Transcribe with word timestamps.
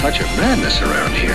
Touch 0.00 0.20
of 0.20 0.26
madness 0.36 0.80
around 0.80 1.12
here. 1.12 1.34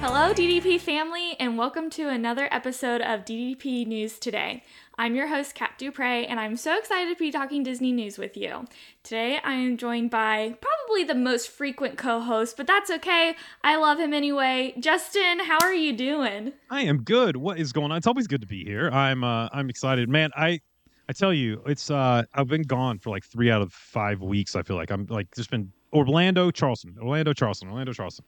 Hello, 0.00 0.32
DDP 0.32 0.80
family, 0.80 1.25
and 1.38 1.58
welcome 1.58 1.90
to 1.90 2.08
another 2.08 2.48
episode 2.50 3.02
of 3.02 3.26
DDP 3.26 3.86
News 3.86 4.18
Today. 4.18 4.62
I'm 4.96 5.14
your 5.14 5.26
host, 5.26 5.54
Kat 5.54 5.72
Dupre, 5.76 6.24
and 6.26 6.40
I'm 6.40 6.56
so 6.56 6.78
excited 6.78 7.14
to 7.14 7.18
be 7.18 7.30
talking 7.30 7.62
Disney 7.62 7.92
news 7.92 8.16
with 8.16 8.38
you. 8.38 8.64
Today, 9.02 9.38
I 9.44 9.52
am 9.52 9.76
joined 9.76 10.10
by 10.10 10.56
probably 10.60 11.04
the 11.04 11.14
most 11.14 11.50
frequent 11.50 11.98
co 11.98 12.20
host, 12.20 12.56
but 12.56 12.66
that's 12.66 12.90
okay. 12.90 13.34
I 13.62 13.76
love 13.76 13.98
him 13.98 14.14
anyway. 14.14 14.74
Justin, 14.78 15.40
how 15.40 15.58
are 15.60 15.74
you 15.74 15.92
doing? 15.92 16.54
I 16.70 16.82
am 16.82 17.02
good. 17.02 17.36
What 17.36 17.58
is 17.58 17.72
going 17.72 17.90
on? 17.90 17.98
It's 17.98 18.06
always 18.06 18.26
good 18.26 18.40
to 18.40 18.46
be 18.46 18.64
here. 18.64 18.88
I'm 18.90 19.22
uh 19.22 19.48
I'm 19.52 19.68
excited. 19.68 20.08
Man, 20.08 20.30
I 20.36 20.60
I 21.08 21.12
tell 21.12 21.34
you, 21.34 21.62
it's 21.66 21.90
uh 21.90 22.22
I've 22.32 22.48
been 22.48 22.62
gone 22.62 22.98
for 22.98 23.10
like 23.10 23.24
3 23.24 23.50
out 23.50 23.60
of 23.60 23.74
5 23.74 24.22
weeks. 24.22 24.56
I 24.56 24.62
feel 24.62 24.76
like 24.76 24.90
I'm 24.90 25.04
like 25.10 25.34
just 25.34 25.50
been 25.50 25.70
Orlando, 25.92 26.50
Charleston, 26.50 26.96
Orlando, 27.00 27.34
Charleston, 27.34 27.68
Orlando, 27.68 27.92
Charleston. 27.92 28.24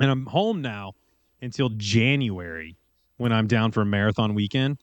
And 0.00 0.10
I'm 0.10 0.26
home 0.26 0.62
now 0.62 0.94
until 1.42 1.70
January 1.70 2.76
when 3.16 3.32
I'm 3.32 3.46
down 3.46 3.72
for 3.72 3.82
a 3.82 3.86
marathon 3.86 4.34
weekend. 4.34 4.78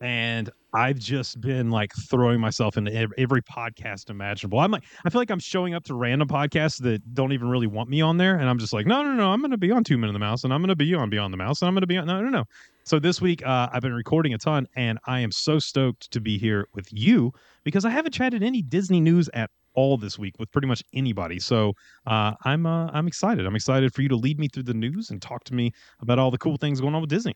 And 0.00 0.50
I've 0.74 0.98
just 0.98 1.40
been 1.40 1.70
like 1.70 1.92
throwing 1.94 2.40
myself 2.40 2.76
into 2.76 3.08
every 3.18 3.42
podcast 3.42 4.10
imaginable. 4.10 4.58
I'm 4.58 4.70
like, 4.70 4.84
I 5.04 5.10
feel 5.10 5.20
like 5.20 5.30
I'm 5.30 5.38
showing 5.38 5.74
up 5.74 5.84
to 5.84 5.94
random 5.94 6.26
podcasts 6.26 6.80
that 6.82 7.14
don't 7.14 7.32
even 7.32 7.48
really 7.48 7.66
want 7.66 7.90
me 7.90 8.00
on 8.00 8.16
there. 8.16 8.36
And 8.36 8.48
I'm 8.48 8.58
just 8.58 8.72
like, 8.72 8.86
no, 8.86 9.02
no, 9.02 9.12
no, 9.12 9.30
I'm 9.30 9.40
going 9.40 9.50
to 9.52 9.58
be 9.58 9.70
on 9.70 9.84
Two 9.84 9.98
Men 9.98 10.08
in 10.08 10.14
the 10.14 10.18
Mouse 10.18 10.44
and 10.44 10.52
I'm 10.52 10.60
going 10.60 10.70
to 10.70 10.76
be 10.76 10.92
on 10.94 11.10
Beyond 11.10 11.32
the 11.32 11.36
Mouse 11.36 11.60
and 11.60 11.68
I'm 11.68 11.74
going 11.74 11.82
to 11.82 11.86
be 11.86 11.98
on, 11.98 12.06
no, 12.06 12.20
no, 12.20 12.30
no. 12.30 12.44
So 12.84 12.98
this 12.98 13.20
week, 13.20 13.46
uh, 13.46 13.68
I've 13.72 13.82
been 13.82 13.94
recording 13.94 14.34
a 14.34 14.38
ton 14.38 14.66
and 14.74 14.98
I 15.06 15.20
am 15.20 15.30
so 15.30 15.58
stoked 15.58 16.10
to 16.10 16.20
be 16.20 16.38
here 16.38 16.66
with 16.74 16.88
you 16.90 17.32
because 17.62 17.84
I 17.84 17.90
haven't 17.90 18.12
chatted 18.12 18.42
any 18.42 18.62
Disney 18.62 19.00
news 19.00 19.28
at 19.34 19.50
all 19.74 19.96
this 19.96 20.18
week 20.18 20.38
with 20.38 20.50
pretty 20.50 20.68
much 20.68 20.82
anybody. 20.94 21.38
So 21.38 21.72
uh, 22.06 22.32
I'm 22.44 22.66
uh, 22.66 22.86
I'm 22.92 23.06
excited. 23.06 23.46
I'm 23.46 23.56
excited 23.56 23.94
for 23.94 24.02
you 24.02 24.08
to 24.08 24.16
lead 24.16 24.38
me 24.38 24.48
through 24.48 24.64
the 24.64 24.74
news 24.74 25.10
and 25.10 25.20
talk 25.20 25.44
to 25.44 25.54
me 25.54 25.72
about 26.00 26.18
all 26.18 26.30
the 26.30 26.38
cool 26.38 26.56
things 26.56 26.80
going 26.80 26.94
on 26.94 27.00
with 27.00 27.10
Disney. 27.10 27.34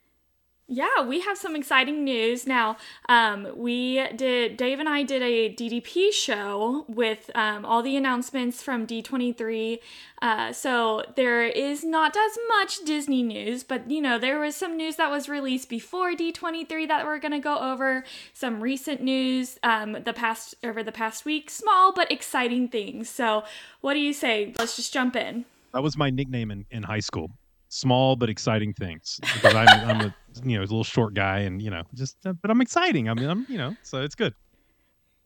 Yeah, 0.69 1.03
we 1.07 1.21
have 1.21 1.39
some 1.39 1.55
exciting 1.55 2.03
news 2.03 2.45
now. 2.45 2.77
Um, 3.09 3.47
we 3.55 4.05
did 4.17 4.57
Dave 4.57 4.81
and 4.81 4.89
I 4.89 5.05
did 5.05 5.23
a 5.23 5.55
DDP 5.55 6.13
show 6.13 6.85
with 6.89 7.31
um, 7.37 7.65
all 7.65 7.83
the 7.83 7.97
announcements 7.97 8.65
from 8.65 8.85
D23. 8.85 9.79
Uh, 10.21 10.53
so 10.53 11.05
there 11.15 11.47
is 11.47 11.85
not 11.85 12.17
as 12.17 12.39
much 12.49 12.85
Disney 12.85 13.23
news, 13.23 13.63
but 13.63 13.89
you 13.89 14.01
know 14.01 14.19
there 14.19 14.41
was 14.41 14.57
some 14.57 14.77
news 14.77 14.97
that 14.97 15.09
was 15.09 15.29
released 15.29 15.69
before 15.69 16.15
D23 16.15 16.89
that 16.89 17.07
we're 17.07 17.21
gonna 17.21 17.39
go 17.39 17.59
over. 17.59 18.03
Some 18.35 18.61
recent 18.61 19.01
news 19.01 19.61
um, 19.63 19.99
the 20.05 20.13
past 20.13 20.57
over 20.65 20.83
the 20.83 20.91
past 20.91 21.25
week, 21.25 21.49
small 21.49 21.93
but 21.93 22.11
exciting 22.11 22.67
things. 22.67 23.09
So 23.09 23.45
what 23.83 23.95
do 23.95 24.01
you 24.01 24.13
say? 24.13 24.53
Let's 24.59 24.75
just 24.75 24.93
jump 24.93 25.15
in. 25.15 25.45
That 25.73 25.85
was 25.85 25.97
my 25.97 26.11
nickname 26.11 26.51
in, 26.51 26.67
in 26.73 26.83
high 26.83 27.01
school. 27.01 27.31
Small 27.69 28.17
but 28.17 28.31
exciting 28.31 28.73
things 28.73 29.19
because 29.35 29.55
I'm, 29.55 29.69
I'm 29.69 30.01
a 30.07 30.15
you 30.45 30.57
know 30.57 30.61
a 30.61 30.63
little 30.63 30.85
short 30.85 31.15
guy 31.15 31.41
and 31.41 31.61
you 31.61 31.71
know 31.71 31.83
just 31.95 32.17
uh, 32.25 32.33
but 32.35 32.51
I'm 32.51 32.61
exciting. 32.61 33.09
I 33.09 33.15
mean 33.15 33.29
I'm 33.29 33.47
you 33.49 33.59
know 33.59 33.75
so 33.83 34.03
it's 34.03 34.15
good. 34.15 34.35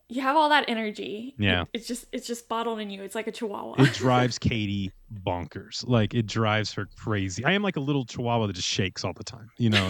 You 0.09 0.23
have 0.23 0.37
all 0.37 0.49
that 0.49 0.65
energy. 0.69 1.35
Yeah. 1.39 1.63
It- 1.63 1.69
it's 1.75 1.87
just 1.87 2.07
it's 2.13 2.27
just 2.27 2.49
bottled 2.49 2.81
in 2.81 2.91
you. 2.91 3.03
It's 3.03 3.15
like 3.15 3.27
a 3.27 3.33
chihuahua. 3.33 3.75
It 3.83 3.93
drives 3.95 4.39
Katie 4.39 4.91
bonkers. 5.25 5.87
Like 5.87 6.15
it 6.15 6.27
drives 6.27 6.73
her 6.73 6.89
crazy. 6.99 7.45
I 7.45 7.53
am 7.53 7.63
like 7.63 7.77
a 7.77 7.81
little 7.81 8.05
chihuahua 8.05 8.47
that 8.49 8.55
just 8.55 8.69
shakes 8.69 9.05
all 9.05 9.13
the 9.13 9.23
time. 9.25 9.51
You 9.59 9.71
know. 9.71 9.87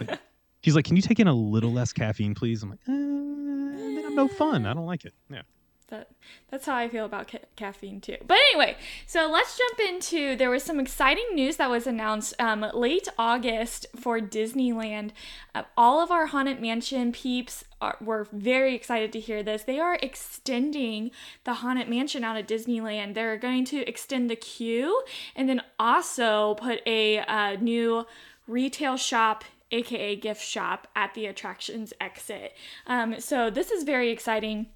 like- 0.00 0.18
she's 0.64 0.74
like, 0.76 0.84
"Can 0.86 0.96
you 0.96 1.02
take 1.02 1.20
in 1.20 1.28
a 1.28 1.34
little 1.34 1.72
less 1.72 1.92
caffeine, 1.92 2.34
please?" 2.34 2.62
I'm 2.62 2.70
like, 2.70 2.78
uh, 2.88 2.92
"Then 2.92 4.04
I'm 4.06 4.14
no 4.14 4.28
fun. 4.28 4.64
I 4.66 4.72
don't 4.72 4.86
like 4.86 5.04
it." 5.04 5.12
Yeah. 5.30 5.42
That 5.88 6.10
that's 6.50 6.66
how 6.66 6.76
I 6.76 6.88
feel 6.88 7.06
about 7.06 7.28
ca- 7.28 7.46
caffeine 7.56 8.02
too. 8.02 8.18
But 8.26 8.36
anyway, 8.50 8.76
so 9.06 9.30
let's 9.30 9.56
jump 9.56 9.80
into 9.80 10.36
there 10.36 10.50
was 10.50 10.62
some 10.62 10.78
exciting 10.78 11.24
news 11.32 11.56
that 11.56 11.70
was 11.70 11.86
announced 11.86 12.34
um, 12.38 12.64
late 12.74 13.08
August 13.18 13.86
for 13.96 14.20
Disneyland. 14.20 15.12
Uh, 15.54 15.62
all 15.78 16.02
of 16.02 16.10
our 16.10 16.26
haunted 16.26 16.60
mansion 16.60 17.10
peeps 17.10 17.64
are, 17.80 17.96
were 18.02 18.28
very 18.32 18.74
excited 18.74 19.12
to 19.14 19.20
hear 19.20 19.42
this. 19.42 19.62
They 19.62 19.80
are 19.80 19.98
extending 20.02 21.10
the 21.44 21.54
haunted 21.54 21.88
mansion 21.88 22.22
out 22.22 22.36
of 22.36 22.46
Disneyland. 22.46 23.14
They're 23.14 23.38
going 23.38 23.64
to 23.66 23.88
extend 23.88 24.28
the 24.28 24.36
queue 24.36 25.02
and 25.34 25.48
then 25.48 25.62
also 25.78 26.54
put 26.56 26.82
a 26.86 27.20
uh, 27.20 27.56
new 27.60 28.06
retail 28.46 28.98
shop 28.98 29.44
aka 29.70 30.16
gift 30.16 30.42
shop 30.42 30.88
at 30.96 31.12
the 31.12 31.26
attractions 31.26 31.92
exit 32.00 32.54
um, 32.86 33.20
so 33.20 33.50
this 33.50 33.70
is 33.70 33.84
very 33.84 34.10
exciting 34.10 34.66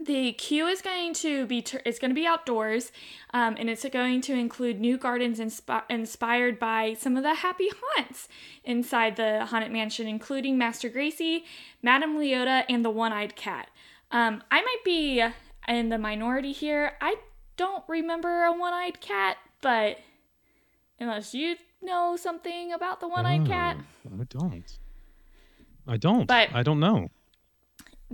the 0.00 0.32
queue 0.32 0.66
is 0.66 0.82
going 0.82 1.14
to 1.14 1.46
be 1.46 1.64
it's 1.86 1.98
going 1.98 2.10
to 2.10 2.14
be 2.14 2.26
outdoors, 2.26 2.90
um, 3.32 3.56
and 3.58 3.70
it's 3.70 3.84
going 3.88 4.20
to 4.22 4.32
include 4.34 4.80
new 4.80 4.98
gardens 4.98 5.38
inspi- 5.38 5.82
inspired 5.88 6.58
by 6.58 6.94
some 6.98 7.16
of 7.16 7.22
the 7.22 7.34
happy 7.36 7.68
haunts 7.96 8.28
inside 8.64 9.16
the 9.16 9.46
haunted 9.46 9.70
mansion, 9.72 10.06
including 10.06 10.58
Master 10.58 10.90
Gracey, 10.90 11.44
Madame 11.82 12.16
Leota, 12.18 12.64
and 12.68 12.84
the 12.84 12.90
One-Eyed 12.90 13.36
Cat. 13.36 13.68
Um, 14.10 14.42
I 14.50 14.60
might 14.62 14.84
be 14.84 15.24
in 15.68 15.88
the 15.88 15.98
minority 15.98 16.52
here. 16.52 16.92
I 17.00 17.16
don't 17.56 17.84
remember 17.88 18.44
a 18.44 18.52
One-Eyed 18.52 19.00
Cat, 19.00 19.36
but 19.60 19.98
unless 21.00 21.34
you 21.34 21.56
know 21.82 22.16
something 22.16 22.72
about 22.72 23.00
the 23.00 23.08
One-Eyed 23.08 23.46
Cat, 23.46 23.76
Oh, 24.06 24.20
I 24.20 24.24
don't. 24.28 24.78
I 25.86 25.96
don't. 25.96 26.26
But- 26.26 26.48
I 26.52 26.62
don't 26.62 26.80
know. 26.80 27.10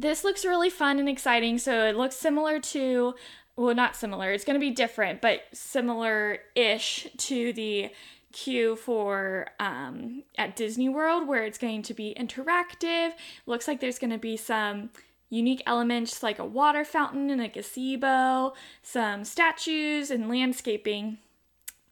This 0.00 0.24
looks 0.24 0.44
really 0.44 0.70
fun 0.70 0.98
and 0.98 1.08
exciting. 1.08 1.58
So 1.58 1.86
it 1.86 1.96
looks 1.96 2.16
similar 2.16 2.58
to, 2.60 3.14
well, 3.56 3.74
not 3.74 3.96
similar. 3.96 4.32
It's 4.32 4.44
going 4.44 4.58
to 4.58 4.60
be 4.60 4.70
different, 4.70 5.20
but 5.20 5.42
similar-ish 5.52 7.08
to 7.16 7.52
the 7.52 7.90
queue 8.32 8.76
for 8.76 9.48
um, 9.58 10.22
at 10.38 10.56
Disney 10.56 10.88
World, 10.88 11.26
where 11.26 11.44
it's 11.44 11.58
going 11.58 11.82
to 11.82 11.94
be 11.94 12.14
interactive. 12.18 13.12
Looks 13.46 13.66
like 13.66 13.80
there's 13.80 13.98
going 13.98 14.12
to 14.12 14.18
be 14.18 14.36
some 14.36 14.90
unique 15.28 15.62
elements 15.66 16.22
like 16.22 16.38
a 16.38 16.44
water 16.44 16.84
fountain 16.84 17.30
and 17.30 17.40
a 17.40 17.48
gazebo, 17.48 18.54
some 18.82 19.24
statues 19.24 20.10
and 20.10 20.28
landscaping. 20.28 21.18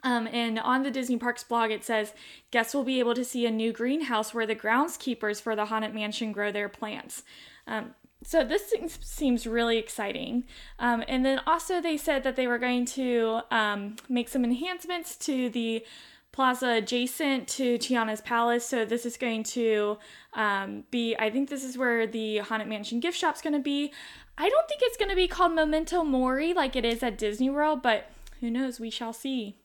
Um, 0.04 0.28
and 0.28 0.60
on 0.60 0.84
the 0.84 0.92
Disney 0.92 1.16
Parks 1.16 1.42
blog, 1.42 1.70
it 1.70 1.84
says 1.84 2.12
guests 2.52 2.72
will 2.72 2.84
be 2.84 3.00
able 3.00 3.14
to 3.14 3.25
see 3.25 3.46
a 3.46 3.50
new 3.50 3.72
greenhouse 3.72 4.32
where 4.32 4.46
the 4.46 4.54
groundskeepers 4.54 5.42
for 5.42 5.56
the 5.56 5.66
Haunted 5.66 5.92
Mansion 5.92 6.30
grow 6.30 6.52
their 6.52 6.69
plants. 6.69 7.25
Um, 7.69 7.95
so 8.25 8.45
this 8.45 8.75
seems, 9.01 9.47
really 9.47 9.79
exciting. 9.79 10.45
Um, 10.79 11.05
and 11.06 11.25
then 11.25 11.41
also 11.47 11.81
they 11.81 11.97
said 11.97 12.25
that 12.25 12.34
they 12.34 12.49
were 12.49 12.59
going 12.59 12.84
to 12.87 13.41
um, 13.51 13.97
make 14.09 14.29
some 14.29 14.43
enhancements 14.45 15.17
to 15.19 15.49
the 15.51 15.84
plaza 16.33 16.69
adjacent 16.79 17.47
to 17.49 17.79
Tiana's 17.79 18.21
Palace. 18.21 18.67
So 18.67 18.85
this 18.85 19.06
is 19.06 19.17
going 19.17 19.44
to 19.44 19.99
um, 20.35 20.85
be, 20.91 21.15
I 21.17 21.31
think 21.31 21.49
this 21.49 21.62
is 21.62 21.79
where 21.79 22.06
the 22.06 22.38
Haunted 22.38 22.69
Mansion 22.69 22.99
gift 22.99 23.17
shop's 23.17 23.41
going 23.41 23.55
to 23.55 23.61
be. 23.61 23.93
I 24.37 24.49
don't 24.49 24.69
think 24.69 24.81
it's 24.85 24.97
going 24.97 25.11
to 25.11 25.17
be 25.17 25.29
called 25.29 25.53
Memento 25.53 26.03
Mori 26.05 26.53
like 26.53 26.76
it 26.76 26.85
is 26.85 27.03
at 27.03 27.19
Disney 27.19 27.50
World, 27.50 27.82
but 27.82 28.11
who 28.41 28.50
knows? 28.50 28.79
We 28.79 28.91
shall 28.91 29.12
see. 29.12 29.56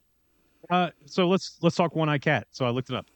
Uh, 0.70 0.90
so 1.06 1.28
let's 1.28 1.58
let's 1.60 1.76
talk 1.76 1.94
one 1.94 2.08
Eye 2.08 2.18
cat. 2.18 2.46
So 2.50 2.64
I 2.64 2.70
looked 2.70 2.90
it 2.90 2.96
up. 2.96 3.06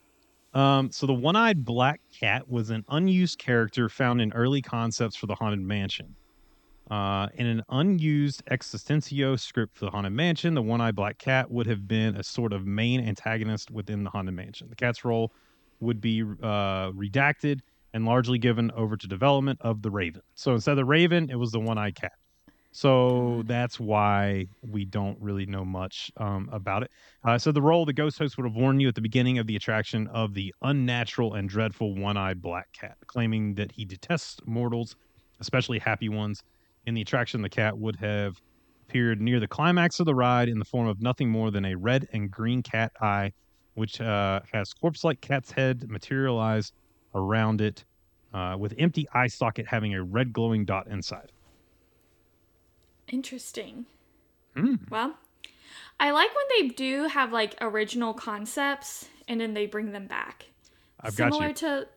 Um, 0.55 0.91
so 0.91 1.07
the 1.07 1.15
one 1.15 1.37
eyed 1.37 1.65
black 1.65 2.01
cat 2.13 2.49
was 2.49 2.71
an 2.71 2.85
unused 2.89 3.39
character 3.39 3.89
found 3.89 4.21
in 4.21 4.33
early 4.33 4.63
concepts 4.63 5.17
for 5.17 5.27
the 5.27 5.35
Haunted 5.35 5.61
Mansion. 5.61 6.15
Uh, 6.91 7.29
in 7.35 7.47
an 7.47 7.63
unused 7.69 8.43
X 8.47 8.75
Atencio 8.75 9.39
script 9.39 9.77
for 9.77 9.85
the 9.85 9.91
Haunted 9.91 10.13
Mansion, 10.13 10.55
the 10.55 10.63
one 10.63 10.81
eyed 10.81 10.97
black 10.97 11.19
cat 11.19 11.51
would 11.51 11.67
have 11.67 11.87
been 11.87 12.17
a 12.17 12.23
sort 12.23 12.55
of 12.55 12.67
main 12.67 13.07
antagonist 13.07 13.71
within 13.71 14.05
the 14.05 14.11
Haunted 14.11 14.35
Mansion. 14.35 14.71
The 14.71 14.77
cat's 14.77 15.05
role 15.05 15.33
would 15.81 16.01
be 16.01 16.23
uh, 16.23 16.91
redacted 16.93 17.61
and 17.93 18.07
largely 18.07 18.39
given 18.39 18.71
over 18.71 18.97
to 18.97 19.07
development 19.07 19.59
of 19.61 19.83
the 19.83 19.91
Raven. 19.91 20.23
So 20.35 20.55
instead 20.55 20.73
of 20.73 20.77
the 20.79 20.85
Raven, 20.85 21.31
it 21.31 21.37
was 21.37 21.53
the 21.53 21.61
one 21.61 21.77
eyed 21.77 21.95
cat. 21.95 22.13
So 22.79 23.43
that's 23.45 23.81
why 23.81 24.47
we 24.63 24.85
don't 24.85 25.21
really 25.21 25.47
know 25.47 25.65
much 25.65 26.13
um, 26.17 26.49
about 26.53 26.85
it. 26.85 26.93
Uh, 27.25 27.37
so 27.37 27.51
the 27.51 27.61
role 27.61 27.83
of 27.83 27.89
the 27.89 27.93
ghost 27.93 28.21
host 28.21 28.37
would 28.37 28.47
have 28.47 28.55
warned 28.55 28.81
you 28.81 28.87
at 28.87 28.95
the 28.95 29.01
beginning 29.01 29.39
of 29.39 29.49
the 29.49 29.57
attraction 29.57 30.07
of 30.07 30.33
the 30.33 30.55
unnatural 30.63 31.35
and 31.35 31.49
dreadful 31.49 31.97
one-eyed 31.97 32.41
black 32.41 32.73
cat, 32.73 32.97
claiming 33.09 33.55
that 33.55 33.73
he 33.73 33.85
detests 33.85 34.39
mortals, 34.47 34.95
especially 35.41 35.81
happy 35.81 36.09
ones. 36.09 36.45
In 36.87 36.95
the 36.95 37.01
attraction, 37.01 37.43
the 37.43 37.49
cat 37.49 37.77
would 37.77 37.97
have 37.97 38.41
appeared 38.89 39.21
near 39.21 39.41
the 39.41 39.49
climax 39.49 39.99
of 39.99 40.07
the 40.07 40.15
ride 40.15 40.49
in 40.49 40.61
the 40.61 40.65
form 40.65 40.87
of 40.87 41.03
nothing 41.03 41.29
more 41.29 41.51
than 41.51 41.65
a 41.65 41.75
red 41.75 42.07
and 42.13 42.31
green 42.31 42.63
cat 42.63 42.93
eye, 43.01 43.33
which 43.75 44.01
uh, 44.01 44.39
has 44.53 44.73
corpse-like 44.73 45.21
cat's 45.21 45.51
head 45.51 45.91
materialized 45.91 46.73
around 47.13 47.61
it, 47.61 47.85
uh, 48.33 48.55
with 48.57 48.73
empty 48.79 49.09
eye 49.13 49.27
socket 49.27 49.67
having 49.67 49.95
a 49.95 50.03
red 50.05 50.33
glowing 50.33 50.65
dot 50.65 50.87
inside. 50.87 51.33
Interesting. 53.09 53.87
Hmm. 54.57 54.75
Well, 54.91 55.15
I 56.01 56.11
like 56.11 56.31
when 56.35 56.47
they 56.61 56.75
do 56.75 57.09
have 57.09 57.33
like 57.33 57.57
original 57.61 58.15
concepts 58.15 59.09
and 59.27 59.41
then 59.41 59.55
they 59.55 59.67
bring 59.67 59.93
them 59.93 60.07
back. 60.07 60.47
I've 61.01 61.17
got 61.17 61.39
you. 61.39 61.53
to 61.53 61.89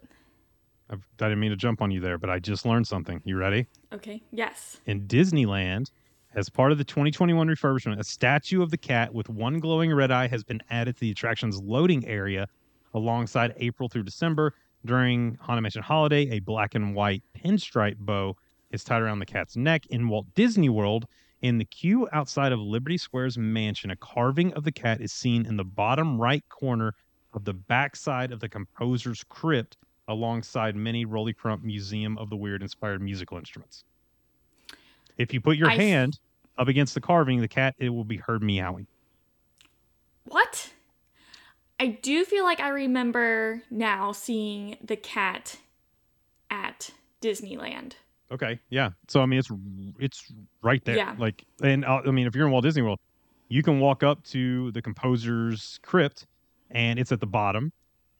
I've, 0.89 1.07
I 1.19 1.25
didn't 1.29 1.39
mean 1.39 1.51
to 1.51 1.57
jump 1.57 1.81
on 1.81 1.89
you 1.89 2.01
there, 2.01 2.17
but 2.17 2.29
I 2.29 2.39
just 2.39 2.65
learned 2.65 2.85
something. 2.85 3.21
You 3.23 3.37
ready? 3.37 3.67
okay, 3.93 4.21
yes. 4.31 4.79
In 4.85 5.07
Disneyland, 5.07 5.89
as 6.35 6.49
part 6.49 6.71
of 6.71 6.77
the 6.77 6.83
2021 6.83 7.47
refurbishment, 7.47 7.99
a 7.99 8.03
statue 8.03 8.61
of 8.61 8.71
the 8.71 8.77
cat 8.77 9.13
with 9.13 9.29
one 9.29 9.59
glowing 9.59 9.93
red 9.93 10.11
eye 10.11 10.27
has 10.27 10.43
been 10.43 10.61
added 10.69 10.95
to 10.95 11.01
the 11.01 11.11
attraction's 11.11 11.61
loading 11.61 12.05
area 12.07 12.47
alongside 12.93 13.53
April 13.57 13.89
through 13.89 14.03
December. 14.03 14.53
During 14.83 15.37
Haunted 15.39 15.61
Mansion 15.61 15.83
Holiday, 15.83 16.29
a 16.31 16.39
black 16.39 16.73
and 16.73 16.95
white 16.95 17.21
pinstripe 17.37 17.97
bow 17.97 18.35
is 18.71 18.83
tied 18.83 19.01
around 19.01 19.19
the 19.19 19.25
cat's 19.25 19.55
neck. 19.55 19.85
In 19.87 20.07
Walt 20.07 20.27
Disney 20.35 20.69
World, 20.69 21.07
in 21.41 21.57
the 21.57 21.65
queue 21.65 22.07
outside 22.11 22.51
of 22.51 22.59
Liberty 22.59 22.97
Square's 22.97 23.37
mansion, 23.37 23.91
a 23.91 23.95
carving 23.95 24.53
of 24.53 24.63
the 24.63 24.71
cat 24.71 25.01
is 25.01 25.11
seen 25.11 25.45
in 25.45 25.57
the 25.57 25.63
bottom 25.63 26.19
right 26.19 26.43
corner 26.49 26.93
of 27.33 27.45
the 27.45 27.53
backside 27.53 28.31
of 28.31 28.39
the 28.39 28.49
composer's 28.49 29.23
crypt 29.23 29.77
alongside 30.07 30.75
many 30.75 31.05
Rolly 31.05 31.33
Crump 31.33 31.63
Museum 31.63 32.17
of 32.17 32.29
the 32.29 32.35
Weird 32.35 32.61
inspired 32.61 33.01
musical 33.01 33.37
instruments. 33.37 33.83
If 35.17 35.33
you 35.33 35.41
put 35.41 35.57
your 35.57 35.69
I 35.69 35.75
hand 35.75 36.19
up 36.57 36.67
against 36.67 36.93
the 36.93 37.01
carving, 37.01 37.41
the 37.41 37.47
cat 37.47 37.75
it 37.77 37.89
will 37.89 38.03
be 38.03 38.17
heard 38.17 38.43
meowing. 38.43 38.87
What? 40.25 40.71
I 41.79 41.87
do 41.87 42.25
feel 42.25 42.43
like 42.43 42.59
I 42.59 42.69
remember 42.69 43.63
now 43.71 44.11
seeing 44.11 44.77
the 44.83 44.95
cat 44.95 45.57
at 46.49 46.91
Disneyland. 47.21 47.93
Okay, 48.31 48.59
yeah. 48.69 48.91
So 49.07 49.21
I 49.21 49.25
mean, 49.25 49.39
it's 49.39 49.49
it's 49.99 50.31
right 50.61 50.83
there. 50.85 50.95
Yeah. 50.95 51.15
Like, 51.17 51.43
and 51.61 51.83
uh, 51.83 52.01
I 52.05 52.11
mean, 52.11 52.27
if 52.27 52.35
you're 52.35 52.45
in 52.45 52.51
Walt 52.51 52.63
Disney 52.63 52.81
World, 52.81 52.99
you 53.49 53.61
can 53.61 53.79
walk 53.79 54.03
up 54.03 54.23
to 54.25 54.71
the 54.71 54.81
composer's 54.81 55.79
crypt, 55.83 56.27
and 56.69 56.97
it's 56.97 57.11
at 57.11 57.19
the 57.19 57.27
bottom. 57.27 57.71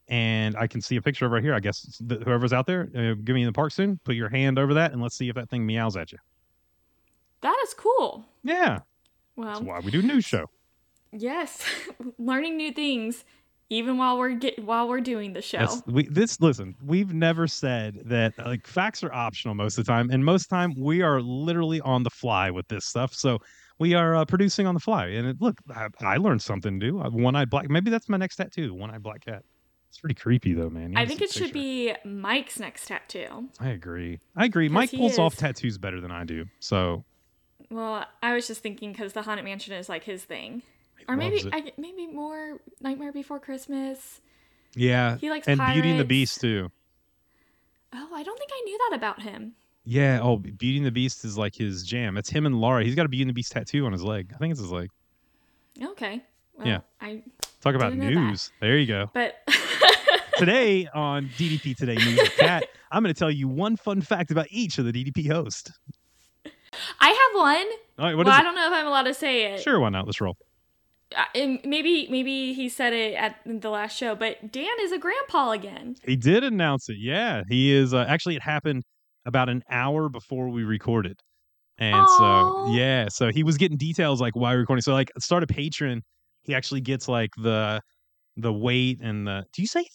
And 0.09 0.57
I 0.57 0.67
can 0.67 0.81
see 0.81 0.97
a 0.97 1.01
picture 1.01 1.25
of 1.25 1.31
right 1.31 1.41
here. 1.41 1.53
I 1.53 1.61
guess 1.61 1.97
the, 2.05 2.15
whoever's 2.17 2.51
out 2.51 2.67
there, 2.67 2.89
uh, 2.93 3.13
give 3.23 3.33
me 3.33 3.43
in 3.43 3.45
the 3.45 3.53
park 3.53 3.71
soon. 3.71 3.97
Put 4.03 4.15
your 4.15 4.27
hand 4.27 4.59
over 4.59 4.73
that, 4.73 4.91
and 4.91 5.01
let's 5.01 5.15
see 5.15 5.29
if 5.29 5.35
that 5.35 5.49
thing 5.49 5.65
meows 5.65 5.95
at 5.95 6.11
you. 6.11 6.17
That 7.39 7.57
is 7.63 7.73
cool. 7.73 8.25
Yeah, 8.43 8.79
Well, 9.37 9.47
that's 9.47 9.61
why 9.61 9.79
we 9.79 9.89
do 9.91 10.01
news 10.01 10.25
show. 10.25 10.49
yes, 11.13 11.63
learning 12.19 12.57
new 12.57 12.73
things 12.73 13.23
even 13.71 13.97
while 13.97 14.17
we're 14.19 14.33
get 14.33 14.63
while 14.63 14.87
we're 14.87 15.01
doing 15.01 15.33
the 15.33 15.41
show. 15.41 15.65
We 15.87 16.07
this 16.07 16.39
listen. 16.41 16.75
We've 16.85 17.13
never 17.13 17.47
said 17.47 18.01
that 18.05 18.37
like 18.37 18.67
facts 18.67 19.01
are 19.01 19.11
optional 19.11 19.55
most 19.55 19.77
of 19.77 19.85
the 19.85 19.91
time, 19.91 20.11
and 20.11 20.23
most 20.23 20.43
of 20.43 20.49
the 20.49 20.55
time 20.57 20.73
we 20.77 21.01
are 21.01 21.21
literally 21.21 21.79
on 21.81 22.03
the 22.03 22.09
fly 22.09 22.51
with 22.51 22.67
this 22.67 22.85
stuff. 22.85 23.13
So 23.13 23.39
we 23.79 23.93
are 23.93 24.15
uh, 24.15 24.25
producing 24.25 24.67
on 24.67 24.73
the 24.75 24.79
fly. 24.79 25.07
And 25.07 25.29
it, 25.29 25.37
look, 25.39 25.57
I, 25.73 25.87
I 26.01 26.17
learned 26.17 26.41
something 26.41 26.77
new. 26.77 26.99
One 26.99 27.35
eyed 27.35 27.49
black. 27.49 27.69
Maybe 27.69 27.89
that's 27.89 28.09
my 28.09 28.17
next 28.17 28.35
tattoo. 28.35 28.73
One 28.73 28.91
eyed 28.91 29.01
black 29.01 29.25
cat. 29.25 29.43
It's 29.89 29.99
pretty 29.99 30.15
creepy 30.15 30.53
though, 30.53 30.69
man. 30.69 30.91
You 30.91 30.99
I 30.99 31.05
think 31.05 31.21
it 31.21 31.31
should 31.31 31.53
be 31.53 31.93
Mike's 32.05 32.59
next 32.59 32.87
tattoo. 32.87 33.49
I 33.59 33.69
agree. 33.69 34.19
I 34.35 34.45
agree. 34.45 34.69
Mike 34.69 34.91
pulls 34.91 35.17
off 35.17 35.35
tattoos 35.35 35.77
better 35.77 35.99
than 36.01 36.11
I 36.11 36.25
do. 36.25 36.45
So 36.59 37.03
Well, 37.69 38.05
I 38.21 38.33
was 38.33 38.47
just 38.47 38.61
thinking 38.61 38.91
because 38.91 39.13
the 39.13 39.21
haunted 39.21 39.45
mansion 39.45 39.73
is 39.73 39.89
like 39.89 40.03
his 40.03 40.23
thing, 40.23 40.61
or 41.07 41.15
maybe. 41.17 41.43
I, 41.51 41.71
maybe 41.77 42.07
more 42.07 42.59
Nightmare 42.79 43.11
Before 43.11 43.39
Christmas. 43.39 44.21
yeah, 44.75 45.17
He 45.17 45.29
likes 45.29 45.47
and 45.47 45.59
Beauty 45.73 45.91
and 45.91 45.99
the. 45.99 46.05
Beast 46.05 46.41
too. 46.41 46.69
Oh, 47.93 48.09
I 48.13 48.23
don't 48.23 48.37
think 48.37 48.51
I 48.53 48.61
knew 48.65 48.77
that 48.89 48.95
about 48.97 49.21
him. 49.21 49.53
Yeah. 49.83 50.19
Oh, 50.21 50.37
Beauty 50.37 50.77
and 50.77 50.85
the 50.85 50.91
Beast 50.91 51.25
is 51.25 51.37
like 51.37 51.55
his 51.55 51.83
jam. 51.83 52.17
It's 52.17 52.29
him 52.29 52.45
and 52.45 52.59
Laura. 52.61 52.83
He's 52.83 52.95
got 52.95 53.05
a 53.05 53.09
Beauty 53.09 53.23
and 53.23 53.29
the 53.29 53.33
Beast 53.33 53.51
tattoo 53.51 53.85
on 53.85 53.91
his 53.91 54.03
leg. 54.03 54.31
I 54.33 54.37
think 54.37 54.51
it's 54.51 54.61
his 54.61 54.71
leg. 54.71 54.89
Okay. 55.81 56.21
Well, 56.57 56.67
Yeah. 56.67 56.79
I 57.01 57.23
Talk 57.61 57.75
about 57.75 57.89
Didn't 57.91 58.09
know 58.13 58.21
that. 58.21 58.27
news. 58.29 58.51
There 58.59 58.77
you 58.77 58.87
go. 58.87 59.09
but 59.13 59.35
Today 60.37 60.87
on 60.93 61.29
DDP 61.37 61.75
Today 61.77 61.95
News 61.95 62.29
Kat, 62.37 62.65
I'm 62.91 63.03
going 63.03 63.13
to 63.13 63.19
tell 63.19 63.29
you 63.29 63.47
one 63.47 63.75
fun 63.75 64.01
fact 64.01 64.31
about 64.31 64.47
each 64.49 64.77
of 64.79 64.85
the 64.85 64.91
DDP 64.91 65.31
hosts. 65.31 65.71
I 66.99 67.09
have 67.09 67.39
one. 67.39 67.65
All 67.99 68.05
right, 68.05 68.15
well, 68.15 68.27
I 68.29 68.41
don't 68.41 68.55
know 68.55 68.65
if 68.65 68.73
I'm 68.73 68.87
allowed 68.87 69.03
to 69.03 69.13
say 69.13 69.53
it. 69.53 69.61
Sure, 69.61 69.79
why 69.79 69.89
not? 69.89 70.05
Let's 70.07 70.19
roll. 70.21 70.37
And 71.35 71.59
maybe 71.65 72.07
maybe 72.09 72.53
he 72.53 72.69
said 72.69 72.93
it 72.93 73.15
at 73.15 73.37
the 73.45 73.69
last 73.69 73.97
show, 73.97 74.15
but 74.15 74.51
Dan 74.51 74.69
is 74.81 74.91
a 74.91 74.97
grandpa 74.97 75.51
again. 75.51 75.95
He 76.05 76.15
did 76.15 76.43
announce 76.43 76.89
it. 76.89 76.97
Yeah, 76.99 77.43
he 77.49 77.73
is. 77.73 77.93
Uh, 77.93 78.05
actually, 78.07 78.35
it 78.35 78.41
happened 78.41 78.83
about 79.25 79.49
an 79.49 79.63
hour 79.69 80.09
before 80.09 80.49
we 80.49 80.63
recorded. 80.63 81.19
And 81.77 81.95
Aw. 81.95 82.67
so, 82.67 82.73
yeah, 82.73 83.07
so 83.09 83.29
he 83.31 83.43
was 83.43 83.57
getting 83.57 83.77
details 83.77 84.21
like 84.21 84.35
why 84.35 84.53
recording. 84.53 84.81
So, 84.81 84.93
like, 84.93 85.11
start 85.19 85.43
a 85.43 85.47
patron. 85.47 86.01
He 86.43 86.53
actually 86.53 86.81
gets 86.81 87.07
like 87.07 87.31
the 87.37 87.81
the 88.37 88.53
weight 88.53 88.99
and 89.01 89.27
the. 89.27 89.43
Do 89.53 89.61
you 89.61 89.67
say 89.67 89.85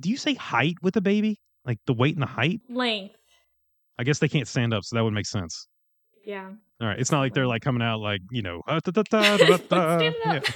do 0.00 0.10
you 0.10 0.16
say 0.16 0.34
height 0.34 0.76
with 0.82 0.94
the 0.94 1.00
baby? 1.00 1.38
Like 1.64 1.78
the 1.86 1.94
weight 1.94 2.14
and 2.14 2.22
the 2.22 2.26
height? 2.26 2.60
Length. 2.68 3.16
I 3.98 4.04
guess 4.04 4.18
they 4.18 4.28
can't 4.28 4.48
stand 4.48 4.72
up, 4.74 4.84
so 4.84 4.96
that 4.96 5.04
would 5.04 5.12
make 5.12 5.26
sense. 5.26 5.68
Yeah. 6.24 6.50
All 6.80 6.86
right, 6.88 6.98
it's 6.98 7.10
not 7.12 7.20
like 7.20 7.34
they're 7.34 7.46
like 7.46 7.62
coming 7.62 7.82
out 7.82 8.00
like 8.00 8.20
you 8.30 8.42
know. 8.42 8.62
uh, 8.66 8.80
da, 8.84 9.02
da, 9.02 9.02
da. 9.02 9.58
Yeah. 10.24 10.40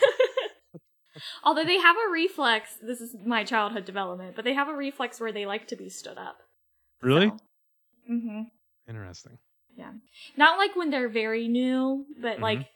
Although 1.44 1.64
they 1.64 1.78
have 1.78 1.96
a 1.96 2.10
reflex, 2.12 2.76
this 2.82 3.00
is 3.00 3.16
my 3.24 3.42
childhood 3.42 3.86
development, 3.86 4.36
but 4.36 4.44
they 4.44 4.52
have 4.52 4.68
a 4.68 4.74
reflex 4.76 5.18
where 5.18 5.32
they 5.32 5.46
like 5.46 5.66
to 5.68 5.76
be 5.76 5.88
stood 5.88 6.18
up. 6.18 6.36
Really 7.02 7.32
Mm-hmm. 8.10 8.42
interesting. 8.88 9.38
Yeah. 9.76 9.92
Not 10.36 10.58
like 10.58 10.76
when 10.76 10.90
they're 10.90 11.08
very 11.08 11.48
new, 11.48 12.04
but 12.20 12.36
Mhm. 12.38 12.42
like 12.42 12.66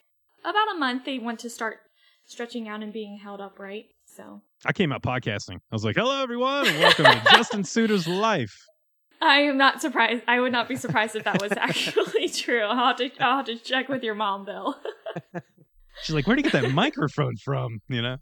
about 0.43 0.75
a 0.75 0.77
month 0.79 1.05
they 1.05 1.19
want 1.19 1.39
to 1.41 1.49
start 1.49 1.77
stretching 2.25 2.67
out 2.67 2.81
and 2.83 2.91
being 2.91 3.17
held 3.17 3.41
upright. 3.41 3.85
So 4.05 4.41
I 4.65 4.73
came 4.73 4.91
out 4.91 5.03
podcasting. 5.03 5.55
I 5.55 5.75
was 5.75 5.85
like, 5.85 5.95
"Hello, 5.95 6.21
everyone, 6.21 6.67
and 6.67 6.79
welcome 6.79 7.05
to 7.05 7.21
Justin 7.31 7.63
Suter's 7.63 8.07
life." 8.07 8.55
I 9.21 9.41
am 9.41 9.57
not 9.57 9.81
surprised. 9.81 10.23
I 10.27 10.39
would 10.39 10.51
not 10.51 10.67
be 10.67 10.75
surprised 10.75 11.15
if 11.15 11.23
that 11.25 11.41
was 11.41 11.51
actually 11.53 12.27
true. 12.33 12.61
I'll 12.63 12.75
have 12.87 12.97
to 12.97 13.11
I'll 13.19 13.37
have 13.37 13.45
to 13.45 13.55
check 13.57 13.87
with 13.87 14.03
your 14.03 14.15
mom, 14.15 14.45
Bill. 14.45 14.75
She's 16.03 16.15
like, 16.15 16.25
"Where'd 16.25 16.39
you 16.39 16.43
get 16.43 16.53
that 16.53 16.71
microphone 16.73 17.35
from?" 17.37 17.79
You 17.87 18.01
know. 18.01 18.17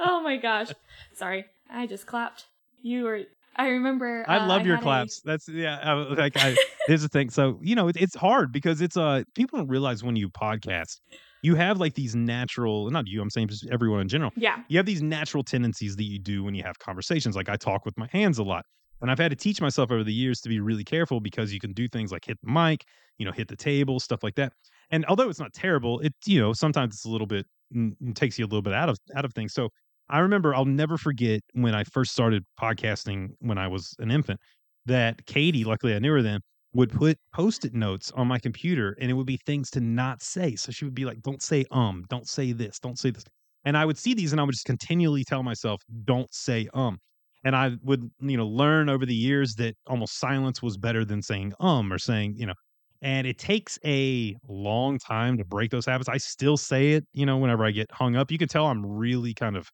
Oh 0.00 0.22
my 0.22 0.36
gosh. 0.36 0.68
Sorry. 1.14 1.44
I 1.70 1.86
just 1.86 2.06
clapped. 2.06 2.46
You 2.82 3.04
were 3.04 3.22
I 3.56 3.68
remember 3.68 4.24
I 4.28 4.38
uh, 4.38 4.46
love 4.46 4.66
your 4.66 4.76
had 4.76 4.82
a- 4.82 4.84
claps. 4.84 5.20
That's 5.24 5.48
yeah. 5.48 5.78
I, 5.82 5.92
like, 5.92 6.36
I, 6.36 6.56
here's 6.86 7.02
the 7.02 7.08
thing. 7.08 7.30
So 7.30 7.58
you 7.62 7.74
know, 7.74 7.88
it, 7.88 7.96
it's 7.96 8.14
hard 8.14 8.52
because 8.52 8.80
it's 8.80 8.96
uh 8.96 9.22
people 9.34 9.58
don't 9.58 9.68
realize 9.68 10.02
when 10.04 10.16
you 10.16 10.28
podcast, 10.28 11.00
you 11.42 11.54
have 11.54 11.78
like 11.78 11.94
these 11.94 12.14
natural. 12.16 12.90
Not 12.90 13.06
you. 13.08 13.20
I'm 13.20 13.30
saying 13.30 13.48
just 13.48 13.66
everyone 13.70 14.00
in 14.00 14.08
general. 14.08 14.30
yeah. 14.36 14.62
you 14.68 14.78
have 14.78 14.86
these 14.86 15.02
natural 15.02 15.42
tendencies 15.42 15.96
that 15.96 16.04
you 16.04 16.18
do 16.18 16.44
when 16.44 16.54
you 16.54 16.62
have 16.62 16.78
conversations. 16.78 17.36
Like 17.36 17.48
I 17.48 17.56
talk 17.56 17.84
with 17.84 17.96
my 17.98 18.08
hands 18.12 18.38
a 18.38 18.42
lot. 18.44 18.64
And 19.00 19.10
I've 19.10 19.18
had 19.18 19.30
to 19.30 19.36
teach 19.36 19.60
myself 19.60 19.90
over 19.90 20.02
the 20.04 20.12
years 20.12 20.40
to 20.40 20.48
be 20.48 20.60
really 20.60 20.84
careful 20.84 21.20
because 21.20 21.52
you 21.52 21.60
can 21.60 21.72
do 21.72 21.86
things 21.88 22.10
like 22.12 22.24
hit 22.24 22.38
the 22.42 22.50
mic, 22.50 22.84
you 23.18 23.26
know, 23.26 23.32
hit 23.32 23.48
the 23.48 23.56
table, 23.56 24.00
stuff 24.00 24.22
like 24.22 24.34
that. 24.36 24.52
And 24.90 25.04
although 25.06 25.28
it's 25.28 25.40
not 25.40 25.52
terrible, 25.52 26.00
it 26.00 26.14
you 26.24 26.40
know, 26.40 26.52
sometimes 26.52 26.94
it's 26.94 27.04
a 27.04 27.08
little 27.10 27.26
bit 27.26 27.46
mm, 27.74 27.94
it 28.00 28.16
takes 28.16 28.38
you 28.38 28.44
a 28.44 28.48
little 28.48 28.62
bit 28.62 28.72
out 28.72 28.88
of 28.88 28.98
out 29.14 29.24
of 29.24 29.34
things. 29.34 29.52
So 29.52 29.68
I 30.08 30.20
remember 30.20 30.54
I'll 30.54 30.64
never 30.64 30.96
forget 30.96 31.40
when 31.52 31.74
I 31.74 31.84
first 31.84 32.12
started 32.12 32.44
podcasting 32.60 33.30
when 33.40 33.58
I 33.58 33.68
was 33.68 33.94
an 33.98 34.10
infant 34.10 34.40
that 34.86 35.26
Katie, 35.26 35.64
luckily 35.64 35.94
I 35.94 35.98
knew 35.98 36.12
her 36.12 36.22
then, 36.22 36.40
would 36.72 36.90
put 36.92 37.18
post-it 37.32 37.74
notes 37.74 38.12
on 38.12 38.26
my 38.28 38.38
computer 38.38 38.96
and 39.00 39.10
it 39.10 39.14
would 39.14 39.26
be 39.26 39.38
things 39.38 39.70
to 39.70 39.80
not 39.80 40.22
say. 40.22 40.54
So 40.56 40.70
she 40.72 40.84
would 40.84 40.94
be 40.94 41.04
like, 41.04 41.22
Don't 41.22 41.42
say 41.42 41.64
um, 41.70 42.04
don't 42.08 42.28
say 42.28 42.52
this, 42.52 42.78
don't 42.78 42.98
say 42.98 43.10
this. 43.10 43.24
And 43.64 43.76
I 43.76 43.84
would 43.84 43.98
see 43.98 44.14
these 44.14 44.32
and 44.32 44.40
I 44.40 44.44
would 44.44 44.52
just 44.52 44.66
continually 44.66 45.24
tell 45.24 45.42
myself, 45.42 45.82
don't 46.04 46.32
say 46.32 46.68
um. 46.74 46.98
And 47.46 47.54
I 47.54 47.76
would, 47.84 48.10
you 48.20 48.36
know, 48.36 48.44
learn 48.44 48.88
over 48.88 49.06
the 49.06 49.14
years 49.14 49.54
that 49.54 49.76
almost 49.86 50.18
silence 50.18 50.60
was 50.60 50.76
better 50.76 51.04
than 51.04 51.22
saying 51.22 51.52
um 51.60 51.92
or 51.92 51.98
saying, 51.98 52.34
you 52.36 52.46
know, 52.46 52.54
and 53.02 53.24
it 53.24 53.38
takes 53.38 53.78
a 53.84 54.34
long 54.48 54.98
time 54.98 55.38
to 55.38 55.44
break 55.44 55.70
those 55.70 55.86
habits. 55.86 56.08
I 56.08 56.16
still 56.16 56.56
say 56.56 56.94
it, 56.94 57.04
you 57.12 57.24
know, 57.24 57.36
whenever 57.36 57.64
I 57.64 57.70
get 57.70 57.86
hung 57.92 58.16
up. 58.16 58.32
You 58.32 58.38
can 58.38 58.48
tell 58.48 58.66
I'm 58.66 58.84
really 58.84 59.32
kind 59.32 59.56
of 59.56 59.70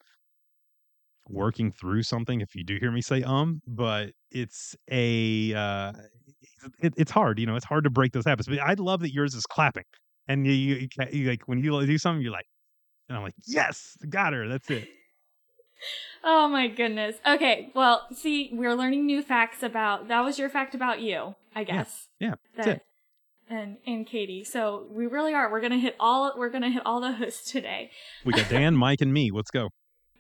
working 1.31 1.73
through 1.73 2.03
something 2.03 2.43
if 2.43 2.55
you 2.55 2.63
do 2.63 2.77
hear 2.79 2.91
me 2.93 3.01
say 3.01 3.23
um, 3.23 3.63
but 3.67 4.11
it's 4.31 4.77
a 4.91 5.55
uh 5.55 5.93
it, 6.83 6.93
it's 6.99 7.11
hard, 7.11 7.39
you 7.39 7.47
know, 7.47 7.57
it's 7.57 7.65
hard 7.65 7.85
to 7.85 7.91
break 7.91 8.13
those 8.13 8.27
habits. 8.27 8.49
But 8.49 8.59
I 8.59 8.75
love 8.75 9.01
that 9.01 9.15
yours 9.15 9.35
is 9.35 9.47
clapping, 9.47 9.85
and 10.29 10.47
you, 10.47 10.53
you, 10.53 10.75
you, 10.77 11.07
you 11.11 11.31
like 11.31 11.49
when 11.49 11.59
you 11.65 11.87
do 11.87 11.97
something, 11.97 12.23
you're 12.23 12.33
like, 12.33 12.47
and 13.09 13.17
I'm 13.17 13.25
like, 13.25 13.35
yes, 13.47 13.97
got 14.11 14.35
her. 14.35 14.47
That's 14.47 14.69
it. 14.69 14.89
Oh 16.25 16.49
my 16.49 16.69
goodness. 16.69 17.17
Okay, 17.27 17.71
well, 17.75 18.07
see, 18.13 18.51
we're 18.53 18.75
learning 18.75 19.07
new 19.07 19.23
facts 19.23 19.63
about 19.63 20.09
that 20.09 20.21
was 20.21 20.39
your 20.39 20.49
fact 20.49 20.75
about 20.75 21.01
you, 21.01 21.35
I 21.55 21.65
guess. 21.65 22.09
Yeah, 22.21 22.35
that's 22.57 22.67
That 22.67 22.77
it. 22.77 22.83
and 23.51 23.77
and 23.87 24.07
Katie. 24.07 24.45
So 24.45 24.87
we 24.91 25.07
really 25.07 25.35
are. 25.35 25.51
We're 25.51 25.61
gonna 25.61 25.79
hit 25.79 25.97
all 25.99 26.33
we're 26.37 26.51
gonna 26.51 26.71
hit 26.71 26.83
all 26.87 27.01
those 27.01 27.43
today. 27.43 27.91
We 28.25 28.33
got 28.33 28.49
Dan, 28.49 28.77
Mike, 28.77 29.01
and 29.01 29.13
me. 29.13 29.31
Let's 29.33 29.51
go. 29.51 29.71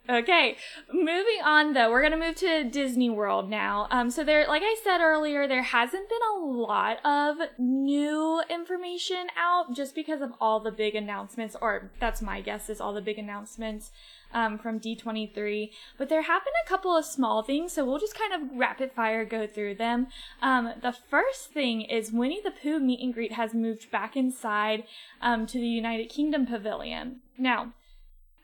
Okay, 0.08 0.56
moving 0.92 1.40
on 1.44 1.74
though, 1.74 1.88
we're 1.88 2.02
gonna 2.02 2.16
move 2.16 2.34
to 2.36 2.64
Disney 2.64 3.08
World 3.08 3.48
now. 3.48 3.86
Um, 3.92 4.10
so 4.10 4.24
there, 4.24 4.48
like 4.48 4.62
I 4.64 4.76
said 4.82 5.00
earlier, 5.00 5.46
there 5.46 5.62
hasn't 5.62 6.08
been 6.08 6.18
a 6.34 6.44
lot 6.44 6.98
of 7.04 7.36
new 7.56 8.42
information 8.50 9.28
out 9.38 9.76
just 9.76 9.94
because 9.94 10.20
of 10.20 10.32
all 10.40 10.58
the 10.58 10.72
big 10.72 10.96
announcements, 10.96 11.54
or 11.62 11.92
that's 12.00 12.20
my 12.20 12.40
guess 12.40 12.68
is 12.68 12.80
all 12.80 12.92
the 12.92 13.00
big 13.00 13.16
announcements 13.16 13.92
um, 14.34 14.58
from 14.58 14.80
D23. 14.80 15.70
But 15.96 16.08
there 16.08 16.22
have 16.22 16.42
been 16.44 16.52
a 16.66 16.68
couple 16.68 16.96
of 16.96 17.04
small 17.04 17.44
things, 17.44 17.72
so 17.72 17.84
we'll 17.84 18.00
just 18.00 18.18
kind 18.18 18.32
of 18.34 18.58
rapid 18.58 18.90
fire 18.90 19.24
go 19.24 19.46
through 19.46 19.76
them. 19.76 20.08
Um, 20.40 20.72
the 20.82 20.92
first 20.92 21.52
thing 21.52 21.82
is 21.82 22.10
Winnie 22.10 22.40
the 22.42 22.50
Pooh 22.50 22.80
meet 22.80 23.00
and 23.00 23.14
greet 23.14 23.34
has 23.34 23.54
moved 23.54 23.88
back 23.92 24.16
inside 24.16 24.82
um, 25.20 25.46
to 25.46 25.58
the 25.58 25.66
United 25.66 26.08
Kingdom 26.08 26.44
Pavilion. 26.44 27.20
Now, 27.38 27.74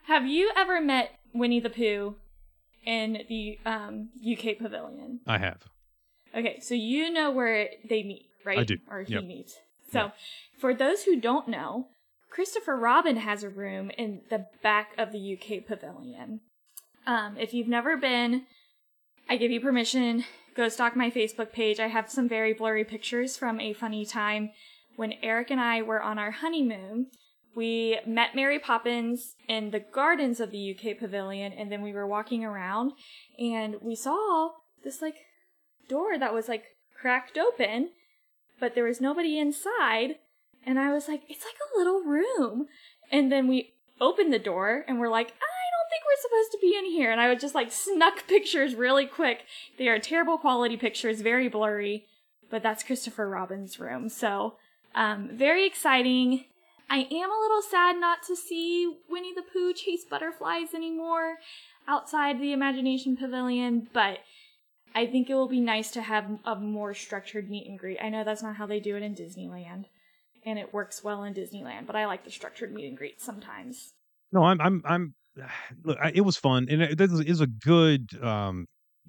have 0.07 0.25
you 0.25 0.51
ever 0.55 0.81
met 0.81 1.18
Winnie 1.33 1.59
the 1.59 1.69
Pooh 1.69 2.15
in 2.85 3.23
the 3.27 3.59
um, 3.65 4.09
UK 4.25 4.57
pavilion? 4.57 5.19
I 5.27 5.37
have. 5.37 5.61
Okay, 6.35 6.59
so 6.59 6.75
you 6.75 7.11
know 7.11 7.31
where 7.31 7.69
they 7.87 8.03
meet, 8.03 8.27
right? 8.45 8.59
I 8.59 8.63
do. 8.63 8.77
Or 8.89 9.01
he 9.01 9.13
Yep. 9.15 9.23
meets. 9.23 9.57
So, 9.91 10.11
for 10.59 10.75
those 10.75 11.03
who 11.03 11.19
don't 11.19 11.47
know, 11.47 11.87
Christopher 12.29 12.75
Robin 12.75 13.17
has 13.17 13.43
a 13.43 13.49
room 13.49 13.89
in 13.97 14.21
the 14.29 14.45
back 14.61 14.91
of 14.97 15.11
the 15.11 15.33
UK 15.33 15.65
pavilion. 15.65 16.41
Um, 17.07 17.37
if 17.37 17.55
you've 17.55 17.67
never 17.67 17.97
been, 17.97 18.43
I 19.27 19.37
give 19.37 19.49
you 19.49 19.59
permission. 19.59 20.25
Go 20.55 20.69
stalk 20.69 20.95
my 20.95 21.09
Facebook 21.09 21.51
page. 21.51 21.79
I 21.79 21.87
have 21.87 22.11
some 22.11 22.29
very 22.29 22.53
blurry 22.53 22.83
pictures 22.83 23.35
from 23.35 23.59
a 23.59 23.73
funny 23.73 24.05
time 24.05 24.51
when 24.95 25.13
Eric 25.23 25.49
and 25.49 25.59
I 25.59 25.81
were 25.81 26.01
on 26.01 26.19
our 26.19 26.31
honeymoon. 26.31 27.07
We 27.55 27.99
met 28.05 28.35
Mary 28.35 28.59
Poppins 28.59 29.35
in 29.47 29.71
the 29.71 29.79
gardens 29.79 30.39
of 30.39 30.51
the 30.51 30.75
UK 30.75 30.97
pavilion, 30.97 31.51
and 31.51 31.71
then 31.71 31.81
we 31.81 31.91
were 31.91 32.07
walking 32.07 32.45
around, 32.45 32.93
and 33.37 33.75
we 33.81 33.95
saw 33.95 34.51
this 34.83 35.01
like 35.01 35.15
door 35.87 36.17
that 36.17 36.33
was 36.33 36.47
like 36.47 36.63
cracked 36.99 37.37
open, 37.37 37.89
but 38.59 38.75
there 38.75 38.85
was 38.85 39.01
nobody 39.01 39.37
inside. 39.37 40.15
And 40.65 40.79
I 40.79 40.93
was 40.93 41.07
like, 41.07 41.23
it's 41.29 41.45
like 41.45 41.55
a 41.55 41.77
little 41.77 42.01
room. 42.01 42.67
And 43.11 43.31
then 43.31 43.47
we 43.47 43.73
opened 43.99 44.31
the 44.31 44.39
door 44.39 44.85
and 44.87 44.99
we're 44.99 45.09
like, 45.09 45.29
I 45.29 45.31
don't 45.31 45.89
think 45.89 46.03
we're 46.05 46.21
supposed 46.21 46.51
to 46.51 46.59
be 46.61 46.77
in 46.77 46.85
here. 46.85 47.11
And 47.11 47.19
I 47.19 47.27
would 47.27 47.39
just 47.39 47.55
like 47.55 47.71
snuck 47.71 48.25
pictures 48.27 48.75
really 48.75 49.05
quick. 49.05 49.39
They 49.77 49.87
are 49.87 49.99
terrible 49.99 50.37
quality 50.37 50.77
pictures, 50.77 51.21
very 51.21 51.47
blurry, 51.47 52.05
but 52.49 52.63
that's 52.63 52.83
Christopher 52.83 53.29
Robin's 53.29 53.79
room. 53.79 54.09
So, 54.09 54.55
um, 54.95 55.29
very 55.31 55.65
exciting. 55.65 56.45
I 56.89 57.07
am 57.11 57.31
a 57.31 57.39
little 57.39 57.61
sad 57.61 57.97
not 57.99 58.23
to 58.23 58.35
see 58.35 58.97
Winnie 59.09 59.33
the 59.33 59.43
Pooh 59.43 59.73
chase 59.73 60.05
butterflies 60.09 60.73
anymore 60.73 61.37
outside 61.87 62.39
the 62.39 62.51
Imagination 62.51 63.15
Pavilion, 63.15 63.87
but 63.93 64.19
I 64.95 65.05
think 65.05 65.29
it 65.29 65.35
will 65.35 65.47
be 65.47 65.59
nice 65.59 65.91
to 65.91 66.01
have 66.01 66.39
a 66.45 66.55
more 66.55 66.93
structured 66.93 67.49
meet 67.49 67.67
and 67.67 67.77
greet. 67.77 67.99
I 68.01 68.09
know 68.09 68.23
that's 68.23 68.41
not 68.41 68.55
how 68.55 68.65
they 68.65 68.79
do 68.79 68.95
it 68.95 69.03
in 69.03 69.15
Disneyland, 69.15 69.85
and 70.45 70.57
it 70.57 70.73
works 70.73 71.03
well 71.03 71.23
in 71.23 71.33
Disneyland, 71.33 71.85
but 71.85 71.95
I 71.95 72.07
like 72.07 72.23
the 72.23 72.31
structured 72.31 72.73
meet 72.73 72.87
and 72.87 72.97
greet 72.97 73.21
sometimes. 73.21 73.93
No, 74.31 74.43
I'm, 74.43 74.59
I'm, 74.59 74.81
I'm. 74.85 75.15
Look, 75.83 75.97
I, 76.01 76.11
it 76.13 76.21
was 76.21 76.37
fun, 76.37 76.67
and 76.69 76.81
it, 76.81 76.99
a 77.41 77.47
good. 77.47 78.21
um 78.23 78.65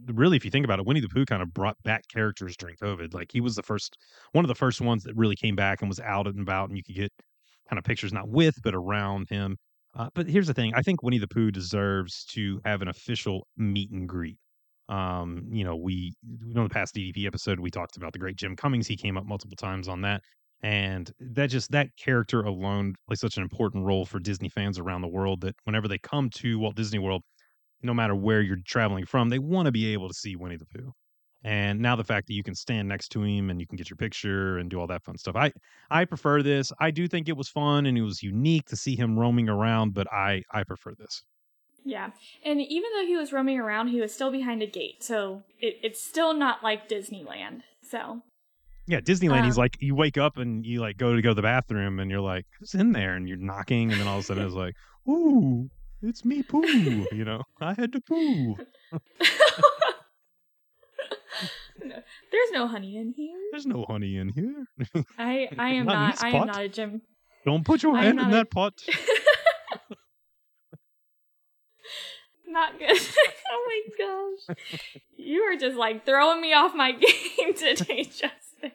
Really, 0.06 0.38
if 0.38 0.46
you 0.46 0.50
think 0.50 0.64
about 0.64 0.78
it, 0.78 0.86
Winnie 0.86 1.00
the 1.00 1.10
Pooh 1.10 1.26
kind 1.26 1.42
of 1.42 1.52
brought 1.52 1.76
back 1.82 2.08
characters 2.08 2.56
during 2.56 2.74
COVID. 2.76 3.12
Like 3.12 3.30
he 3.32 3.42
was 3.42 3.54
the 3.54 3.62
first, 3.62 3.98
one 4.32 4.46
of 4.46 4.48
the 4.48 4.54
first 4.54 4.80
ones 4.80 5.02
that 5.02 5.14
really 5.14 5.36
came 5.36 5.54
back 5.54 5.82
and 5.82 5.90
was 5.90 6.00
out 6.00 6.26
and 6.26 6.40
about, 6.40 6.70
and 6.70 6.78
you 6.78 6.82
could 6.82 6.94
get 6.94 7.12
kind 7.70 7.78
of 7.78 7.84
pictures 7.84 8.12
not 8.12 8.28
with 8.28 8.56
but 8.62 8.74
around 8.74 9.28
him. 9.30 9.56
Uh, 9.96 10.08
but 10.14 10.28
here's 10.28 10.46
the 10.46 10.54
thing: 10.54 10.72
I 10.74 10.82
think 10.82 11.02
Winnie 11.02 11.18
the 11.18 11.28
Pooh 11.28 11.50
deserves 11.50 12.24
to 12.32 12.60
have 12.64 12.82
an 12.82 12.88
official 12.88 13.46
meet 13.56 13.90
and 13.90 14.08
greet. 14.08 14.38
Um, 14.88 15.46
you 15.50 15.64
know, 15.64 15.76
we 15.76 16.12
you 16.22 16.54
know 16.54 16.64
the 16.64 16.68
past 16.68 16.94
DDP 16.94 17.26
episode 17.26 17.60
we 17.60 17.70
talked 17.70 17.96
about 17.96 18.12
the 18.12 18.18
great 18.18 18.36
Jim 18.36 18.56
Cummings. 18.56 18.86
He 18.86 18.96
came 18.96 19.16
up 19.16 19.24
multiple 19.24 19.56
times 19.56 19.88
on 19.88 20.02
that, 20.02 20.22
and 20.62 21.10
that 21.18 21.48
just 21.48 21.70
that 21.72 21.88
character 21.96 22.42
alone 22.42 22.94
plays 23.06 23.20
such 23.20 23.36
an 23.36 23.42
important 23.42 23.84
role 23.84 24.04
for 24.04 24.20
Disney 24.20 24.48
fans 24.48 24.78
around 24.78 25.02
the 25.02 25.08
world 25.08 25.40
that 25.42 25.54
whenever 25.64 25.88
they 25.88 25.98
come 25.98 26.30
to 26.36 26.58
Walt 26.58 26.76
Disney 26.76 26.98
World, 26.98 27.22
no 27.82 27.94
matter 27.94 28.14
where 28.14 28.42
you're 28.42 28.58
traveling 28.66 29.06
from, 29.06 29.28
they 29.28 29.38
want 29.38 29.66
to 29.66 29.72
be 29.72 29.92
able 29.92 30.08
to 30.08 30.14
see 30.14 30.36
Winnie 30.36 30.56
the 30.56 30.66
Pooh. 30.66 30.92
And 31.42 31.80
now 31.80 31.96
the 31.96 32.04
fact 32.04 32.26
that 32.26 32.34
you 32.34 32.42
can 32.42 32.54
stand 32.54 32.88
next 32.88 33.08
to 33.10 33.22
him 33.22 33.48
and 33.50 33.60
you 33.60 33.66
can 33.66 33.76
get 33.76 33.88
your 33.88 33.96
picture 33.96 34.58
and 34.58 34.68
do 34.70 34.78
all 34.78 34.86
that 34.88 35.02
fun 35.02 35.16
stuff. 35.16 35.36
I 35.36 35.52
I 35.90 36.04
prefer 36.04 36.42
this. 36.42 36.72
I 36.78 36.90
do 36.90 37.08
think 37.08 37.28
it 37.28 37.36
was 37.36 37.48
fun 37.48 37.86
and 37.86 37.96
it 37.96 38.02
was 38.02 38.22
unique 38.22 38.66
to 38.66 38.76
see 38.76 38.94
him 38.96 39.18
roaming 39.18 39.48
around, 39.48 39.94
but 39.94 40.06
I 40.12 40.42
I 40.52 40.64
prefer 40.64 40.94
this. 40.98 41.24
Yeah, 41.82 42.10
and 42.44 42.60
even 42.60 42.90
though 42.94 43.06
he 43.06 43.16
was 43.16 43.32
roaming 43.32 43.58
around, 43.58 43.88
he 43.88 44.00
was 44.02 44.12
still 44.12 44.30
behind 44.30 44.62
a 44.62 44.66
gate, 44.66 45.02
so 45.02 45.44
it, 45.58 45.78
it's 45.82 46.02
still 46.02 46.34
not 46.34 46.62
like 46.62 46.88
Disneyland. 46.90 47.62
So 47.82 48.20
Yeah, 48.86 49.00
Disneyland. 49.00 49.44
he's 49.44 49.56
Um, 49.56 49.62
like, 49.62 49.76
you 49.80 49.94
wake 49.94 50.18
up 50.18 50.36
and 50.36 50.66
you 50.66 50.80
like 50.80 50.98
go 50.98 51.16
to 51.16 51.22
go 51.22 51.30
to 51.30 51.34
the 51.34 51.42
bathroom, 51.42 51.98
and 51.98 52.10
you're 52.10 52.20
like, 52.20 52.44
who's 52.58 52.74
in 52.74 52.92
there? 52.92 53.14
And 53.14 53.26
you're 53.26 53.38
knocking, 53.38 53.90
and 53.92 53.98
then 54.00 54.06
all 54.06 54.18
of 54.18 54.24
a 54.24 54.26
sudden 54.26 54.44
it's 54.44 54.54
like, 54.54 54.74
ooh, 55.08 55.70
it's 56.02 56.22
me, 56.24 56.42
poo. 56.42 57.06
You 57.10 57.24
know, 57.24 57.42
I 57.62 57.72
had 57.74 57.92
to 57.92 58.00
poo. 58.02 58.56
no, 61.84 61.94
there's 62.32 62.50
no 62.52 62.66
honey 62.66 62.96
in 62.96 63.12
here. 63.16 63.38
There's 63.52 63.66
no 63.66 63.84
honey 63.88 64.16
in 64.16 64.28
here. 64.30 64.66
I 65.18 65.48
I 65.58 65.70
am 65.70 65.86
Not 65.86 65.92
not. 65.94 66.12
this 66.14 66.22
I 66.22 66.28
am 66.30 66.46
not 66.46 66.60
a 66.60 66.68
gym. 66.68 67.02
Don't 67.44 67.64
put 67.64 67.82
your 67.82 67.96
I 67.96 68.02
hand 68.04 68.20
in 68.20 68.26
a- 68.26 68.30
that 68.30 68.50
pot. 68.50 68.74
Not 72.46 72.78
good. 72.78 72.98
oh 73.52 73.68
my 73.68 74.46
gosh. 74.48 74.56
You 75.16 75.42
are 75.42 75.56
just 75.56 75.76
like 75.76 76.04
throwing 76.04 76.40
me 76.40 76.52
off 76.52 76.74
my 76.74 76.92
game 76.92 77.54
today, 77.54 78.04
Justin. 78.04 78.72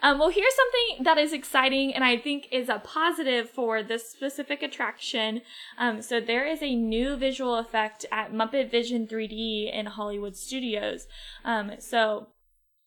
Um, 0.00 0.18
well, 0.18 0.30
here's 0.30 0.54
something 0.54 1.04
that 1.04 1.18
is 1.18 1.32
exciting 1.32 1.92
and 1.92 2.04
I 2.04 2.16
think 2.16 2.48
is 2.52 2.68
a 2.68 2.78
positive 2.78 3.50
for 3.50 3.82
this 3.82 4.08
specific 4.08 4.62
attraction. 4.62 5.42
Um, 5.76 6.02
so 6.02 6.20
there 6.20 6.46
is 6.46 6.62
a 6.62 6.74
new 6.74 7.16
visual 7.16 7.56
effect 7.56 8.06
at 8.12 8.32
Muppet 8.32 8.70
Vision 8.70 9.06
3D 9.06 9.72
in 9.74 9.86
Hollywood 9.86 10.36
Studios. 10.36 11.06
Um, 11.44 11.72
so 11.80 12.28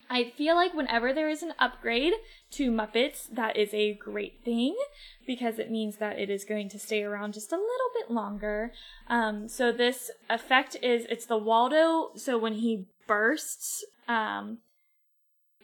I 0.10 0.25
feel 0.25 0.56
like 0.56 0.74
whenever 0.74 1.13
there 1.13 1.30
is 1.30 1.41
an 1.41 1.53
upgrade 1.58 2.13
to 2.51 2.70
Muppets, 2.70 3.34
that 3.34 3.56
is 3.56 3.74
a 3.74 3.94
great 3.94 4.44
thing 4.44 4.75
because 5.25 5.58
it 5.58 5.72
means 5.72 5.98
that 5.98 6.20
it 6.20 6.30
is 6.30 6.44
going 6.44 6.68
to 6.70 6.80
stay 6.80 7.03
around 7.03 7.34
just 7.34 7.53
a 7.53 7.56
little 7.56 7.91
bit 7.98 8.12
longer. 8.12 8.74
Um, 9.08 9.48
so 9.48 9.72
this 9.72 10.12
effect 10.30 10.75
is 10.82 11.06
it's 11.10 11.25
the 11.25 11.38
Waldo. 11.38 12.12
So 12.15 12.38
when 12.38 12.56
he 12.56 12.88
bursts, 13.08 13.86
um, 14.08 14.58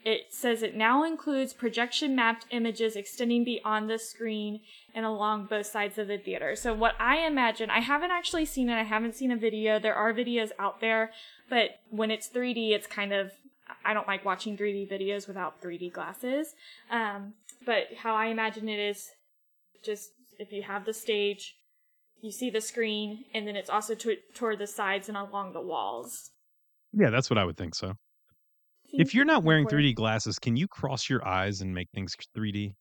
it 0.04 0.34
says 0.34 0.64
it 0.64 0.76
now 0.76 1.04
includes 1.04 1.54
projection 1.54 2.16
mapped 2.16 2.46
images 2.50 2.96
extending 2.96 3.44
beyond 3.44 3.90
the 3.90 4.00
screen 4.00 4.62
and 4.94 5.06
along 5.06 5.46
both 5.46 5.66
sides 5.66 5.98
of 5.98 6.08
the 6.08 6.18
theater. 6.18 6.56
So 6.56 6.74
what 6.74 6.96
I 7.00 7.26
imagine, 7.26 7.70
I 7.70 7.82
haven't 7.82 8.12
actually 8.12 8.46
seen 8.46 8.70
it. 8.70 8.76
I 8.76 8.84
haven't 8.84 9.16
seen 9.16 9.32
a 9.32 9.38
video. 9.38 9.80
There 9.80 9.96
are 9.96 10.14
videos 10.14 10.52
out 10.58 10.82
there, 10.82 11.12
but 11.50 11.80
when 11.90 12.12
it's 12.12 12.30
3D, 12.30 12.72
it's 12.72 12.88
kind 12.88 13.14
of 13.14 13.32
I 13.84 13.94
don't 13.94 14.08
like 14.08 14.24
watching 14.24 14.58
3D 14.58 14.90
videos 14.90 15.28
without 15.28 15.62
3D 15.62 15.92
glasses. 15.92 16.54
Um, 16.90 17.34
but 17.66 17.88
how 17.98 18.16
I 18.16 18.28
imagine 18.28 18.70
it 18.70 18.80
is 18.80 19.10
just 19.84 20.12
if 20.40 20.52
you 20.52 20.64
have 20.64 20.86
the 20.86 20.94
stage, 20.94 21.56
you 22.22 22.32
see 22.32 22.50
the 22.50 22.62
screen, 22.62 23.26
and 23.34 23.48
then 23.48 23.56
it's 23.56 23.70
also 23.70 23.94
to- 23.96 24.18
toward 24.34 24.60
the 24.60 24.68
sides 24.68 25.08
and 25.10 25.18
along 25.18 25.54
the 25.54 25.62
walls. 25.62 26.32
Yeah, 26.94 27.10
that's 27.10 27.30
what 27.30 27.38
I 27.38 27.46
would 27.46 27.58
think 27.58 27.76
so. 27.76 27.94
If 28.94 29.14
you're 29.14 29.26
not 29.26 29.44
wearing 29.44 29.66
3D 29.68 29.96
glasses, 29.96 30.40
can 30.40 30.56
you 30.56 30.68
cross 30.68 31.10
your 31.10 31.26
eyes 31.28 31.62
and 31.62 31.74
make 31.74 31.90
things 31.92 32.16
3D? 32.36 32.74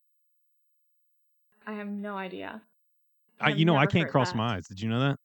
I 1.66 1.72
have 1.72 1.88
no 1.88 2.16
idea. 2.16 2.62
I, 3.40 3.50
you 3.50 3.64
know, 3.64 3.76
I 3.76 3.86
can't 3.86 4.08
cross 4.08 4.30
that. 4.30 4.36
my 4.38 4.54
eyes. 4.56 4.66
Did 4.68 4.80
you 4.80 4.88
know 4.88 5.00
that? 5.00 5.18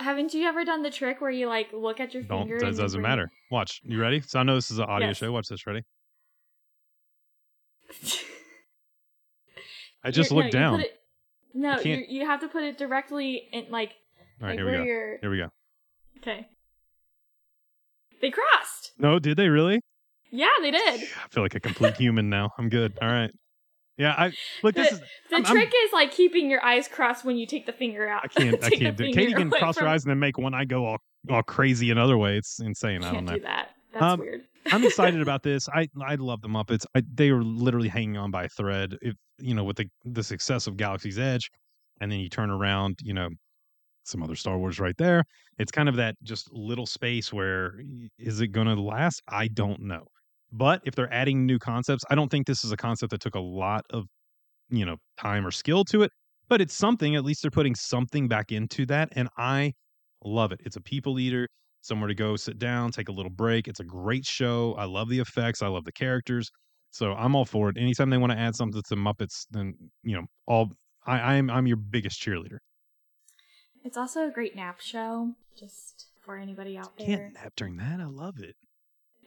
Haven't 0.00 0.32
you 0.34 0.46
ever 0.46 0.64
done 0.64 0.82
the 0.82 0.90
trick 0.90 1.20
where 1.20 1.30
you 1.30 1.46
like 1.46 1.68
look 1.72 2.00
at 2.00 2.14
your 2.14 2.22
Don't. 2.22 2.42
finger? 2.48 2.58
Does, 2.58 2.78
doesn't 2.78 3.00
bring- 3.00 3.10
matter. 3.10 3.30
Watch. 3.50 3.80
You 3.84 4.00
ready? 4.00 4.20
So 4.20 4.38
I 4.40 4.42
know 4.44 4.54
this 4.54 4.70
is 4.70 4.78
an 4.78 4.84
audio 4.86 5.08
Yes. 5.08 5.16
show. 5.18 5.30
Watch 5.32 5.48
this. 5.48 5.66
Ready? 5.66 5.82
I 10.02 10.10
just 10.10 10.30
You're- 10.30 10.42
looked 10.42 10.54
no, 10.54 10.60
down. 10.60 10.76
put 10.78 10.86
it- 10.86 11.00
no, 11.56 11.78
you 11.80 12.04
you 12.08 12.26
have 12.26 12.40
to 12.40 12.48
put 12.48 12.64
it 12.64 12.76
directly 12.78 13.48
in 13.52 13.66
like 13.70 13.92
All 14.42 14.48
right, 14.48 14.50
like 14.50 14.58
here 14.58 14.66
we 14.66 14.72
go. 14.78 14.82
you're. 14.82 15.18
Here 15.20 15.30
we 15.30 15.36
go. 15.38 15.48
Okay. 16.18 16.48
They 18.20 18.30
crossed. 18.30 18.92
No, 18.98 19.18
did 19.18 19.36
they 19.36 19.48
really? 19.48 19.80
Yeah, 20.30 20.48
they 20.60 20.70
did. 20.70 21.02
I 21.02 21.28
feel 21.30 21.42
like 21.42 21.54
a 21.54 21.60
complete 21.60 21.96
human 21.96 22.28
now. 22.30 22.50
I'm 22.58 22.68
good. 22.68 22.92
All 23.00 23.08
right. 23.08 23.30
Yeah, 23.96 24.12
I 24.18 24.32
look. 24.64 24.74
This 24.74 24.88
The, 24.88 24.94
is 24.94 25.00
the 25.30 25.36
I'm- 25.36 25.46
I'm- 25.46 25.54
trick 25.54 25.72
is 25.84 25.92
like 25.92 26.10
keeping 26.10 26.50
your 26.50 26.64
eyes 26.64 26.88
crossed 26.88 27.24
when 27.24 27.36
you 27.36 27.46
take 27.46 27.66
the 27.66 27.72
finger 27.72 28.08
out. 28.08 28.22
I 28.24 28.28
can't. 28.28 28.64
I 28.64 28.70
can't 28.70 28.96
do. 28.96 29.04
it. 29.04 29.14
Katie 29.14 29.34
can 29.34 29.50
cross 29.50 29.78
her 29.78 29.86
eyes 29.86 30.04
and 30.04 30.10
then 30.10 30.18
make 30.18 30.36
one 30.38 30.52
eye 30.54 30.64
go 30.64 30.84
all 30.86 30.98
all 31.30 31.42
crazy 31.44 31.90
another 31.90 32.18
way. 32.18 32.36
It's 32.36 32.58
insane. 32.60 33.02
I 33.04 33.12
don't 33.12 33.14
Can't 33.14 33.26
know. 33.26 33.34
do 33.36 33.40
that. 33.42 33.68
That's 33.92 34.02
Um, 34.04 34.18
weird. 34.20 34.42
I'm 34.72 34.82
excited 34.84 35.20
about 35.22 35.44
this. 35.44 35.68
I 35.68 35.88
I 36.04 36.16
love 36.16 36.40
the 36.42 36.48
Muppets. 36.48 36.84
I, 36.96 37.02
they 37.12 37.30
are 37.30 37.42
literally 37.44 37.88
hanging 37.88 38.16
on 38.16 38.32
by 38.32 38.44
a 38.44 38.48
thread. 38.48 38.96
If 39.00 39.14
you 39.38 39.54
know 39.54 39.62
with 39.62 39.76
the 39.76 39.88
the 40.04 40.24
success 40.24 40.66
of 40.66 40.76
Galaxy's 40.76 41.18
Edge, 41.20 41.48
and 42.00 42.10
then 42.10 42.18
you 42.18 42.28
turn 42.28 42.50
around, 42.50 42.98
you 43.04 43.14
know, 43.14 43.28
some 44.04 44.22
other 44.22 44.36
Star 44.36 44.58
Wars 44.58 44.80
right 44.80 44.96
there. 44.98 45.24
It's 45.58 45.72
kind 45.72 45.88
of 45.88 45.96
that 45.96 46.16
just 46.22 46.52
little 46.52 46.86
space 46.86 47.32
where 47.32 47.80
is 48.18 48.40
it 48.40 48.48
going 48.48 48.66
to 48.66 48.80
last? 48.80 49.22
I 49.28 49.48
don't 49.48 49.80
know. 49.82 50.06
But 50.52 50.82
if 50.84 50.94
they're 50.94 51.12
adding 51.12 51.46
new 51.46 51.58
concepts, 51.58 52.04
I 52.10 52.14
don't 52.14 52.30
think 52.30 52.46
this 52.46 52.64
is 52.64 52.72
a 52.72 52.76
concept 52.76 53.10
that 53.10 53.20
took 53.20 53.34
a 53.34 53.40
lot 53.40 53.84
of 53.90 54.04
you 54.70 54.84
know 54.86 54.96
time 55.18 55.46
or 55.46 55.50
skill 55.50 55.84
to 55.86 56.02
it. 56.02 56.10
But 56.48 56.60
it's 56.60 56.74
something. 56.74 57.16
At 57.16 57.24
least 57.24 57.42
they're 57.42 57.50
putting 57.50 57.74
something 57.74 58.28
back 58.28 58.52
into 58.52 58.86
that, 58.86 59.08
and 59.12 59.28
I 59.38 59.72
love 60.24 60.52
it. 60.52 60.60
It's 60.64 60.76
a 60.76 60.80
people 60.80 61.18
eater 61.18 61.48
somewhere 61.80 62.08
to 62.08 62.14
go 62.14 62.36
sit 62.36 62.58
down, 62.58 62.90
take 62.90 63.08
a 63.08 63.12
little 63.12 63.30
break. 63.30 63.68
It's 63.68 63.80
a 63.80 63.84
great 63.84 64.24
show. 64.24 64.74
I 64.78 64.84
love 64.86 65.08
the 65.08 65.20
effects. 65.20 65.62
I 65.62 65.68
love 65.68 65.84
the 65.84 65.92
characters. 65.92 66.50
So 66.90 67.12
I'm 67.12 67.34
all 67.34 67.44
for 67.44 67.68
it. 67.70 67.76
Anytime 67.78 68.10
they 68.10 68.18
want 68.18 68.32
to 68.32 68.38
add 68.38 68.54
something 68.54 68.80
to 68.88 68.96
Muppets, 68.96 69.46
then 69.50 69.74
you 70.02 70.16
know, 70.16 70.24
all 70.46 70.70
I, 71.06 71.36
I'm 71.36 71.50
I'm 71.50 71.66
your 71.66 71.76
biggest 71.76 72.22
cheerleader. 72.22 72.58
It's 73.84 73.96
also 73.96 74.26
a 74.26 74.30
great 74.30 74.56
nap 74.56 74.80
show, 74.80 75.32
just 75.58 76.06
for 76.24 76.36
anybody 76.38 76.76
out 76.78 76.96
there. 76.96 77.06
Can't 77.06 77.34
nap 77.34 77.52
during 77.56 77.76
that. 77.76 78.00
I 78.00 78.06
love 78.06 78.36
it. 78.40 78.56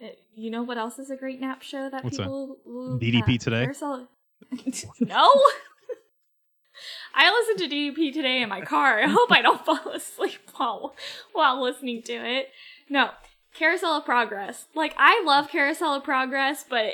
Uh, 0.03 0.07
You 0.35 0.49
know 0.51 0.63
what 0.63 0.77
else 0.77 0.97
is 0.99 1.09
a 1.11 1.15
great 1.15 1.39
nap 1.39 1.61
show 1.61 1.89
that 1.89 2.03
What's 2.03 2.17
that? 2.17 2.23
people 2.23 2.57
will, 2.65 2.99
DDP 2.99 3.35
uh, 3.35 3.37
Today? 3.37 3.63
Carousel- 3.65 4.07
no. 4.99 5.29
I 7.15 7.31
listened 7.31 7.69
to 7.69 7.75
DDP 7.75 8.13
today 8.13 8.41
in 8.41 8.49
my 8.49 8.61
car. 8.61 8.99
I 8.99 9.07
hope 9.07 9.31
I 9.31 9.41
don't 9.41 9.65
fall 9.65 9.89
asleep 9.93 10.39
while 10.55 10.93
while 11.33 11.61
listening 11.61 12.03
to 12.03 12.13
it. 12.13 12.49
No, 12.89 13.09
Carousel 13.55 13.97
of 13.97 14.05
Progress. 14.05 14.65
Like 14.75 14.93
I 14.97 15.23
love 15.25 15.49
Carousel 15.49 15.95
of 15.95 16.03
Progress, 16.03 16.63
but 16.69 16.93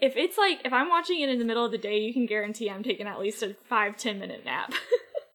if 0.00 0.16
it's 0.16 0.38
like 0.38 0.60
if 0.64 0.72
I'm 0.72 0.88
watching 0.88 1.20
it 1.20 1.28
in 1.28 1.38
the 1.38 1.44
middle 1.44 1.64
of 1.66 1.72
the 1.72 1.78
day, 1.78 1.98
you 1.98 2.14
can 2.14 2.24
guarantee 2.24 2.70
I'm 2.70 2.82
taking 2.82 3.06
at 3.06 3.18
least 3.20 3.42
a 3.42 3.54
five 3.68 3.98
ten 3.98 4.18
minute 4.18 4.44
nap. 4.46 4.72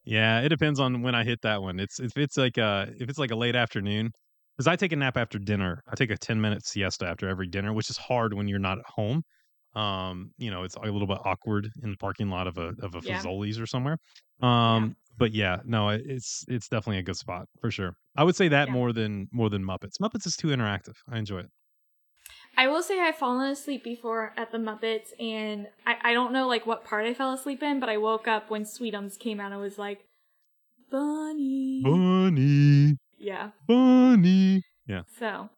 Yeah, 0.06 0.42
it 0.42 0.50
depends 0.50 0.80
on 0.80 1.02
when 1.02 1.16
I 1.16 1.24
hit 1.24 1.42
that 1.44 1.62
one. 1.62 1.80
It's 1.80 2.00
if 2.00 2.18
it's 2.18 2.38
like 2.38 2.58
uh 2.58 2.88
if 3.00 3.10
it's 3.10 3.20
like 3.20 3.32
a 3.32 3.36
late 3.36 3.56
afternoon, 3.56 4.12
because 4.58 4.68
I 4.68 4.76
take 4.76 4.92
a 4.92 4.96
nap 4.96 5.18
after 5.18 5.40
dinner. 5.40 5.82
I 5.88 5.96
take 5.96 6.12
a 6.12 6.18
ten 6.18 6.42
minute 6.42 6.66
siesta 6.66 7.08
after 7.08 7.28
every 7.30 7.48
dinner, 7.48 7.74
which 7.74 7.90
is 7.90 7.98
hard 7.98 8.34
when 8.34 8.48
you're 8.48 8.60
not 8.60 8.80
at 8.80 8.86
home. 8.88 9.24
Um, 9.76 10.34
you 10.38 10.52
know, 10.52 10.64
it's 10.64 10.76
a 10.76 10.82
little 10.82 11.08
bit 11.08 11.20
awkward 11.26 11.70
in 11.84 11.92
the 11.92 11.98
parking 11.98 12.30
lot 12.30 12.48
of 12.48 12.58
a 12.58 12.74
of 12.82 12.96
a 12.96 13.02
Yeah. 13.02 13.26
Fazoli's 13.26 13.60
or 13.60 13.66
somewhere. 13.66 13.98
Um, 14.42 14.96
but 15.18 15.32
yeah, 15.34 15.62
no, 15.66 15.90
it- 15.90 16.04
it's 16.06 16.44
it's 16.48 16.68
definitely 16.68 17.00
a 17.00 17.04
good 17.04 17.18
spot 17.18 17.48
for 17.62 17.72
sure. 17.72 17.94
I 18.18 18.24
would 18.26 18.36
say 18.36 18.48
that 18.50 18.68
Yeah. 18.68 18.74
more 18.74 18.92
than 18.94 19.28
more 19.32 19.50
than 19.50 19.64
Muppets. 19.64 20.00
Muppets 20.02 20.28
is 20.28 20.36
too 20.36 20.48
interactive. 20.50 20.96
I 21.10 21.18
enjoy 21.18 21.40
it. 21.42 21.50
I 22.56 22.68
will 22.68 22.84
say 22.84 23.00
I've 23.00 23.16
fallen 23.16 23.50
asleep 23.50 23.84
before 23.84 24.34
at 24.38 24.52
the 24.52 24.58
Muppets, 24.60 25.10
and 25.20 25.68
I, 25.88 25.96
I 26.02 26.14
don't 26.14 26.32
know 26.34 26.48
like 26.48 26.66
what 26.68 26.86
part 26.86 27.06
I 27.06 27.14
fell 27.14 27.34
asleep 27.34 27.64
in, 27.64 27.80
but 27.80 27.90
I 27.90 27.98
woke 27.98 28.28
up 28.28 28.50
when 28.50 28.64
Sweetums 28.64 29.18
came 29.18 29.40
out. 29.40 29.52
I 29.52 29.58
was 29.58 29.78
like, 29.78 30.06
Bunny. 30.92 31.82
Bunny, 31.84 32.98
Yeah. 33.18 33.50
bunny. 33.68 34.62
Yeah, 34.88 35.04
So, 35.18 35.50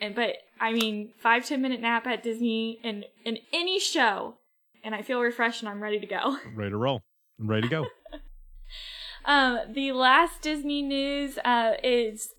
and 0.00 0.14
but 0.14 0.36
I 0.60 0.72
mean, 0.72 1.12
five 1.18 1.46
ten 1.46 1.62
minute 1.62 1.80
nap 1.80 2.06
at 2.06 2.22
Disney 2.22 2.80
and 2.84 3.04
in 3.24 3.38
any 3.52 3.78
show, 3.78 4.34
and 4.82 4.94
I 4.94 5.02
feel 5.02 5.20
refreshed 5.20 5.62
and 5.62 5.68
I'm 5.68 5.82
ready 5.82 6.00
to 6.00 6.06
go. 6.06 6.36
ready 6.54 6.70
to 6.70 6.76
roll. 6.76 7.02
I'm 7.40 7.48
ready 7.48 7.62
to 7.62 7.68
go. 7.68 7.86
Um, 9.26 9.60
the 9.72 9.92
last 9.92 10.42
Disney 10.42 10.82
news 10.82 11.38
uh, 11.46 11.76
is 11.82 12.33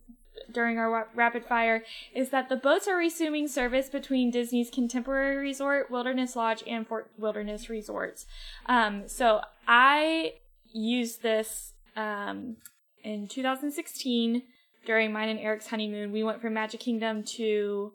during 0.52 0.78
our 0.78 1.08
rapid 1.16 1.46
fire 1.46 1.84
is 2.14 2.30
that 2.30 2.50
the 2.50 2.56
boats 2.56 2.88
are 2.88 2.96
resuming 2.96 3.48
service 3.48 3.90
between 3.90 4.32
Disney's 4.32 4.70
Contemporary 4.70 5.38
Resort, 5.38 5.92
Wilderness 5.92 6.36
Lodge, 6.36 6.64
and 6.68 6.88
Fort 6.88 7.10
Wilderness 7.18 7.70
Resorts. 7.70 8.25
Um, 8.66 9.08
so 9.08 9.42
I 9.68 10.36
used 10.72 11.22
this 11.22 11.74
um, 11.96 12.58
in 13.03 13.27
2016 13.27 14.44
during 14.86 15.12
mine 15.12 15.29
and 15.29 15.40
Eric's 15.40 15.68
honeymoon. 15.68 16.12
We 16.12 16.24
went 16.24 16.42
from 16.42 16.53
Magic 16.53 16.79
Kingdom 16.79 17.24
to 17.24 17.94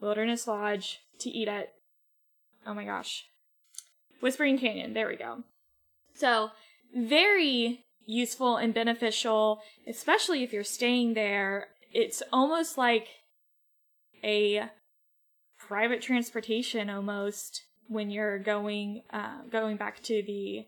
Wilderness 0.00 0.46
Lodge 0.46 1.00
to 1.20 1.30
eat 1.30 1.48
at, 1.48 1.72
oh 2.66 2.74
my 2.74 2.84
gosh, 2.84 3.24
Whispering 4.20 4.58
Canyon. 4.58 4.94
There 4.94 5.08
we 5.08 5.16
go. 5.16 5.44
So 6.14 6.50
very 6.94 7.84
useful 8.08 8.56
and 8.56 8.72
beneficial, 8.72 9.60
especially 9.86 10.42
if 10.42 10.52
you're 10.52 10.64
staying 10.64 11.14
there. 11.14 11.68
It's 11.92 12.22
almost 12.32 12.78
like 12.78 13.06
a 14.24 14.70
private 15.58 16.00
transportation 16.00 16.88
almost 16.88 17.62
when 17.88 18.10
you're 18.10 18.38
going 18.38 19.02
uh, 19.12 19.42
going 19.50 19.76
back 19.76 20.02
to 20.02 20.22
the 20.26 20.66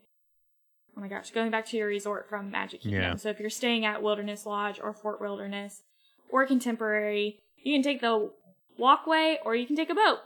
oh 0.96 1.00
my 1.00 1.08
gosh 1.08 1.30
going 1.30 1.50
back 1.50 1.66
to 1.66 1.76
your 1.76 1.88
resort 1.88 2.28
from 2.28 2.50
Magic 2.50 2.82
Kingdom. 2.82 3.02
Yeah. 3.02 3.16
So 3.16 3.30
if 3.30 3.40
you're 3.40 3.50
staying 3.50 3.84
at 3.84 4.02
Wilderness 4.02 4.46
Lodge 4.46 4.78
or 4.80 4.92
Fort 4.92 5.20
Wilderness 5.20 5.82
or 6.28 6.46
Contemporary, 6.46 7.40
you 7.62 7.74
can 7.74 7.82
take 7.82 8.02
the 8.02 8.30
walkway 8.78 9.38
or 9.44 9.56
you 9.56 9.66
can 9.66 9.76
take 9.76 9.90
a 9.90 9.94
boat. 9.94 10.18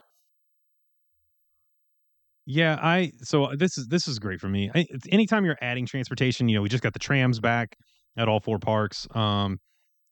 Yeah, 2.46 2.78
I 2.82 3.12
so 3.22 3.52
this 3.56 3.78
is 3.78 3.86
this 3.88 4.06
is 4.06 4.18
great 4.18 4.40
for 4.40 4.48
me. 4.48 4.70
I, 4.74 4.86
anytime 5.10 5.44
you're 5.44 5.56
adding 5.62 5.86
transportation, 5.86 6.48
you 6.48 6.56
know, 6.56 6.62
we 6.62 6.68
just 6.68 6.82
got 6.82 6.92
the 6.92 6.98
trams 6.98 7.40
back 7.40 7.76
at 8.18 8.28
all 8.28 8.40
four 8.40 8.58
parks, 8.58 9.06
um, 9.14 9.58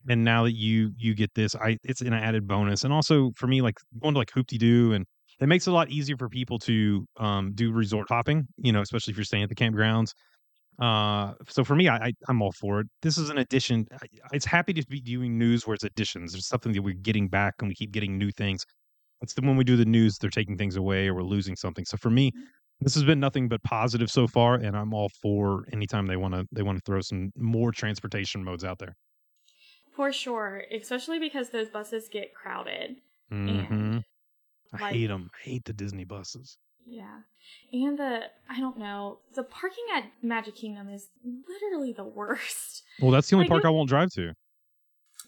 and 0.09 0.25
now 0.25 0.45
that 0.45 0.55
you 0.55 0.93
you 0.99 1.15
get 1.15 1.35
this, 1.35 1.55
I 1.57 1.79
it's 1.85 2.03
an 2.03 2.15
added 2.15 2.49
bonus, 2.49 2.85
and 2.85 2.93
also 2.93 3.33
for 3.37 3.47
me, 3.49 3.63
like 3.63 3.77
going 4.03 4.15
to 4.15 4.19
like 4.19 4.31
Hoop 4.35 4.49
Doo, 4.49 4.93
and 4.95 5.07
it 5.41 5.49
makes 5.49 5.67
it 5.67 5.71
a 5.71 5.75
lot 5.75 5.91
easier 5.91 6.17
for 6.19 6.29
people 6.29 6.59
to 6.61 7.07
um 7.19 7.53
do 7.55 7.73
resort 7.73 8.09
hopping, 8.09 8.47
you 8.59 8.73
know, 8.73 8.83
especially 8.83 9.13
if 9.13 9.19
you're 9.19 9.25
staying 9.25 9.45
at 9.45 9.51
the 9.51 9.57
campgrounds. 9.57 10.13
Uh, 10.81 11.35
so 11.49 11.65
for 11.65 11.77
me, 11.77 11.89
I, 11.89 11.97
I 12.09 12.13
I'm 12.29 12.43
all 12.43 12.53
for 12.53 12.81
it. 12.81 12.87
This 13.03 13.19
is 13.19 13.31
an 13.31 13.39
addition. 13.39 13.87
I, 13.93 14.07
it's 14.33 14.47
happy 14.47 14.73
to 14.75 14.85
be 14.89 15.01
doing 15.01 15.39
news 15.39 15.67
where 15.67 15.75
it's 15.75 15.85
additions. 15.85 16.33
There's 16.33 16.49
something 16.49 16.73
that 16.73 16.83
we're 16.83 16.95
getting 16.95 17.29
back, 17.29 17.55
and 17.61 17.69
we 17.69 17.75
keep 17.75 17.93
getting 17.93 18.19
new 18.19 18.31
things. 18.33 18.65
It's 19.23 19.35
the 19.35 19.43
when 19.43 19.57
we 19.57 19.65
do 19.65 19.77
the 19.77 19.85
news, 19.85 20.19
they're 20.19 20.31
taking 20.31 20.57
things 20.59 20.77
away 20.77 21.09
or 21.09 21.15
we're 21.15 21.23
losing 21.23 21.57
something. 21.57 21.85
So 21.85 21.97
for 21.97 22.11
me, 22.11 22.33
this 22.81 22.95
has 22.95 23.05
been 23.05 23.21
nothing 23.21 23.49
but 23.49 23.63
positive 23.63 24.11
so 24.11 24.27
far, 24.27 24.55
and 24.57 24.77
I'm 24.77 24.93
all 24.93 25.09
for 25.23 25.65
anytime 25.73 26.07
they 26.07 26.17
want 26.17 26.35
to 26.35 26.47
they 26.53 26.63
want 26.63 26.79
to 26.79 26.83
throw 26.85 27.01
some 27.01 27.31
more 27.37 27.71
transportation 27.73 28.43
modes 28.43 28.65
out 28.65 28.79
there. 28.79 28.97
For 29.95 30.13
sure, 30.13 30.65
especially 30.73 31.19
because 31.19 31.51
those 31.51 31.69
buses 31.69 32.09
get 32.11 32.35
crowded. 32.35 32.97
hmm 33.31 33.99
I 34.75 34.81
like- 34.81 34.95
hate 34.95 35.07
them. 35.09 35.31
I 35.35 35.49
hate 35.51 35.65
the 35.67 35.73
Disney 35.75 36.05
buses. 36.05 36.57
Yeah. 36.85 37.19
And 37.73 37.97
the, 37.97 38.23
I 38.51 38.59
don't 38.59 38.77
know, 38.79 39.19
the 39.37 39.45
parking 39.45 39.85
at 39.95 40.05
Magic 40.23 40.57
Kingdom 40.57 40.89
is 40.89 41.09
literally 41.47 41.93
the 41.93 42.03
worst. 42.19 42.83
Well, 43.01 43.11
that's 43.13 43.29
the 43.31 43.37
only 43.37 43.45
Like 43.45 43.51
park 43.51 43.65
it- 43.65 43.69
I 43.69 43.71
won't 43.71 43.89
drive 43.89 44.09
to. 44.15 44.33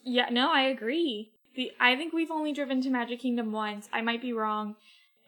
Yeah, 0.05 0.31
no, 0.31 0.51
I 0.53 0.63
agree. 0.63 1.31
The, 1.57 1.73
I 1.81 1.97
think 1.97 2.13
we've 2.13 2.31
only 2.31 2.53
driven 2.53 2.81
to 2.83 2.91
Magic 2.91 3.21
Kingdom 3.21 3.53
once. 3.53 3.89
I 3.93 4.01
might 4.01 4.21
be 4.23 4.33
wrong. 4.33 4.77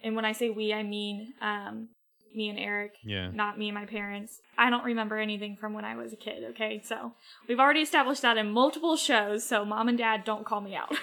And 0.03 0.15
when 0.17 0.25
I 0.25 0.33
say 0.33 0.51
we, 0.51 0.73
I 0.73 0.83
mean 0.83 1.35
um, 1.41 1.89
me 2.35 2.49
and 2.49 2.59
Eric, 2.59 2.95
Yeah. 3.05 3.31
not 3.31 3.59
me 3.59 3.69
and 3.69 3.75
my 3.75 3.87
parents. 3.87 4.41
I 4.59 4.69
don't 4.71 4.85
remember 4.85 5.17
anything 5.19 5.57
from 5.57 5.73
when 5.73 5.85
I 5.85 5.97
was 5.97 6.13
a 6.13 6.17
kid, 6.17 6.45
okay? 6.51 6.83
So 6.85 7.13
we've 7.49 7.61
already 7.61 7.81
established 7.81 8.23
that 8.23 8.37
in 8.37 8.51
multiple 8.51 8.97
shows, 8.97 9.45
so 9.45 9.65
mom 9.65 9.89
and 9.89 9.97
dad 9.99 10.25
don't 10.25 10.45
call 10.45 10.61
me 10.61 10.75
out. 10.75 10.95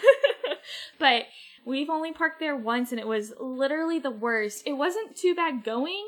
but 1.00 1.24
we've 1.66 1.90
only 1.90 2.12
parked 2.12 2.40
there 2.40 2.56
once 2.56 2.92
and 2.92 3.00
it 3.00 3.08
was 3.08 3.34
literally 3.40 4.00
the 4.00 4.12
worst. 4.12 4.64
It 4.66 4.74
wasn't 4.74 5.16
too 5.16 5.34
bad 5.36 5.64
going. 5.64 6.06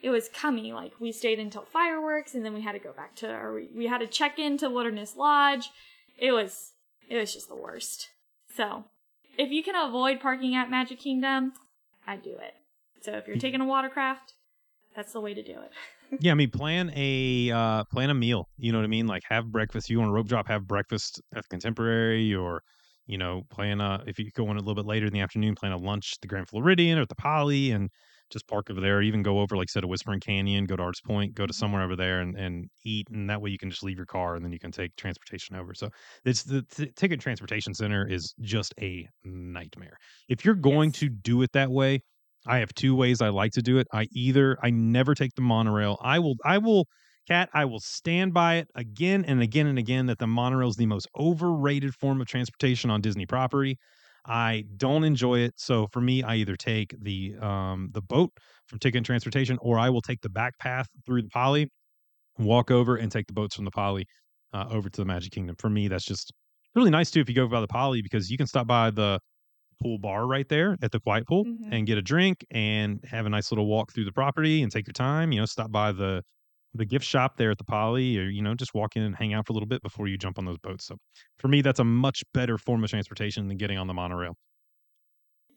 It 0.00 0.10
was 0.10 0.28
coming. 0.28 0.72
Like 0.74 0.92
we 1.00 1.10
stayed 1.10 1.38
until 1.40 1.62
fireworks 1.62 2.34
and 2.34 2.44
then 2.44 2.54
we 2.54 2.60
had 2.62 2.72
to 2.72 2.78
go 2.78 2.92
back 2.92 3.16
to 3.16 3.30
or 3.30 3.54
we, 3.54 3.68
we 3.74 3.86
had 3.86 3.98
to 3.98 4.06
check 4.06 4.38
into 4.38 4.70
Wilderness 4.70 5.16
Lodge. 5.16 5.70
It 6.18 6.32
was 6.32 6.72
it 7.08 7.16
was 7.16 7.32
just 7.34 7.48
the 7.48 7.56
worst. 7.56 8.08
So 8.56 8.84
if 9.36 9.50
you 9.50 9.62
can 9.62 9.74
avoid 9.76 10.20
parking 10.20 10.54
at 10.54 10.70
Magic 10.70 10.98
Kingdom, 10.98 11.52
I'd 12.06 12.22
do 12.22 12.30
it. 12.30 12.54
So 13.02 13.12
if 13.12 13.28
you're 13.28 13.36
taking 13.36 13.60
a 13.60 13.64
watercraft, 13.64 14.34
that's 14.96 15.12
the 15.12 15.20
way 15.20 15.34
to 15.34 15.42
do 15.42 15.52
it. 15.52 15.70
yeah, 16.20 16.32
I 16.32 16.34
mean, 16.34 16.50
plan 16.50 16.92
a 16.94 17.50
uh, 17.50 17.84
plan 17.84 18.10
a 18.10 18.14
meal. 18.14 18.48
You 18.56 18.72
know 18.72 18.78
what 18.78 18.84
I 18.84 18.88
mean? 18.88 19.06
Like 19.06 19.22
have 19.28 19.46
breakfast. 19.46 19.90
You 19.90 19.98
want 19.98 20.10
a 20.10 20.12
rope 20.12 20.26
drop? 20.26 20.48
Have 20.48 20.66
breakfast 20.66 21.20
at 21.34 21.44
the 21.44 21.48
Contemporary, 21.48 22.34
or 22.34 22.62
you 23.06 23.18
know, 23.18 23.42
plan 23.50 23.80
a 23.80 24.02
if 24.06 24.18
you 24.18 24.30
go 24.34 24.50
in 24.50 24.56
a 24.56 24.60
little 24.60 24.74
bit 24.74 24.86
later 24.86 25.06
in 25.06 25.12
the 25.12 25.20
afternoon, 25.20 25.54
plan 25.54 25.72
a 25.72 25.76
lunch 25.76 26.14
at 26.16 26.22
the 26.22 26.28
Grand 26.28 26.48
Floridian 26.48 26.98
or 26.98 27.02
at 27.02 27.08
the 27.08 27.14
Poly, 27.14 27.70
and 27.70 27.90
just 28.30 28.46
park 28.48 28.70
over 28.70 28.80
there, 28.80 29.02
even 29.02 29.22
go 29.22 29.40
over, 29.40 29.56
like 29.56 29.68
I 29.70 29.72
said, 29.72 29.84
a 29.84 29.88
Whispering 29.88 30.20
Canyon, 30.20 30.64
go 30.66 30.76
to 30.76 30.82
Artist 30.82 31.04
Point, 31.04 31.34
go 31.34 31.46
to 31.46 31.52
Mm-hmm. 31.52 31.68
somewhere 31.68 31.82
over 31.82 31.96
there 31.96 32.20
and, 32.20 32.36
and 32.36 32.70
eat. 32.84 33.08
And 33.10 33.28
that 33.30 33.40
way 33.40 33.50
you 33.50 33.58
can 33.58 33.70
just 33.70 33.82
leave 33.82 33.96
your 33.96 34.06
car 34.06 34.34
and 34.34 34.44
then 34.44 34.52
you 34.52 34.58
can 34.58 34.72
take 34.72 34.94
transportation 34.96 35.56
over. 35.56 35.74
So 35.74 35.88
it's 36.24 36.44
the 36.44 36.62
t- 36.62 36.90
ticket 36.96 37.20
transportation 37.20 37.74
center 37.74 38.06
is 38.06 38.34
just 38.40 38.74
a 38.80 39.08
nightmare. 39.24 39.96
If 40.28 40.44
you're 40.44 40.54
going 40.54 40.90
Yes. 40.90 40.92
to 40.92 41.08
do 41.08 41.42
it 41.42 41.52
that 41.52 41.70
way, 41.70 42.00
I 42.46 42.58
have 42.58 42.72
two 42.74 42.94
ways 42.94 43.20
I 43.20 43.28
like 43.28 43.52
to 43.52 43.62
do 43.62 43.78
it. 43.78 43.86
I 43.92 44.06
either 44.12 44.56
I 44.62 44.70
never 44.70 45.14
take 45.14 45.34
the 45.34 45.42
monorail. 45.42 45.98
I 46.02 46.18
will 46.18 46.36
I 46.44 46.58
will 46.58 46.86
cat 47.26 47.50
I 47.52 47.64
will 47.64 47.80
stand 47.80 48.32
by 48.32 48.56
it 48.56 48.68
again 48.74 49.24
and 49.24 49.42
again 49.42 49.66
and 49.66 49.78
again 49.78 50.06
that 50.06 50.18
the 50.18 50.26
monorail 50.26 50.68
is 50.68 50.76
the 50.76 50.86
most 50.86 51.08
overrated 51.18 51.94
form 51.94 52.20
of 52.20 52.26
transportation 52.26 52.90
on 52.90 53.00
Disney 53.00 53.26
property. 53.26 53.76
I 54.24 54.64
don't 54.76 55.04
enjoy 55.04 55.40
it. 55.40 55.54
So 55.58 55.86
for 55.92 56.00
me, 56.00 56.22
I 56.22 56.36
either 56.36 56.56
take 56.56 56.94
the 57.00 57.36
um 57.38 57.90
the 57.92 58.02
boat 58.02 58.32
from 58.66 58.78
Ticket 58.78 58.98
and 58.98 59.06
Transportation 59.06 59.58
or 59.62 59.78
I 59.78 59.90
will 59.90 60.02
take 60.02 60.20
the 60.22 60.28
back 60.30 60.58
path 60.58 60.88
through 61.06 61.22
the 61.22 61.30
Poly, 61.30 61.70
walk 62.38 62.70
over 62.70 62.96
and 62.96 63.10
take 63.10 63.26
the 63.26 63.32
boats 63.32 63.54
from 63.56 63.64
the 63.64 63.70
Poly 63.70 64.06
uh, 64.52 64.66
over 64.70 64.88
to 64.90 65.00
the 65.00 65.04
Magic 65.04 65.32
Kingdom. 65.32 65.56
For 65.58 65.70
me, 65.70 65.88
that's 65.88 66.04
just 66.04 66.32
really 66.74 66.90
nice 66.90 67.10
too 67.10 67.20
if 67.20 67.28
you 67.28 67.34
go 67.34 67.48
by 67.48 67.60
the 67.60 67.68
Poly 67.68 68.02
because 68.02 68.30
you 68.30 68.36
can 68.38 68.46
stop 68.46 68.66
by 68.66 68.90
the 68.90 69.20
pool 69.82 69.98
bar 69.98 70.26
right 70.26 70.48
there 70.48 70.76
at 70.82 70.92
the 70.92 71.00
quiet 71.00 71.26
pool 71.26 71.44
Mhm. 71.44 71.70
and 71.70 71.86
get 71.86 71.98
a 71.98 72.02
drink 72.02 72.44
and 72.50 73.04
have 73.04 73.26
a 73.26 73.28
nice 73.28 73.52
little 73.52 73.66
walk 73.66 73.92
through 73.92 74.04
the 74.04 74.12
property 74.12 74.62
and 74.62 74.72
take 74.72 74.86
your 74.86 74.92
time. 74.92 75.32
You 75.32 75.40
know, 75.40 75.46
stop 75.46 75.70
by 75.70 75.92
the 75.92 76.22
the 76.74 76.84
gift 76.84 77.04
shop 77.04 77.36
there 77.36 77.50
at 77.50 77.58
the 77.58 77.64
Poly, 77.64 78.18
or 78.18 78.24
you 78.28 78.42
know, 78.42 78.54
just 78.54 78.74
walk 78.74 78.96
in 78.96 79.02
and 79.02 79.16
hang 79.16 79.32
out 79.34 79.46
for 79.46 79.52
a 79.52 79.54
little 79.54 79.68
bit 79.68 79.82
before 79.82 80.08
you 80.08 80.18
jump 80.18 80.38
on 80.38 80.44
those 80.44 80.58
boats. 80.58 80.86
So, 80.86 80.96
for 81.38 81.48
me, 81.48 81.62
that's 81.62 81.80
a 81.80 81.84
much 81.84 82.22
better 82.34 82.58
form 82.58 82.84
of 82.84 82.90
transportation 82.90 83.48
than 83.48 83.56
getting 83.56 83.78
on 83.78 83.86
the 83.86 83.94
monorail. 83.94 84.34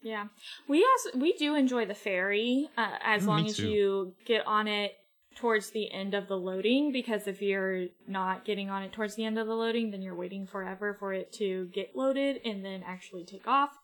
Yeah, 0.01 0.27
we 0.67 0.83
also 0.83 1.17
we 1.17 1.33
do 1.33 1.53
enjoy 1.55 1.85
the 1.85 1.93
ferry 1.93 2.69
uh, 2.75 2.97
as 3.01 3.27
Mm, 3.27 3.27
long 3.27 3.47
as 3.47 3.61
you 3.61 4.15
get 4.25 4.45
on 4.47 4.67
it 4.67 4.95
towards 5.35 5.69
the 5.71 5.91
end 5.91 6.13
of 6.15 6.27
the 6.27 6.37
loading. 6.37 6.91
Because 6.91 7.27
if 7.27 7.41
you're 7.41 7.87
not 8.07 8.43
getting 8.43 8.69
on 8.69 8.81
it 8.81 8.93
towards 8.93 9.15
the 9.15 9.25
end 9.25 9.37
of 9.37 9.45
the 9.47 9.53
loading, 9.55 9.91
then 9.91 10.01
you're 10.01 10.15
waiting 10.15 10.47
forever 10.47 10.95
for 10.95 11.13
it 11.13 11.31
to 11.33 11.67
get 11.67 11.95
loaded 11.95 12.41
and 12.43 12.65
then 12.65 12.81
actually 12.83 13.25
take 13.25 13.47
off. 13.47 13.77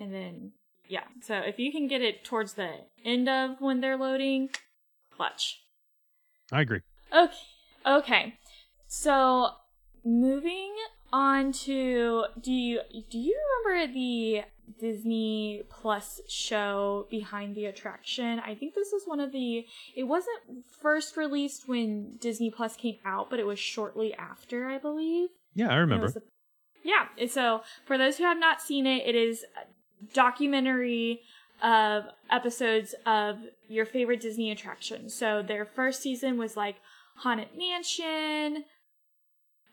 And 0.00 0.14
then 0.14 0.52
yeah, 0.88 1.04
so 1.22 1.38
if 1.38 1.58
you 1.58 1.72
can 1.72 1.88
get 1.88 2.02
it 2.02 2.24
towards 2.24 2.54
the 2.54 2.86
end 3.04 3.28
of 3.28 3.60
when 3.60 3.80
they're 3.80 3.98
loading, 3.98 4.50
clutch. 5.10 5.62
I 6.52 6.60
agree. 6.62 6.80
Okay. 7.12 7.34
Okay. 7.86 8.34
So 8.88 9.50
moving 10.04 10.74
on 11.12 11.52
to 11.52 12.24
do 12.40 12.52
you 12.52 12.80
do 13.10 13.18
you 13.18 13.38
remember 13.66 13.92
the 13.92 14.42
Disney 14.78 15.62
Plus 15.68 16.20
show 16.28 17.06
behind 17.10 17.54
the 17.56 17.66
attraction? 17.66 18.40
I 18.40 18.54
think 18.54 18.74
this 18.74 18.90
was 18.92 19.02
one 19.06 19.20
of 19.20 19.32
the 19.32 19.64
it 19.96 20.04
wasn't 20.04 20.64
first 20.80 21.16
released 21.16 21.68
when 21.68 22.16
Disney 22.20 22.50
Plus 22.50 22.76
came 22.76 22.98
out, 23.04 23.30
but 23.30 23.38
it 23.40 23.46
was 23.46 23.58
shortly 23.58 24.14
after, 24.14 24.66
I 24.66 24.78
believe. 24.78 25.30
Yeah, 25.54 25.68
I 25.70 25.76
remember. 25.76 26.10
the- 26.10 26.22
yeah. 26.84 27.06
and 27.18 27.30
So 27.30 27.62
for 27.84 27.98
those 27.98 28.18
who 28.18 28.24
have 28.24 28.38
not 28.38 28.62
seen 28.62 28.86
it, 28.86 29.06
it 29.06 29.14
is 29.14 29.44
a 29.56 30.14
documentary 30.14 31.20
of 31.62 32.04
episodes 32.30 32.94
of 33.06 33.38
your 33.68 33.84
favorite 33.84 34.20
Disney 34.20 34.50
attractions. 34.50 35.14
So 35.14 35.42
their 35.42 35.64
first 35.64 36.02
season 36.02 36.38
was 36.38 36.56
like 36.56 36.76
Haunted 37.16 37.48
Mansion. 37.56 38.64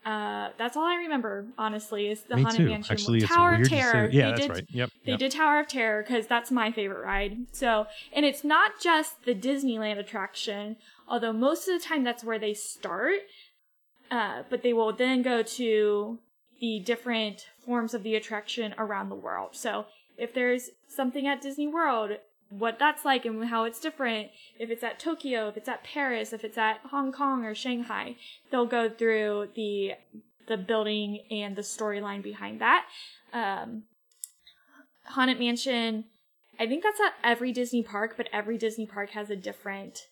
Uh, 0.05 0.51
that's 0.57 0.77
all 0.77 0.85
I 0.85 0.95
remember, 0.95 1.47
honestly, 1.57 2.07
is 2.07 2.21
the 2.23 2.37
Me 2.37 2.43
Haunted 2.43 2.59
too. 2.59 2.69
Mansion. 2.69 2.93
Actually, 2.93 3.17
it's 3.19 3.27
Tower 3.27 3.55
of 3.55 3.67
Terror. 3.67 4.09
Yeah, 4.09 4.25
They 4.25 4.31
that's 4.31 4.41
did- 4.41 4.49
right. 4.51 4.65
Yep. 4.69 4.89
They 5.05 5.11
yep. 5.11 5.19
did 5.19 5.31
Tower 5.31 5.59
of 5.59 5.67
Terror 5.67 6.01
because 6.03 6.27
that's 6.27 6.49
my 6.51 6.71
favorite 6.71 7.03
ride. 7.03 7.37
So, 7.51 7.87
and 8.13 8.25
it's 8.25 8.43
not 8.43 8.79
just 8.81 9.25
the 9.25 9.35
Disneyland 9.35 9.97
attraction, 9.99 10.77
although 11.09 11.33
most 11.33 11.67
of 11.67 11.77
the 11.79 11.85
time 11.85 12.03
that's 12.03 12.23
where 12.23 12.39
they 12.39 12.53
start. 12.53 13.19
Uh, 14.09 14.43
but 14.49 14.63
they 14.63 14.71
will 14.71 14.93
then 14.93 15.21
go 15.21 15.43
to 15.43 16.19
the 16.61 16.79
different 16.79 17.47
forms 17.65 17.93
of 17.93 18.03
the 18.03 18.15
attraction 18.15 18.73
around 18.77 19.09
the 19.09 19.15
world. 19.15 19.49
So, 19.51 19.87
if 20.17 20.33
there's 20.33 20.71
something 20.87 21.27
at 21.27 21.41
Disney 21.41 21.67
World, 21.67 22.11
what 22.49 22.79
that's 22.79 23.05
like 23.05 23.25
and 23.25 23.45
how 23.45 23.65
it's 23.65 23.79
different, 23.79 24.29
if 24.59 24.69
it's 24.69 24.83
at 24.83 24.99
Tokyo, 24.99 25.49
if 25.49 25.57
it's 25.57 25.69
at 25.69 25.83
Paris, 25.83 26.33
if 26.33 26.43
it's 26.43 26.57
at 26.57 26.79
Hong 26.89 27.11
Kong 27.11 27.43
or 27.43 27.53
Shanghai, 27.53 28.15
they'll 28.51 28.65
go 28.65 28.89
through 28.89 29.49
the 29.55 29.93
the 30.47 30.57
building 30.57 31.19
and 31.29 31.55
the 31.55 31.61
storyline 31.61 32.23
behind 32.23 32.61
that. 32.61 32.85
Um, 33.33 33.83
Haunted 35.03 35.39
Mansion, 35.39 36.05
I 36.57 36.67
think 36.67 36.83
that's 36.83 36.99
at 36.99 37.13
every 37.23 37.51
Disney 37.51 37.83
park, 37.83 38.13
but 38.15 38.29
every 38.31 38.57
Disney 38.57 38.85
park 38.85 39.11
has 39.11 39.29
a 39.29 39.35
different 39.35 40.07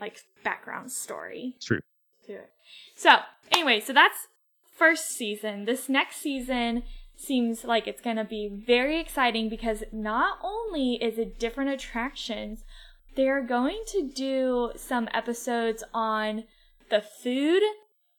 like 0.00 0.20
background 0.44 0.92
story 0.92 1.56
True. 1.60 1.80
to 2.26 2.32
it. 2.34 2.50
So, 2.94 3.16
anyway, 3.50 3.80
so 3.80 3.92
that's 3.92 4.28
first 4.76 5.08
season. 5.08 5.64
This 5.64 5.88
next 5.88 6.16
season 6.16 6.84
seems 7.16 7.64
like 7.64 7.86
it's 7.86 8.00
going 8.00 8.16
to 8.16 8.24
be 8.24 8.48
very 8.48 9.00
exciting 9.00 9.48
because 9.48 9.82
not 9.92 10.38
only 10.42 10.94
is 10.94 11.18
it 11.18 11.38
different 11.38 11.70
attractions, 11.70 12.62
they're 13.14 13.42
going 13.42 13.82
to 13.88 14.10
do 14.14 14.72
some 14.76 15.08
episodes 15.14 15.82
on 15.94 16.44
the 16.90 17.00
food 17.00 17.62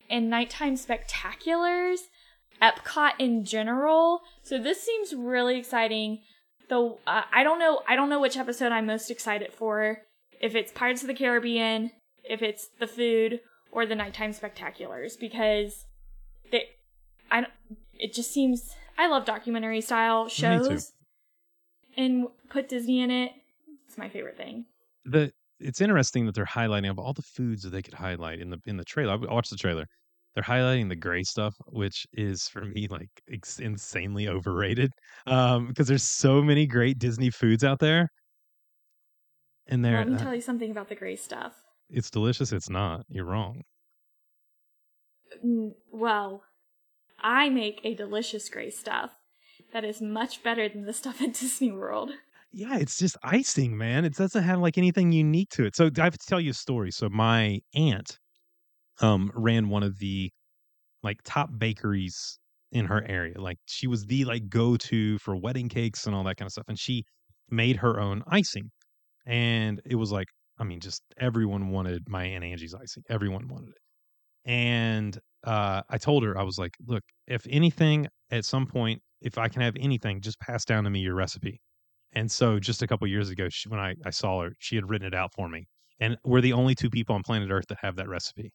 and 0.09 0.29
nighttime 0.29 0.75
spectaculars, 0.75 1.97
Epcot 2.61 3.11
in 3.19 3.45
general. 3.45 4.21
So 4.41 4.57
this 4.57 4.81
seems 4.81 5.13
really 5.13 5.57
exciting. 5.57 6.21
Though 6.69 6.99
uh, 7.05 7.21
I 7.31 7.43
don't 7.43 7.59
know, 7.59 7.81
I 7.87 7.95
don't 7.95 8.09
know 8.09 8.19
which 8.19 8.37
episode 8.37 8.71
I'm 8.71 8.87
most 8.87 9.11
excited 9.11 9.53
for. 9.53 9.99
If 10.41 10.55
it's 10.55 10.71
Pirates 10.71 11.01
of 11.01 11.07
the 11.07 11.13
Caribbean, 11.13 11.91
if 12.23 12.41
it's 12.41 12.67
the 12.79 12.87
food, 12.87 13.39
or 13.71 13.85
the 13.85 13.95
nighttime 13.95 14.31
spectaculars, 14.31 15.19
because 15.19 15.85
they, 16.51 16.63
I, 17.29 17.41
don't- 17.41 17.53
it 17.99 18.13
just 18.13 18.31
seems 18.33 18.75
I 18.97 19.07
love 19.07 19.25
documentary 19.25 19.81
style 19.81 20.27
shows, 20.27 20.91
and 21.95 22.27
put 22.49 22.69
Disney 22.69 23.01
in 23.01 23.11
it. 23.11 23.31
It's 23.87 23.97
my 23.97 24.09
favorite 24.09 24.37
thing. 24.37 24.65
the 25.05 25.31
it's 25.59 25.81
interesting 25.81 26.25
that 26.27 26.35
they're 26.35 26.45
highlighting 26.45 26.89
of 26.91 26.99
all 26.99 27.13
the 27.13 27.21
foods 27.23 27.63
that 27.63 27.71
they 27.71 27.81
could 27.81 27.93
highlight 27.95 28.39
in 28.39 28.49
the 28.49 28.59
in 28.65 28.77
the 28.77 28.83
trailer. 28.85 29.13
I 29.13 29.33
watched 29.33 29.49
the 29.49 29.57
trailer. 29.57 29.85
They're 30.35 30.43
highlighting 30.43 30.87
the 30.89 30.95
gray 30.95 31.23
stuff, 31.23 31.55
which 31.67 32.05
is 32.13 32.47
for 32.47 32.61
me 32.61 32.87
like 32.89 33.09
ex- 33.31 33.59
insanely 33.59 34.27
overrated. 34.27 34.91
Um, 35.25 35.67
because 35.67 35.87
there's 35.87 36.03
so 36.03 36.43
many 36.43 36.67
great 36.67 36.99
Disney 36.99 37.31
foods 37.31 37.63
out 37.63 37.79
there, 37.79 38.07
and 39.67 39.83
they're 39.83 39.97
Let 39.99 40.09
me 40.09 40.15
uh, 40.15 40.19
tell 40.19 40.35
you 40.35 40.41
something 40.41 40.69
about 40.69 40.89
the 40.89 40.95
gray 40.95 41.15
stuff. 41.15 41.53
it's 41.89 42.11
delicious. 42.11 42.51
It's 42.51 42.69
not. 42.69 43.05
You're 43.09 43.25
wrong. 43.25 43.61
Well, 45.91 46.43
I 47.19 47.49
make 47.49 47.81
a 47.83 47.95
delicious 47.95 48.49
gray 48.49 48.69
stuff 48.69 49.11
that 49.73 49.83
is 49.83 50.01
much 50.01 50.43
better 50.43 50.69
than 50.69 50.85
the 50.85 50.93
stuff 50.93 51.21
at 51.21 51.33
Disney 51.39 51.71
World. 51.71 52.11
Yeah, 52.51 52.77
it's 52.77 52.97
just 52.97 53.17
icing, 53.23 53.77
man. 53.77 54.05
It 54.05 54.15
doesn't 54.15 54.43
have 54.43 54.59
like 54.59 54.77
anything 54.77 55.11
unique 55.11 55.49
to 55.51 55.65
it. 55.65 55.75
So 55.75 55.89
I 55.97 56.03
have 56.03 56.17
to 56.17 56.25
tell 56.27 56.39
you 56.39 56.51
a 56.51 56.53
story. 56.53 56.91
So 56.91 57.09
my 57.09 57.59
aunt 57.75 58.19
um 59.01 59.31
ran 59.35 59.69
one 59.69 59.83
of 59.83 59.99
the 59.99 60.31
like 61.03 61.17
top 61.23 61.49
bakeries 61.57 62.39
in 62.71 62.85
her 62.85 63.05
area. 63.07 63.39
Like 63.39 63.59
she 63.65 63.87
was 63.87 64.05
the 64.05 64.25
like 64.25 64.49
go-to 64.49 65.17
for 65.19 65.35
wedding 65.35 65.69
cakes 65.69 66.05
and 66.05 66.15
all 66.15 66.23
that 66.25 66.37
kind 66.37 66.47
of 66.47 66.51
stuff. 66.51 66.65
And 66.67 66.79
she 66.79 67.03
made 67.49 67.77
her 67.77 67.99
own 67.99 68.23
icing. 68.27 68.71
And 69.25 69.81
it 69.85 69.95
was 69.95 70.11
like, 70.11 70.27
I 70.59 70.63
mean, 70.63 70.79
just 70.79 71.03
everyone 71.19 71.69
wanted 71.69 72.09
my 72.09 72.25
Aunt 72.25 72.43
Angie's 72.43 72.73
icing. 72.73 73.03
Everyone 73.09 73.47
wanted 73.47 73.69
it. 73.69 73.81
And 74.49 75.19
uh 75.43 75.81
I 75.89 75.97
told 75.97 76.23
her, 76.23 76.37
I 76.37 76.43
was 76.43 76.57
like, 76.57 76.75
look, 76.85 77.03
if 77.27 77.45
anything 77.49 78.07
at 78.31 78.45
some 78.45 78.65
point, 78.65 79.01
if 79.21 79.37
I 79.37 79.47
can 79.47 79.61
have 79.61 79.75
anything, 79.79 80.21
just 80.21 80.39
pass 80.39 80.65
down 80.65 80.83
to 80.83 80.89
me 80.89 80.99
your 80.99 81.15
recipe. 81.15 81.61
And 82.13 82.31
so 82.31 82.59
just 82.59 82.81
a 82.81 82.87
couple 82.87 83.07
years 83.07 83.29
ago, 83.29 83.47
she, 83.49 83.69
when 83.69 83.79
I, 83.79 83.95
I 84.05 84.09
saw 84.11 84.41
her, 84.43 84.51
she 84.59 84.75
had 84.75 84.89
written 84.89 85.07
it 85.07 85.13
out 85.13 85.33
for 85.33 85.49
me. 85.49 85.67
And 85.99 86.17
we're 86.23 86.41
the 86.41 86.53
only 86.53 86.75
two 86.75 86.89
people 86.89 87.15
on 87.15 87.23
planet 87.23 87.49
Earth 87.51 87.65
that 87.69 87.79
have 87.81 87.95
that 87.97 88.07
recipe. 88.07 88.51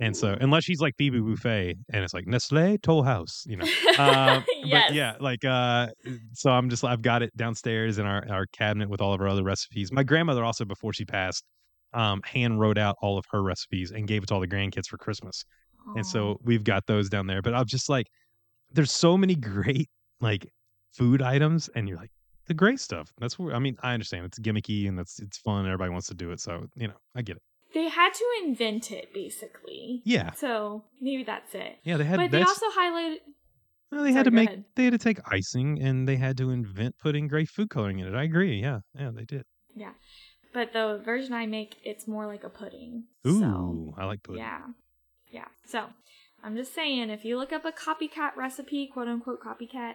And 0.00 0.16
so, 0.16 0.36
unless 0.40 0.64
she's 0.64 0.80
like 0.80 0.94
Phoebe 0.96 1.20
Buffay 1.20 1.74
and 1.92 2.02
it's 2.02 2.14
like 2.14 2.26
Nestle 2.26 2.78
Toll 2.78 3.02
House, 3.02 3.44
you 3.46 3.56
know. 3.56 3.66
Uh, 3.98 4.40
yes. 4.64 4.84
But 4.88 4.94
yeah, 4.94 5.14
like, 5.20 5.44
uh, 5.44 5.88
so 6.32 6.50
I'm 6.50 6.70
just, 6.70 6.84
I've 6.84 7.02
got 7.02 7.22
it 7.22 7.36
downstairs 7.36 7.98
in 7.98 8.06
our, 8.06 8.24
our 8.30 8.46
cabinet 8.46 8.88
with 8.88 9.02
all 9.02 9.12
of 9.12 9.20
our 9.20 9.28
other 9.28 9.44
recipes. 9.44 9.92
My 9.92 10.02
grandmother 10.02 10.42
also, 10.42 10.64
before 10.64 10.94
she 10.94 11.04
passed, 11.04 11.44
um, 11.92 12.22
hand 12.24 12.58
wrote 12.58 12.78
out 12.78 12.96
all 13.02 13.18
of 13.18 13.26
her 13.30 13.42
recipes 13.42 13.92
and 13.92 14.08
gave 14.08 14.22
it 14.22 14.26
to 14.28 14.34
all 14.34 14.40
the 14.40 14.48
grandkids 14.48 14.86
for 14.86 14.96
Christmas. 14.96 15.44
And 15.96 16.06
so 16.06 16.38
we've 16.42 16.64
got 16.64 16.86
those 16.86 17.08
down 17.08 17.26
there. 17.26 17.42
But 17.42 17.54
I'm 17.54 17.66
just 17.66 17.88
like, 17.88 18.08
there's 18.72 18.90
so 18.92 19.16
many 19.16 19.34
great 19.34 19.88
like 20.20 20.50
food 20.92 21.22
items, 21.22 21.68
and 21.74 21.88
you're 21.88 21.98
like, 21.98 22.10
the 22.46 22.54
great 22.54 22.80
stuff. 22.80 23.12
That's 23.18 23.38
where 23.38 23.54
I 23.54 23.58
mean, 23.58 23.76
I 23.82 23.94
understand 23.94 24.24
it's 24.26 24.38
gimmicky 24.38 24.88
and 24.88 24.98
that's 24.98 25.18
it's 25.20 25.38
fun. 25.38 25.64
Everybody 25.66 25.90
wants 25.90 26.08
to 26.08 26.14
do 26.14 26.30
it, 26.32 26.40
so 26.40 26.66
you 26.76 26.88
know, 26.88 26.94
I 27.14 27.22
get 27.22 27.36
it. 27.36 27.42
they 27.74 27.88
had 27.88 28.12
to 28.14 28.24
invent 28.44 28.90
it 28.92 29.12
basically. 29.14 30.02
Yeah, 30.04 30.32
So 30.32 30.84
maybe 31.00 31.24
that's 31.24 31.54
it. 31.54 31.78
yeah. 31.84 31.96
They 31.96 32.04
had 32.04 32.16
but 32.18 32.30
they 32.30 32.42
also 32.42 32.66
highlighted. 32.78 33.18
well, 33.90 34.02
they 34.02 34.10
sorry, 34.10 34.12
had 34.14 34.24
to 34.24 34.30
make 34.30 34.48
ahead. 34.48 34.64
they 34.76 34.84
had 34.84 34.92
to 34.92 34.98
take 34.98 35.20
icing 35.32 35.80
and 35.80 36.06
they 36.06 36.16
had 36.16 36.36
to 36.38 36.50
invent 36.50 36.98
putting 36.98 37.28
great 37.28 37.48
food 37.48 37.70
coloring 37.70 37.98
in 38.00 38.06
it. 38.06 38.14
I 38.14 38.24
agree. 38.24 38.60
Yeah, 38.60 38.80
yeah, 38.98 39.10
they 39.14 39.24
did. 39.24 39.44
Yeah. 39.74 39.92
But 40.52 40.72
the 40.72 41.00
version 41.04 41.32
I 41.32 41.46
make, 41.46 41.76
it's 41.82 42.06
more 42.06 42.26
like 42.26 42.44
a 42.44 42.48
pudding. 42.50 43.04
Ooh, 43.26 43.40
So, 43.40 43.94
I 43.98 44.04
like 44.04 44.22
pudding. 44.22 44.42
yeah. 44.42 44.60
Yeah. 45.34 45.46
So 45.66 45.86
I'm 46.44 46.54
just 46.56 46.72
saying, 46.72 47.10
if 47.10 47.24
you 47.24 47.36
look 47.36 47.52
up 47.52 47.64
a 47.64 47.72
copycat 47.72 48.36
recipe, 48.36 48.86
quote 48.92 49.08
unquote 49.08 49.40
copycat, 49.40 49.94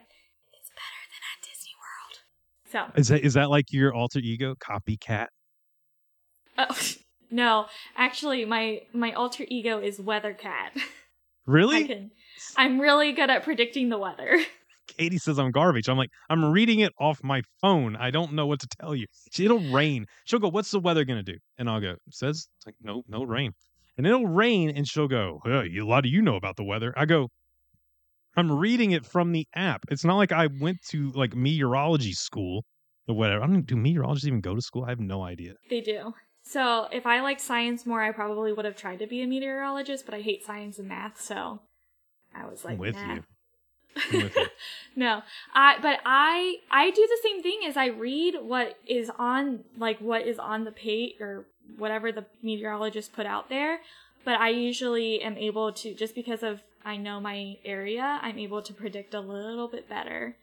it's 0.52 0.70
better 0.76 1.02
than 1.08 1.24
at 1.32 1.40
Disney 1.42 1.72
World. 1.80 2.92
So, 2.94 3.00
Is 3.00 3.08
that 3.08 3.22
is 3.22 3.34
that 3.36 3.50
like 3.50 3.72
your 3.72 3.94
alter 3.94 4.20
ego 4.20 4.56
copycat? 4.56 5.28
oh, 6.58 6.78
no, 7.32 7.68
actually, 7.96 8.44
my 8.44 8.82
my 8.94 9.14
alter 9.14 9.46
ego 9.48 9.80
is 9.80 9.98
Weathercat. 10.00 10.76
I 10.76 10.82
Really? 11.46 11.88
can, 11.88 12.12
I'm 12.58 12.80
really 12.82 13.14
good 13.14 13.30
at 13.30 13.44
predicting 13.44 13.88
the 13.90 13.98
weather. 13.98 14.40
Katie 14.98 15.18
says 15.20 15.40
I'm 15.40 15.52
garbage. 15.52 15.88
I'm 15.88 15.98
like, 15.98 16.10
I'm 16.30 16.52
reading 16.52 16.80
it 16.82 16.92
off 17.00 17.24
my 17.24 17.42
phone. 17.62 17.96
I 17.96 18.12
don't 18.12 18.34
know 18.34 18.46
what 18.48 18.60
to 18.60 18.68
tell 18.82 18.94
you. 18.96 19.06
It'll 19.40 19.60
rain. 19.72 20.06
She'll 20.26 20.40
go, 20.40 20.50
What's 20.50 20.72
the 20.72 20.80
weather 20.80 21.06
gonna 21.06 21.24
do? 21.24 21.38
And 21.58 21.70
I'll 21.70 21.80
go, 21.80 21.96
says 22.12 22.48
it's 22.58 22.66
like 22.66 22.76
no, 22.82 23.04
no 23.08 23.24
rain. 23.24 23.54
And 24.00 24.08
it'll 24.08 24.28
rain, 24.28 24.70
and 24.70 24.88
she'll 24.88 25.10
go, 25.10 25.42
"Huh, 25.44 25.64
A 25.64 25.82
lot 25.82 26.06
of 26.06 26.12
you 26.12 26.22
know 26.22 26.38
about 26.38 26.56
the 26.56 26.64
weather? 26.64 26.94
I 26.96 27.04
go, 27.04 27.28
I'm 28.38 28.50
reading 28.50 28.92
it 28.92 29.06
from 29.06 29.34
the 29.34 29.46
app. 29.54 29.84
It's 29.92 30.06
not 30.06 30.16
like 30.16 30.32
I 30.32 30.48
went 30.48 30.78
to 30.92 31.12
like 31.12 31.36
meteorology 31.36 32.14
school 32.14 32.64
or 33.10 33.16
whatever. 33.16 33.44
I 33.44 33.48
don't 33.48 33.66
do 33.66 33.76
meteorologists 33.76 34.26
even 34.26 34.40
go 34.40 34.56
to 34.56 34.62
school? 34.62 34.86
I 34.86 34.90
have 34.92 35.02
no 35.02 35.24
idea. 35.24 35.56
They 35.70 35.82
do. 35.82 36.14
So 36.44 36.88
if 36.94 37.06
I 37.06 37.20
liked 37.20 37.42
science 37.42 37.86
more, 37.86 38.02
I 38.02 38.14
probably 38.14 38.54
would 38.54 38.64
have 38.64 38.78
tried 38.78 39.00
to 39.00 39.08
be 39.08 39.22
a 39.22 39.28
meteorologist, 39.28 40.06
but 40.06 40.16
I 40.16 40.22
hate 40.22 40.46
science 40.46 40.80
and 40.80 40.88
math, 40.88 41.20
so 41.20 41.60
I 42.34 42.46
was 42.46 42.64
like, 42.64 42.76
I'm 42.76 42.80
with 42.80 42.96
nah. 42.96 43.18
with 44.14 44.38
you. 44.38 44.48
no, 44.96 45.24
I 45.54 45.78
but 45.82 46.00
I 46.06 46.60
I 46.72 46.92
do 46.92 47.06
the 47.06 47.20
same 47.22 47.44
thing 47.44 47.64
as 47.68 47.76
I 47.76 47.88
read 47.88 48.36
what 48.42 48.78
is 48.88 49.12
on 49.20 49.66
like 49.78 50.00
what 50.00 50.26
is 50.26 50.40
on 50.40 50.64
the 50.64 50.72
page 50.72 51.20
or 51.20 51.48
whatever 51.78 52.12
the 52.12 52.26
meteorologist 52.42 53.14
put 53.14 53.26
out 53.26 53.50
there. 53.50 53.80
But 54.26 54.40
I 54.40 54.50
usually 54.50 55.22
am 55.22 55.38
able 55.38 55.72
to 55.74 55.94
just 55.94 56.16
because 56.16 56.44
of 56.44 56.62
I 56.86 56.98
know 56.98 57.20
my 57.20 57.58
area, 57.66 58.20
I'm 58.22 58.38
able 58.40 58.62
to 58.62 58.74
predict 58.74 59.14
a 59.14 59.20
little 59.20 59.68
bit 59.68 59.90
better. 59.90 60.36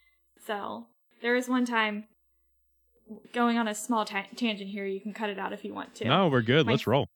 So 0.47 0.87
there 1.23 1.35
was 1.35 1.49
one 1.49 1.65
time 1.65 2.05
going 3.33 3.57
on 3.59 3.69
a 3.69 3.75
small 3.75 4.05
ta- 4.05 4.27
tangent 4.37 4.71
here. 4.71 4.85
You 4.87 5.01
can 5.01 5.13
cut 5.15 5.31
it 5.31 5.39
out 5.39 5.53
if 5.53 5.65
you 5.65 5.73
want 5.73 5.95
to 5.97 6.05
No, 6.07 6.29
we're 6.29 6.43
good. 6.43 6.67
My- 6.67 6.73
Let's 6.73 6.87
roll. 6.87 7.09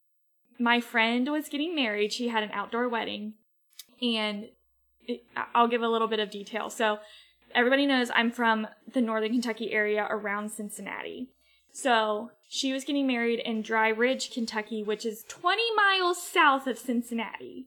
my 0.58 0.80
friend 0.80 1.28
was 1.30 1.48
getting 1.48 1.74
married. 1.74 2.12
She 2.12 2.28
had 2.28 2.42
an 2.42 2.50
outdoor 2.52 2.88
wedding, 2.88 3.34
and 4.00 4.48
it, 5.06 5.24
I'll 5.54 5.68
give 5.68 5.82
a 5.82 5.88
little 5.88 6.08
bit 6.08 6.20
of 6.20 6.30
detail. 6.30 6.70
So, 6.70 6.98
everybody 7.54 7.86
knows 7.86 8.10
I'm 8.14 8.30
from 8.30 8.68
the 8.92 9.00
northern 9.00 9.32
Kentucky 9.32 9.72
area 9.72 10.06
around 10.08 10.50
Cincinnati. 10.50 11.28
So, 11.72 12.32
she 12.48 12.72
was 12.72 12.84
getting 12.84 13.06
married 13.06 13.38
in 13.38 13.62
Dry 13.62 13.88
Ridge, 13.88 14.32
Kentucky, 14.32 14.82
which 14.82 15.06
is 15.06 15.24
20 15.28 15.62
miles 15.74 16.20
south 16.20 16.66
of 16.66 16.78
Cincinnati. 16.78 17.66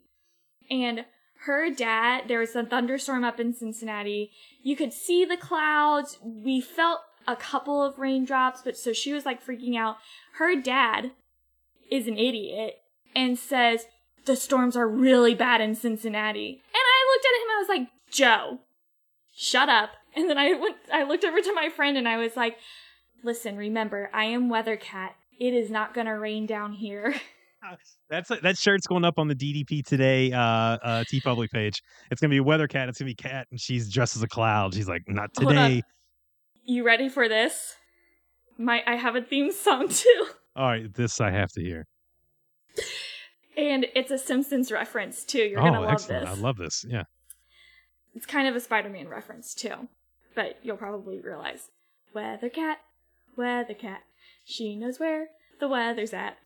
And 0.70 1.06
her 1.46 1.70
dad, 1.70 2.26
there 2.28 2.40
was 2.40 2.56
a 2.56 2.66
thunderstorm 2.66 3.24
up 3.24 3.40
in 3.40 3.54
Cincinnati. 3.54 4.32
You 4.62 4.76
could 4.76 4.94
see 4.94 5.26
the 5.26 5.38
clouds. 5.38 6.18
We 6.22 6.62
felt 6.62 7.00
a 7.28 7.36
couple 7.36 7.84
of 7.84 8.00
raindrops, 8.00 8.62
but 8.62 8.78
so 8.78 8.94
she 8.94 9.14
was 9.14 9.26
like 9.26 9.46
freaking 9.46 9.78
out. 9.78 9.98
Her 10.34 10.56
dad 10.56 11.12
is 11.90 12.08
an 12.08 12.18
idiot 12.18 12.82
and 13.16 13.38
says 13.38 13.86
the 14.26 14.36
storms 14.36 14.76
are 14.76 14.88
really 14.88 15.36
bad 15.36 15.62
in 15.62 15.76
Cincinnati. 15.76 16.62
And 16.74 16.76
I 16.76 17.14
looked 17.14 17.26
at 17.26 17.36
him 17.36 17.50
and 17.50 17.52
I 17.52 17.60
was 17.60 17.70
like, 17.70 18.12
"Joe, 18.12 18.60
shut 19.36 19.70
up." 19.70 19.92
And 20.16 20.30
then 20.30 20.38
I 20.38 20.54
went 20.54 20.78
I 20.92 21.04
looked 21.04 21.24
over 21.24 21.42
to 21.42 21.54
my 21.54 21.70
friend 21.70 21.98
and 21.98 22.08
I 22.08 22.18
was 22.18 22.36
like, 22.36 22.58
"Listen, 23.24 23.58
remember, 23.58 24.10
I 24.14 24.26
am 24.26 24.50
Weathercat. 24.50 25.12
It 25.40 25.54
is 25.54 25.70
not 25.70 25.94
going 25.94 26.08
to 26.08 26.14
rain 26.14 26.46
down 26.46 26.74
here." 26.74 27.16
That's 28.10 28.28
that 28.28 28.58
shirt's 28.58 28.88
going 28.88 29.06
up 29.06 29.18
on 29.18 29.30
the 29.30 29.36
DDP 29.36 29.86
today 29.86 30.34
uh 30.34 30.40
uh 30.40 31.04
TeePublic 31.06 31.50
page. 31.50 31.82
It's 32.12 32.20
gonna 32.20 32.30
be 32.30 32.42
weather 32.42 32.68
cat. 32.68 32.90
It's 32.90 33.00
gonna 33.00 33.10
be 33.10 33.16
cat, 33.16 33.48
and 33.52 33.60
she's 33.60 33.90
dressed 33.90 34.18
as 34.18 34.22
a 34.22 34.28
cloud. 34.28 34.74
She's 34.74 34.88
like, 34.90 35.04
not 35.08 35.34
today. 35.34 35.82
you 36.66 36.86
ready 36.86 37.08
for 37.08 37.30
this? 37.30 37.76
My 38.58 38.84
I 38.86 38.96
have 38.96 39.16
a 39.16 39.22
theme 39.22 39.52
song 39.52 39.88
too. 39.90 40.28
All 40.56 40.68
right, 40.68 40.94
this 40.94 41.20
I 41.22 41.32
have 41.32 41.52
to 41.54 41.62
hear. 41.62 41.88
And 43.56 43.86
it's 43.96 44.12
a 44.12 44.18
Simpsons 44.18 44.72
reference 44.72 45.24
too. 45.24 45.44
You're 45.44 45.62
going 45.62 45.74
to 45.74 45.80
oh, 45.80 45.84
love 45.84 45.92
excellent! 45.94 46.26
this. 46.28 46.38
I 46.38 46.42
love 46.42 46.58
this. 46.58 46.86
Yeah. 46.88 47.04
It's 48.16 48.26
kind 48.26 48.48
of 48.48 48.56
a 48.56 48.60
Spider-Man 48.60 49.08
reference 49.08 49.54
too, 49.54 49.88
but 50.36 50.60
you'll 50.64 50.78
probably 50.78 51.20
realize. 51.20 51.70
Weather 52.14 52.50
cat, 52.50 52.80
weather 53.38 53.74
cat, 53.74 54.02
she 54.44 54.76
knows 54.76 55.00
where 55.00 55.28
the 55.60 55.68
weather's 55.68 56.14
at. 56.14 56.38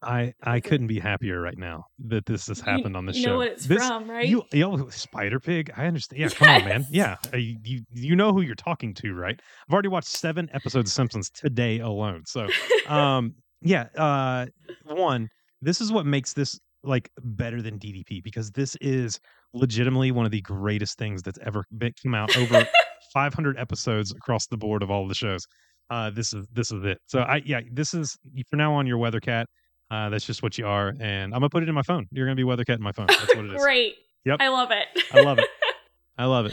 I 0.00 0.32
I 0.44 0.60
couldn't 0.60 0.86
be 0.86 1.00
happier 1.00 1.40
right 1.40 1.58
now 1.58 1.86
that 2.06 2.24
this 2.24 2.46
has 2.46 2.60
happened 2.60 2.96
on 2.96 3.04
the 3.06 3.12
show. 3.12 3.18
you 3.18 3.26
know 3.26 3.36
what 3.38 3.48
it's 3.48 3.66
This- 3.66 3.84
from, 3.84 4.08
right? 4.08 4.28
You, 4.28 4.44
yo, 4.52 4.88
Spider 4.90 5.40
Pig. 5.40 5.72
I 5.76 5.86
understand. 5.86 6.20
Yeah, 6.20 6.28
come 6.28 6.48
on, 6.48 6.64
man. 6.64 6.86
Yeah, 6.88 7.16
uh, 7.34 7.36
you, 7.36 7.56
you 7.64 7.82
you 7.92 8.14
know 8.16 8.32
who 8.32 8.42
you're 8.42 8.54
talking 8.54 8.94
to, 8.94 9.12
right? 9.14 9.40
I've 9.68 9.72
already 9.72 9.88
watched 9.88 10.06
seven 10.08 10.48
episodes 10.52 10.90
of 10.90 10.94
Simpsons 10.94 11.30
today 11.30 11.80
alone. 11.80 12.22
So, 12.26 12.46
um, 12.88 13.34
yeah. 13.60 13.86
Uh, 13.96 14.46
one, 14.84 15.28
this 15.62 15.80
is 15.80 15.90
what 15.90 16.06
makes 16.06 16.32
this 16.32 16.60
like 16.84 17.10
better 17.24 17.60
than 17.60 17.76
DDP 17.80 18.22
because 18.22 18.52
this 18.52 18.76
is 18.76 19.18
legitimately 19.52 20.12
one 20.12 20.24
of 20.26 20.30
the 20.30 20.42
greatest 20.42 20.96
things 20.96 21.22
that's 21.22 21.40
ever 21.44 21.64
been, 21.76 21.92
come 22.00 22.14
out 22.14 22.36
over 22.36 22.64
500 23.12 23.58
episodes 23.58 24.12
across 24.12 24.46
the 24.46 24.56
board 24.56 24.84
of 24.84 24.92
all 24.92 25.08
the 25.08 25.14
shows. 25.14 25.44
Uh, 25.90 26.10
this 26.10 26.32
is 26.34 26.46
this 26.52 26.70
is 26.70 26.84
it. 26.84 26.98
So 27.06 27.20
I 27.20 27.42
yeah, 27.44 27.60
this 27.72 27.94
is 27.94 28.16
for 28.50 28.56
now 28.56 28.74
on 28.74 28.86
your 28.86 28.98
weather 28.98 29.20
cat. 29.20 29.46
Uh, 29.90 30.10
that's 30.10 30.26
just 30.26 30.42
what 30.42 30.58
you 30.58 30.66
are, 30.66 30.92
and 31.00 31.32
I'm 31.32 31.40
gonna 31.40 31.48
put 31.48 31.62
it 31.62 31.68
in 31.68 31.74
my 31.74 31.82
phone. 31.82 32.06
You're 32.10 32.26
gonna 32.26 32.36
be 32.36 32.44
weather 32.44 32.64
cat 32.64 32.76
in 32.78 32.82
my 32.84 32.92
phone. 32.92 33.06
That's 33.06 33.34
what 33.34 33.46
it 33.46 33.54
is. 33.54 33.62
Great. 33.62 33.94
Yep. 34.24 34.36
I 34.40 34.48
love 34.48 34.70
it. 34.70 34.86
I 35.12 35.22
love 35.22 35.38
it. 35.38 35.46
I 36.18 36.26
love 36.26 36.46
it. 36.46 36.52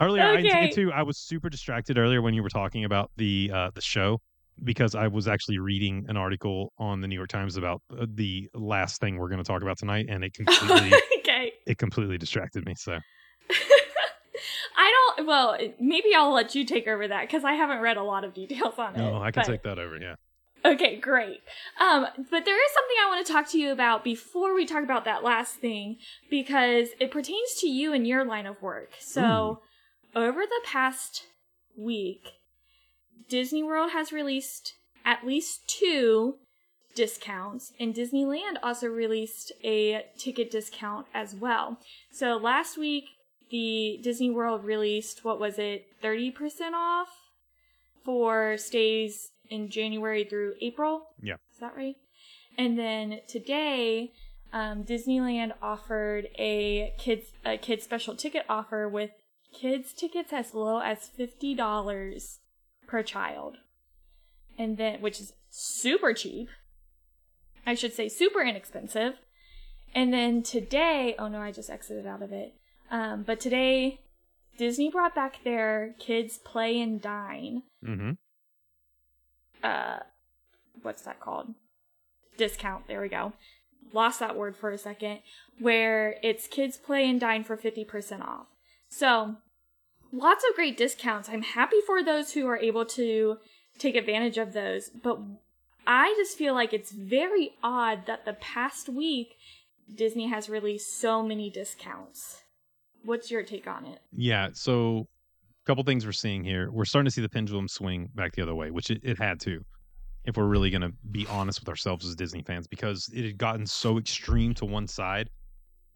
Earlier, 0.00 0.24
I 0.24 0.38
Okay. 0.38 0.66
did 0.66 0.72
too. 0.74 0.92
I 0.92 1.02
was 1.04 1.18
super 1.18 1.48
distracted 1.48 1.98
earlier 1.98 2.20
when 2.20 2.34
you 2.34 2.42
were 2.42 2.48
talking 2.48 2.84
about 2.84 3.12
the 3.16 3.50
uh, 3.54 3.70
the 3.74 3.80
show 3.80 4.18
because 4.64 4.94
I 4.96 5.06
was 5.06 5.28
actually 5.28 5.58
reading 5.58 6.04
an 6.08 6.16
article 6.16 6.72
on 6.78 7.00
the 7.00 7.06
New 7.06 7.14
York 7.16 7.28
Times 7.28 7.56
about 7.56 7.80
uh, 7.96 8.06
the 8.14 8.48
last 8.54 9.00
thing 9.00 9.18
we're 9.18 9.28
going 9.28 9.42
to 9.42 9.44
talk 9.44 9.62
about 9.62 9.78
tonight, 9.78 10.06
and 10.08 10.24
it 10.24 10.32
completely 10.34 10.92
okay. 11.18 11.52
it 11.66 11.78
completely 11.78 12.18
distracted 12.18 12.64
me. 12.66 12.74
So 12.76 12.98
I 14.76 14.92
don't. 15.16 15.26
Well, 15.26 15.56
maybe 15.80 16.14
I'll 16.14 16.32
let 16.32 16.54
you 16.54 16.64
take 16.64 16.86
over 16.86 17.06
that 17.08 17.22
because 17.22 17.44
I 17.44 17.54
haven't 17.54 17.80
read 17.80 17.96
a 17.96 18.02
lot 18.02 18.24
of 18.24 18.34
details 18.34 18.78
on 18.78 18.94
it. 18.94 18.98
no, 18.98 19.16
I 19.20 19.30
can 19.30 19.42
but- 19.42 19.50
take 19.50 19.62
that 19.62 19.78
over. 19.78 19.96
Yeah. 19.98 20.16
Okay, 20.66 20.96
great. 20.96 21.42
Um, 21.78 22.06
but 22.16 22.46
there 22.46 22.64
is 22.64 22.72
something 22.72 22.96
I 23.02 23.08
want 23.10 23.26
to 23.26 23.30
talk 23.30 23.50
to 23.50 23.58
you 23.58 23.70
about 23.70 24.02
before 24.02 24.54
we 24.54 24.64
talk 24.64 24.82
about 24.82 25.04
that 25.04 25.22
last 25.22 25.56
thing 25.56 25.98
because 26.30 26.88
it 26.98 27.10
pertains 27.10 27.54
to 27.60 27.68
you 27.68 27.92
and 27.92 28.06
your 28.06 28.24
line 28.24 28.46
of 28.46 28.62
work. 28.62 28.92
So, 28.98 29.60
over 30.16 30.40
the 30.46 30.60
past 30.64 31.24
week, 31.76 32.32
Disney 33.28 33.62
World 33.62 33.90
has 33.90 34.10
released 34.10 34.72
at 35.04 35.26
least 35.26 35.68
two 35.68 36.36
discounts, 36.94 37.72
and 37.78 37.94
Disneyland 37.94 38.56
also 38.62 38.86
released 38.86 39.52
a 39.62 40.06
ticket 40.16 40.50
discount 40.50 41.06
as 41.12 41.34
well. 41.34 41.78
So, 42.10 42.36
last 42.38 42.78
week, 42.78 43.04
the 43.54 44.00
Disney 44.02 44.30
World 44.30 44.64
released 44.64 45.24
what 45.24 45.38
was 45.38 45.60
it, 45.60 45.86
30% 46.02 46.72
off 46.74 47.06
for 48.04 48.56
stays 48.58 49.30
in 49.48 49.70
January 49.70 50.24
through 50.24 50.54
April. 50.60 51.06
Yeah. 51.22 51.36
Is 51.52 51.60
that 51.60 51.76
right? 51.76 51.94
And 52.58 52.76
then 52.76 53.20
today, 53.28 54.10
um, 54.52 54.82
Disneyland 54.82 55.52
offered 55.62 56.26
a 56.36 56.94
kids 56.98 57.26
a 57.46 57.56
kids 57.56 57.84
special 57.84 58.16
ticket 58.16 58.44
offer 58.48 58.88
with 58.88 59.10
kids 59.52 59.92
tickets 59.92 60.32
as 60.32 60.52
low 60.52 60.80
as 60.80 61.06
fifty 61.06 61.54
dollars 61.54 62.40
per 62.88 63.04
child, 63.04 63.58
and 64.58 64.78
then 64.78 65.00
which 65.00 65.20
is 65.20 65.32
super 65.48 66.12
cheap. 66.12 66.48
I 67.64 67.74
should 67.74 67.92
say 67.92 68.08
super 68.08 68.42
inexpensive. 68.42 69.14
And 69.94 70.12
then 70.12 70.42
today, 70.42 71.14
oh 71.20 71.28
no, 71.28 71.38
I 71.38 71.52
just 71.52 71.70
exited 71.70 72.04
out 72.04 72.20
of 72.20 72.32
it. 72.32 72.54
Um, 72.90 73.22
but 73.22 73.40
today, 73.40 74.00
Disney 74.58 74.90
brought 74.90 75.14
back 75.14 75.42
their 75.42 75.94
kids 75.98 76.38
play 76.38 76.80
and 76.80 77.00
dine. 77.00 77.62
Mm-hmm. 77.84 78.12
uh 79.62 79.98
what's 80.82 81.02
that 81.02 81.20
called? 81.20 81.54
Discount. 82.36 82.86
There 82.86 83.00
we 83.00 83.08
go. 83.08 83.32
Lost 83.92 84.20
that 84.20 84.36
word 84.36 84.56
for 84.56 84.70
a 84.70 84.78
second. 84.78 85.20
Where 85.58 86.16
it's 86.22 86.46
kids 86.46 86.76
play 86.76 87.08
and 87.08 87.20
dine 87.20 87.44
for 87.44 87.56
50% 87.56 88.20
off. 88.20 88.46
So 88.88 89.36
lots 90.12 90.44
of 90.48 90.56
great 90.56 90.76
discounts. 90.76 91.28
I'm 91.28 91.42
happy 91.42 91.78
for 91.86 92.02
those 92.02 92.32
who 92.32 92.46
are 92.46 92.58
able 92.58 92.84
to 92.86 93.38
take 93.78 93.96
advantage 93.96 94.36
of 94.36 94.52
those. 94.52 94.90
But 94.90 95.18
i 95.86 96.14
just 96.16 96.38
feel 96.38 96.54
like 96.54 96.72
it's 96.72 96.92
very 96.92 97.52
odd 97.62 98.06
that 98.06 98.24
the 98.24 98.32
past 98.34 98.88
week 98.88 99.36
disney 99.94 100.28
has 100.28 100.48
released 100.48 100.98
so 100.98 101.22
many 101.22 101.50
discounts 101.50 102.43
what's 103.04 103.30
your 103.30 103.42
take 103.42 103.66
on 103.66 103.84
it 103.84 104.00
Yeah. 104.12 104.48
So, 104.52 105.08
a 105.64 105.66
couple 105.66 105.84
things 105.84 106.04
we're 106.06 106.12
seeing 106.12 106.44
here. 106.44 106.70
We're 106.72 106.84
starting 106.84 107.06
to 107.06 107.10
see 107.10 107.22
the 107.22 107.28
pendulum 107.28 107.68
swing 107.68 108.08
back 108.14 108.32
the 108.34 108.42
other 108.42 108.54
way, 108.54 108.70
which 108.70 108.90
it, 108.90 109.00
it 109.02 109.18
had 109.18 109.40
to. 109.40 109.64
if 110.24 110.36
we're 110.36 110.46
really 110.46 110.70
going 110.70 110.82
to 110.82 110.92
be 111.10 111.26
honest 111.28 111.60
with 111.60 111.68
ourselves 111.68 112.06
as 112.06 112.14
Disney 112.16 112.42
fans, 112.42 112.66
because 112.68 113.10
it 113.14 113.24
had 113.24 113.38
gotten 113.38 113.66
so 113.66 113.98
extreme 113.98 114.54
to 114.54 114.64
one 114.66 114.86
side 114.88 115.28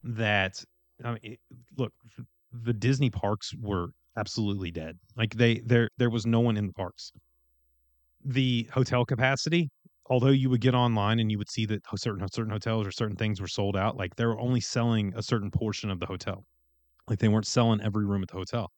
that 0.05 0.63
I 1.05 1.11
mean, 1.11 1.21
it, 1.23 1.41
look, 1.79 1.93
the 2.53 2.73
Disney 2.75 3.11
parks 3.11 3.55
were 3.61 3.89
absolutely 4.17 4.71
dead. 4.71 4.99
Like 5.17 5.35
they 5.35 5.61
there 5.67 5.91
there 5.99 6.11
was 6.11 6.27
no 6.27 6.41
one 6.41 6.57
in 6.57 6.67
the 6.67 6.73
parks. 6.73 7.13
The 8.25 8.69
hotel 8.73 9.05
capacity, 9.05 9.71
although 10.07 10.29
you 10.29 10.51
would 10.51 10.61
get 10.61 10.75
online 10.75 11.19
and 11.21 11.31
you 11.33 11.39
would 11.39 11.51
see 11.51 11.67
that 11.67 11.83
certain 11.97 12.27
certain 12.33 12.51
hotels 12.53 12.87
or 12.87 12.93
certain 12.93 13.17
things 13.17 13.41
were 13.41 13.49
sold 13.49 13.77
out, 13.77 13.97
like 13.97 14.17
they 14.17 14.27
were 14.27 14.39
only 14.41 14.61
selling 14.61 15.13
a 15.17 15.23
certain 15.23 15.51
portion 15.51 15.91
of 15.91 15.99
the 16.01 16.07
hotel. 16.07 16.45
Like 17.09 17.19
they 17.19 17.29
weren't 17.29 17.47
selling 17.47 17.81
every 17.81 18.07
room 18.07 18.23
at 18.23 18.29
the 18.29 18.35
hotel. 18.37 18.71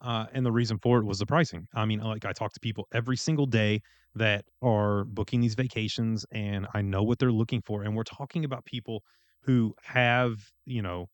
Uh, 0.00 0.26
and 0.32 0.44
the 0.44 0.52
reason 0.52 0.78
for 0.82 0.98
it 0.98 1.04
was 1.06 1.18
the 1.18 1.26
pricing. 1.26 1.66
I 1.74 1.84
mean, 1.86 2.00
like 2.00 2.24
I 2.24 2.32
talk 2.32 2.52
to 2.54 2.60
people 2.60 2.86
every 2.92 3.16
single 3.16 3.46
day 3.46 3.80
that 4.14 4.44
are 4.62 5.04
booking 5.04 5.40
these 5.40 5.54
vacations, 5.54 6.26
and 6.32 6.66
I 6.74 6.82
know 6.82 7.02
what 7.02 7.18
they're 7.18 7.32
looking 7.32 7.62
for. 7.62 7.82
And 7.82 7.96
we're 7.96 8.02
talking 8.04 8.44
about 8.44 8.64
people 8.64 9.02
who 9.42 9.74
have, 9.82 10.36
you 10.66 10.82
know, 10.82 11.06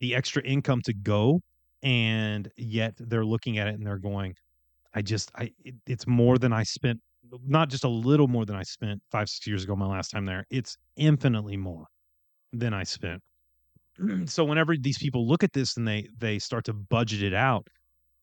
the 0.00 0.14
extra 0.14 0.42
income 0.42 0.82
to 0.82 0.94
go, 0.94 1.40
and 1.82 2.50
yet 2.56 2.94
they're 2.98 3.24
looking 3.24 3.58
at 3.58 3.68
it 3.68 3.74
and 3.74 3.86
they're 3.86 3.98
going, 3.98 4.34
"I 4.94 5.02
just, 5.02 5.30
I, 5.36 5.52
it, 5.64 5.76
it's 5.86 6.06
more 6.06 6.38
than 6.38 6.52
I 6.52 6.64
spent. 6.64 7.00
Not 7.44 7.70
just 7.70 7.84
a 7.84 7.88
little 7.88 8.28
more 8.28 8.46
than 8.46 8.56
I 8.56 8.62
spent 8.64 9.02
five, 9.10 9.28
six 9.28 9.46
years 9.46 9.64
ago, 9.64 9.76
my 9.76 9.86
last 9.86 10.10
time 10.10 10.26
there. 10.26 10.46
It's 10.50 10.76
infinitely 10.96 11.56
more 11.56 11.86
than 12.52 12.74
I 12.74 12.84
spent." 12.84 13.22
Mm-hmm. 14.00 14.26
so 14.26 14.44
whenever 14.44 14.76
these 14.76 14.98
people 14.98 15.26
look 15.26 15.42
at 15.42 15.54
this 15.54 15.76
and 15.76 15.88
they 15.88 16.08
they 16.18 16.38
start 16.38 16.66
to 16.66 16.74
budget 16.74 17.22
it 17.22 17.32
out 17.34 17.66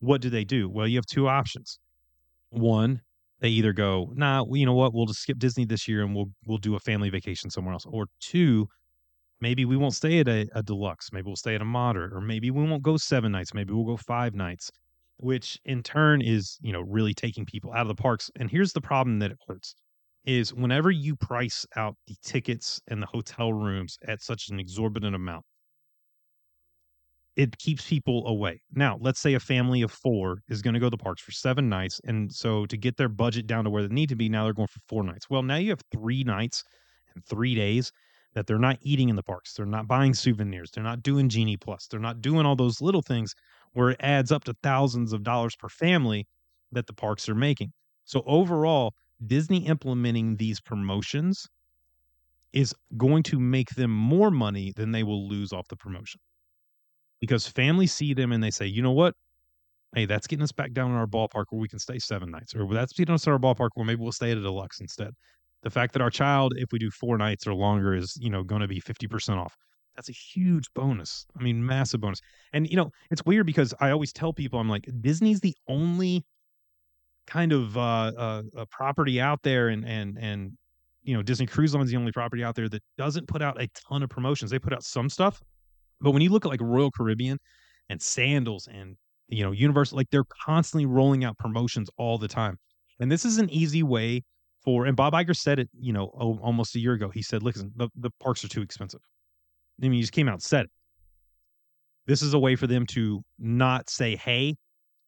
what 0.04 0.20
do 0.22 0.30
they 0.30 0.44
do? 0.44 0.70
Well, 0.70 0.86
you 0.86 0.98
have 0.98 1.06
two 1.06 1.30
options. 1.30 1.80
One, 2.50 3.02
they 3.40 3.50
either 3.50 3.74
go, 3.74 4.12
nah, 4.16 4.46
you 4.52 4.66
know 4.66 4.74
what, 4.74 4.94
we'll 4.94 5.06
just 5.06 5.22
skip 5.22 5.40
Disney 5.40 5.66
this 5.66 5.88
year 5.88 6.04
and 6.04 6.14
we'll 6.16 6.32
we'll 6.46 6.58
do 6.58 6.76
a 6.76 6.80
family 6.80 7.10
vacation 7.10 7.50
somewhere 7.50 7.74
else. 7.74 7.86
Or 7.88 8.08
two, 8.20 8.68
maybe 9.42 9.66
we 9.66 9.78
won't 9.78 9.96
stay 9.96 10.20
at 10.20 10.28
a, 10.28 10.48
a 10.56 10.64
deluxe, 10.64 11.12
maybe 11.14 11.26
we'll 11.28 11.36
stay 11.38 11.56
at 11.56 11.62
a 11.62 11.66
moderate, 11.66 12.14
or 12.14 12.22
maybe 12.22 12.52
we 12.52 12.64
won't 12.64 12.84
go 12.84 12.98
seven 12.98 13.32
nights, 13.32 13.54
maybe 13.54 13.74
we'll 13.74 13.86
go 13.86 13.98
five 13.98 14.36
nights, 14.36 14.72
which 15.18 15.60
in 15.66 15.84
turn 15.84 16.22
is, 16.22 16.58
you 16.62 16.74
know, 16.74 16.82
really 16.82 17.14
taking 17.14 17.46
people 17.46 17.72
out 17.74 17.82
of 17.82 17.88
the 17.88 17.96
parks. 17.96 18.30
And 18.38 18.50
here's 18.52 18.74
the 18.74 18.82
problem 18.82 19.20
that 19.20 19.32
it 19.32 19.38
hurts 19.48 19.76
is 20.26 20.54
whenever 20.54 20.92
you 20.92 21.16
price 21.16 21.66
out 21.76 21.96
the 22.08 22.16
tickets 22.24 22.82
and 22.88 23.02
the 23.02 23.08
hotel 23.08 23.54
rooms 23.54 23.98
at 24.08 24.22
such 24.22 24.50
an 24.50 24.60
exorbitant 24.60 25.16
amount, 25.16 25.46
it 27.36 27.58
keeps 27.58 27.88
people 27.88 28.28
away. 28.28 28.62
Now, 28.74 28.98
let's 29.02 29.20
say 29.20 29.34
a 29.34 29.40
family 29.40 29.82
of 29.82 29.92
four 29.92 30.44
is 30.50 30.62
going 30.62 30.76
to 30.76 30.80
go 30.80 30.88
to 30.88 30.92
the 30.92 30.98
parks 30.98 31.22
for 31.22 31.32
seven 31.32 31.68
nights. 31.68 32.00
And 32.06 32.32
so 32.32 32.66
to 32.68 32.78
get 32.78 32.98
their 32.98 33.10
budget 33.10 33.48
down 33.48 33.64
to 33.64 33.70
where 33.70 33.88
they 33.88 33.94
need 33.94 34.10
to 34.10 34.16
be, 34.16 34.30
now 34.30 34.44
they're 34.44 34.54
going 34.54 34.68
for 34.68 34.82
four 34.88 35.04
nights. 35.04 35.30
Well, 35.30 35.42
now 35.42 35.56
you 35.56 35.72
have 35.72 35.82
three 35.92 36.24
nights 36.24 36.64
and 37.14 37.26
three 37.26 37.56
days 37.56 37.92
that 38.36 38.46
they're 38.46 38.60
not 38.60 38.78
eating 38.82 39.10
in 39.10 39.16
the 39.16 39.24
parks. 39.24 39.54
They're 39.54 39.66
not 39.66 39.88
buying 39.88 40.14
souvenirs. 40.14 40.72
They're 40.72 40.84
not 40.84 41.02
doing 41.04 41.30
Genie 41.30 41.58
Plus. 41.58 41.88
They're 41.88 42.00
not 42.00 42.22
doing 42.22 42.46
all 42.46 42.56
those 42.56 42.82
little 42.82 43.02
things 43.02 43.34
where 43.74 43.92
it 43.92 43.98
adds 44.00 44.32
up 44.32 44.44
to 44.46 44.56
thousands 44.62 45.14
of 45.14 45.24
dollars 45.24 45.56
per 45.56 45.70
family 45.70 46.28
that 46.72 46.88
the 46.88 46.94
parks 46.94 47.28
are 47.30 47.36
making. 47.36 47.74
So 48.06 48.24
overall, 48.26 48.94
Disney 49.26 49.66
implementing 49.66 50.36
these 50.36 50.60
promotions 50.60 51.48
is 52.52 52.76
going 52.98 53.24
to 53.24 53.40
make 53.40 53.72
them 53.72 53.92
more 53.92 54.30
money 54.30 54.72
than 54.76 54.92
they 54.92 55.02
will 55.02 55.28
lose 55.28 55.52
off 55.52 55.68
the 55.70 55.76
promotion 55.76 56.20
because 57.24 57.48
families 57.48 57.94
see 57.94 58.14
them 58.14 58.34
and 58.34 58.44
they 58.44 58.52
say, 58.52 58.66
you 58.66 58.82
know 58.82 58.92
what? 58.92 59.16
Hey, 59.96 60.06
that's 60.06 60.28
getting 60.28 60.44
us 60.44 60.52
back 60.52 60.74
down 60.74 60.92
in 60.92 60.98
our 60.98 61.08
ballpark 61.08 61.46
where 61.52 61.62
we 61.62 61.70
can 61.70 61.80
stay 61.80 61.98
seven 61.98 62.30
nights, 62.30 62.54
or 62.54 62.68
that's 62.74 62.92
getting 62.92 63.16
us 63.16 63.26
in 63.26 63.32
our 63.32 63.40
ballpark 63.40 63.70
where 63.76 63.86
maybe 63.86 64.02
we'll 64.02 64.12
stay 64.12 64.32
at 64.32 64.38
a 64.38 64.42
deluxe 64.42 64.82
instead. 64.82 65.14
The 65.62 65.70
fact 65.70 65.94
that 65.94 66.02
our 66.02 66.10
child, 66.10 66.54
if 66.58 66.74
we 66.74 66.80
do 66.80 66.92
four 66.92 67.18
nights 67.18 67.48
or 67.48 67.54
longer, 67.54 67.96
is 67.96 68.18
you 68.20 68.30
know 68.30 68.44
going 68.44 68.60
to 68.60 68.68
be 68.68 68.82
fifty 68.82 69.08
percent 69.08 69.40
off. 69.40 69.56
That's 69.96 70.10
a 70.10 70.12
huge 70.12 70.66
bonus. 70.76 71.26
I 71.40 71.44
mean, 71.44 71.66
massive 71.66 72.02
bonus. 72.02 72.20
And 72.52 72.70
you 72.70 72.76
know, 72.76 72.92
it's 73.10 73.24
weird 73.26 73.46
because 73.46 73.74
I 73.80 73.92
always 73.92 74.12
tell 74.12 74.34
people, 74.34 74.60
I'm 74.60 74.68
like, 74.68 74.90
Disney's 75.00 75.40
the 75.40 75.56
only 75.70 76.26
kind 77.26 77.54
of 77.54 77.78
uh, 77.78 78.12
uh, 78.18 78.42
uh 78.58 78.66
property 78.70 79.22
out 79.22 79.44
there, 79.44 79.70
and 79.70 79.88
and 79.88 80.18
and 80.20 80.58
you 81.04 81.16
know, 81.16 81.24
Disney 81.24 81.46
Cruise 81.46 81.74
Line's 81.74 81.90
the 81.90 81.96
only 81.96 82.12
property 82.12 82.44
out 82.44 82.56
there 82.56 82.68
that 82.68 82.84
doesn't 82.98 83.30
put 83.30 83.42
out 83.42 83.62
a 83.62 83.70
ton 83.88 84.04
of 84.04 84.10
promotions. 84.10 84.52
They 84.52 84.60
put 84.60 84.74
out 84.74 84.84
some 84.84 85.10
stuff, 85.10 85.42
but 86.04 86.12
when 86.12 86.22
you 86.22 86.30
look 86.30 86.46
at 86.46 86.50
like 86.50 86.62
Royal 86.62 86.92
Caribbean 86.92 87.40
and 87.90 88.02
Sandals 88.02 88.68
and 88.72 88.96
you 89.28 89.44
know 89.44 89.52
Universal, 89.52 89.98
like 89.98 90.10
they're 90.12 90.26
constantly 90.46 90.86
rolling 90.86 91.24
out 91.24 91.38
promotions 91.38 91.90
all 91.98 92.18
the 92.18 92.28
time. 92.28 92.58
And 93.00 93.12
this 93.12 93.26
is 93.26 93.38
an 93.40 93.50
easy 93.50 93.82
way 93.82 94.24
for. 94.64 94.86
And 94.86 94.96
Bob 94.96 95.14
Iger 95.14 95.36
said 95.36 95.60
it, 95.60 95.70
you 95.80 95.94
know, 95.94 96.12
oh, 96.20 96.38
almost 96.44 96.76
a 96.76 96.80
year 96.80 96.94
ago. 96.94 97.10
He 97.10 97.24
said, 97.24 97.42
"Listen, 97.42 97.72
the, 97.76 97.90
the 97.96 98.12
parks 98.22 98.44
are 98.44 98.50
too 98.50 98.62
expensive." 98.62 99.02
I 99.82 99.88
mean, 99.88 99.94
he 99.94 100.02
just 100.02 100.14
came 100.14 100.28
out 100.28 100.34
and 100.34 100.44
said 100.44 100.66
it. 100.66 100.72
This 102.06 102.22
is 102.22 102.34
a 102.34 102.40
way 102.40 102.56
for 102.56 102.68
them 102.68 102.86
to 102.88 103.24
not 103.40 103.90
say, 103.90 104.16
"Hey, 104.16 104.56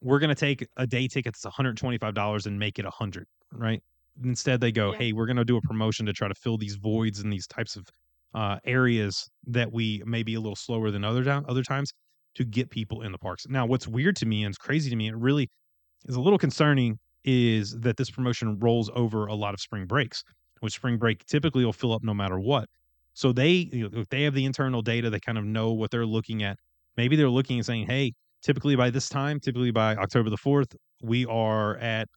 we're 0.01 0.19
going 0.19 0.29
to 0.29 0.35
take 0.35 0.65
a 0.77 0.87
day 0.87 1.07
ticket 1.07 1.33
that's 1.33 1.55
$125 1.55 2.45
and 2.45 2.59
make 2.59 2.79
it 2.79 2.85
100 2.85 3.27
right 3.51 3.81
instead 4.23 4.61
they 4.61 4.71
go 4.71 4.91
yeah. 4.91 4.97
hey 4.97 5.13
we're 5.13 5.25
going 5.25 5.35
to 5.35 5.45
do 5.45 5.57
a 5.57 5.61
promotion 5.61 6.05
to 6.05 6.13
try 6.13 6.27
to 6.27 6.35
fill 6.35 6.57
these 6.57 6.75
voids 6.75 7.19
and 7.19 7.31
these 7.31 7.47
types 7.47 7.75
of 7.75 7.85
uh, 8.35 8.59
areas 8.65 9.29
that 9.47 9.71
we 9.71 10.03
may 10.05 10.21
be 10.21 10.35
a 10.35 10.39
little 10.39 10.55
slower 10.55 10.91
than 10.91 11.03
other 11.03 11.23
down, 11.23 11.45
other 11.47 11.63
times 11.63 11.91
to 12.35 12.43
get 12.43 12.69
people 12.69 13.01
in 13.01 13.11
the 13.11 13.17
parks. 13.17 13.47
Now, 13.47 13.65
what's 13.65 13.87
weird 13.87 14.17
to 14.17 14.25
me 14.25 14.43
and 14.43 14.51
it's 14.51 14.57
crazy 14.57 14.89
to 14.89 14.95
me, 14.95 15.07
it 15.07 15.15
really 15.15 15.49
is 16.05 16.15
a 16.15 16.21
little 16.21 16.37
concerning, 16.37 16.99
is 17.23 17.79
that 17.79 17.97
this 17.97 18.11
promotion 18.11 18.59
rolls 18.59 18.91
over 18.93 19.25
a 19.27 19.33
lot 19.33 19.53
of 19.53 19.61
spring 19.61 19.85
breaks, 19.85 20.23
which 20.59 20.73
spring 20.73 20.97
break 20.97 21.25
typically 21.25 21.63
will 21.65 21.73
fill 21.73 21.93
up 21.93 22.03
no 22.03 22.13
matter 22.13 22.39
what. 22.39 22.67
So 23.13 23.31
they, 23.31 23.69
you 23.71 23.89
know, 23.89 24.03
they 24.09 24.23
have 24.23 24.33
the 24.33 24.43
internal 24.45 24.81
data, 24.81 25.09
they 25.09 25.19
kind 25.19 25.37
of 25.37 25.45
know 25.45 25.71
what 25.71 25.89
they're 25.89 26.05
looking 26.05 26.43
at. 26.43 26.57
Maybe 26.97 27.15
they're 27.15 27.29
looking 27.29 27.57
and 27.57 27.65
saying, 27.65 27.87
"Hey, 27.87 28.13
typically 28.43 28.75
by 28.75 28.89
this 28.89 29.07
time, 29.09 29.39
typically 29.39 29.71
by 29.71 29.95
October 29.95 30.29
the 30.29 30.37
fourth, 30.37 30.75
we 31.01 31.25
are 31.25 31.77
at 31.77 32.09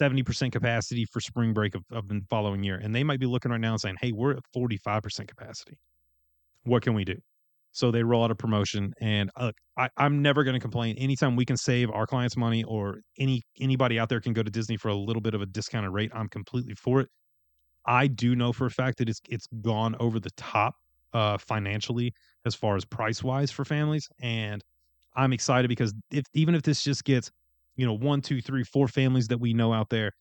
70% 0.00 0.52
capacity 0.52 1.04
for 1.12 1.20
spring 1.20 1.52
break 1.52 1.74
of, 1.74 1.82
of 1.90 2.08
the 2.08 2.20
following 2.30 2.62
year. 2.62 2.76
And 2.82 2.94
they 2.94 3.04
might 3.04 3.20
be 3.20 3.26
looking 3.26 3.50
right 3.50 3.60
now 3.60 3.72
and 3.72 3.80
saying, 3.80 3.96
hey, 4.00 4.12
we're 4.12 4.32
at 4.32 4.42
45% 4.56 5.28
capacity. 5.28 5.78
What 6.64 6.82
can 6.82 6.94
we 6.94 7.04
do? 7.04 7.16
So 7.72 7.90
they 7.90 8.02
roll 8.02 8.22
out 8.22 8.30
a 8.30 8.34
promotion, 8.34 8.92
and 9.00 9.30
uh, 9.34 9.50
I, 9.78 9.88
I'm 9.96 10.20
never 10.20 10.44
going 10.44 10.52
to 10.52 10.60
complain. 10.60 10.96
Anytime 10.98 11.36
we 11.36 11.46
can 11.46 11.56
save 11.56 11.90
our 11.90 12.06
clients 12.06 12.36
money, 12.36 12.62
or 12.64 13.00
any 13.18 13.42
anybody 13.58 13.98
out 13.98 14.10
there 14.10 14.20
can 14.20 14.34
go 14.34 14.42
to 14.42 14.50
Disney 14.50 14.76
for 14.76 14.88
a 14.88 14.94
little 14.94 15.22
bit 15.22 15.32
of 15.32 15.40
a 15.40 15.46
discounted 15.46 15.90
rate, 15.90 16.10
I'm 16.14 16.28
completely 16.28 16.74
for 16.74 17.00
it. 17.00 17.08
I 17.86 18.08
do 18.08 18.36
know 18.36 18.52
for 18.52 18.66
a 18.66 18.70
fact 18.70 18.98
that 18.98 19.08
it's 19.08 19.20
it's 19.26 19.48
gone 19.62 19.96
over 20.00 20.20
the 20.20 20.30
top 20.36 20.74
uh, 21.14 21.38
financially 21.38 22.12
as 22.44 22.54
far 22.54 22.76
as 22.76 22.84
price 22.84 23.22
wise 23.22 23.50
for 23.50 23.64
families, 23.64 24.06
and 24.20 24.62
I'm 25.16 25.32
excited 25.32 25.68
because 25.68 25.94
if 26.10 26.24
even 26.34 26.54
if 26.54 26.62
this 26.62 26.82
just 26.82 27.04
gets 27.04 27.30
you 27.76 27.86
know 27.86 27.94
one 27.94 28.20
two 28.20 28.40
three 28.40 28.64
four 28.64 28.88
families 28.88 29.28
that 29.28 29.38
we 29.38 29.52
know 29.52 29.72
out 29.72 29.88
there 29.90 30.12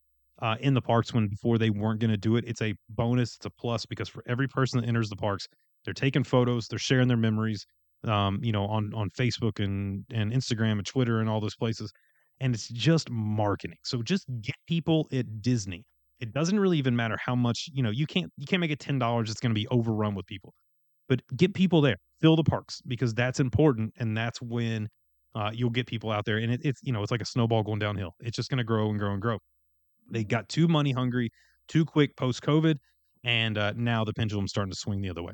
uh, 0.42 0.56
in 0.60 0.74
the 0.74 0.82
parks 0.82 1.14
when 1.14 1.28
before 1.28 1.58
they 1.58 1.70
weren't 1.70 2.00
going 2.00 2.12
to 2.12 2.18
do 2.18 2.36
it 2.36 2.46
it's 2.48 2.62
a 2.62 2.74
bonus 2.90 3.36
it's 3.36 3.46
a 3.46 3.50
plus 3.50 3.86
because 3.86 4.10
for 4.10 4.24
every 4.28 4.48
person 4.48 4.80
that 4.80 4.88
enters 4.88 5.10
the 5.10 5.16
parks 5.16 5.48
they're 5.86 5.94
taking 5.94 6.24
photos 6.24 6.68
they're 6.68 6.80
sharing 6.80 7.08
their 7.08 7.18
memories 7.18 7.66
um, 8.06 8.40
you 8.42 8.52
know 8.52 8.66
on 8.66 8.94
on 8.94 9.10
facebook 9.12 9.64
and 9.64 10.04
and 10.12 10.32
instagram 10.32 10.74
and 10.74 10.86
twitter 10.86 11.20
and 11.20 11.30
all 11.30 11.40
those 11.40 11.56
places 11.56 11.92
and 12.42 12.56
it's 12.56 12.68
just 12.70 13.10
marketing. 13.10 13.78
So 13.84 14.02
just 14.02 14.26
get 14.42 14.56
people 14.68 15.08
at 15.14 15.42
disney. 15.42 15.86
It 16.20 16.34
doesn't 16.34 16.60
really 16.60 16.78
even 16.78 16.96
matter 16.96 17.18
how 17.24 17.36
much 17.36 17.70
you 17.72 17.82
know 17.82 17.92
you 17.92 18.06
can't 18.06 18.32
you 18.36 18.46
can't 18.46 18.60
make 18.60 18.72
it 18.72 18.80
ten 18.80 19.00
dollars 19.00 19.30
it's 19.30 19.40
going 19.40 19.52
to 19.52 19.60
be 19.60 19.68
overrun 19.68 20.16
with 20.16 20.26
people. 20.26 20.54
But 21.08 21.22
get 21.38 21.54
people 21.54 21.82
there 21.82 21.98
fill 22.20 22.36
the 22.36 22.44
parks 22.44 22.82
because 22.88 23.14
that's 23.14 23.40
important 23.40 23.94
and 23.98 24.18
that's 24.18 24.42
when 24.42 24.90
uh, 25.36 25.52
you'll 25.54 25.70
get 25.70 25.88
people 25.88 26.12
out 26.12 26.26
there, 26.26 26.38
and 26.38 26.52
it, 26.54 26.62
it's 26.63 26.80
you 26.84 26.91
know 26.91 27.02
it's 27.02 27.12
like 27.12 27.22
a 27.22 27.26
snowball 27.26 27.63
going 27.63 27.80
downhill. 27.80 28.15
It's 28.20 28.36
just 28.36 28.50
going 28.50 28.60
to 28.60 28.63
grow 28.63 28.89
and 28.89 29.00
grow 29.00 29.13
and 29.13 29.22
grow. 29.22 29.38
They 30.10 30.24
got 30.24 30.50
too 30.50 30.67
money 30.67 30.91
hungry, 30.91 31.30
too 31.67 31.86
quick 31.86 32.15
post 32.17 32.41
COVID, 32.41 32.78
and 33.24 33.58
uh, 33.58 33.74
now 33.76 34.04
the 34.04 34.13
pendulum's 34.13 34.52
starting 34.52 34.72
to 34.72 34.78
swing 34.78 35.02
the 35.02 35.10
other 35.10 35.24
way. 35.24 35.34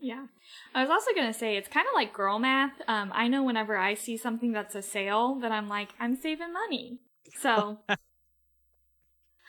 Yeah. 0.00 0.26
I 0.74 0.80
was 0.80 0.90
also 0.90 1.12
going 1.14 1.32
to 1.32 1.38
say 1.38 1.56
it's 1.56 1.68
kind 1.68 1.86
of 1.86 1.94
like 1.94 2.12
girl 2.12 2.40
math. 2.40 2.72
Um, 2.88 3.12
I 3.14 3.28
know 3.28 3.44
whenever 3.44 3.76
I 3.76 3.94
see 3.94 4.16
something 4.16 4.50
that's 4.50 4.74
a 4.74 4.82
sale 4.82 5.36
that 5.36 5.52
I'm 5.52 5.68
like, 5.68 5.90
I'm 6.00 6.16
saving 6.16 6.52
money. 6.52 6.98
So 7.40 7.78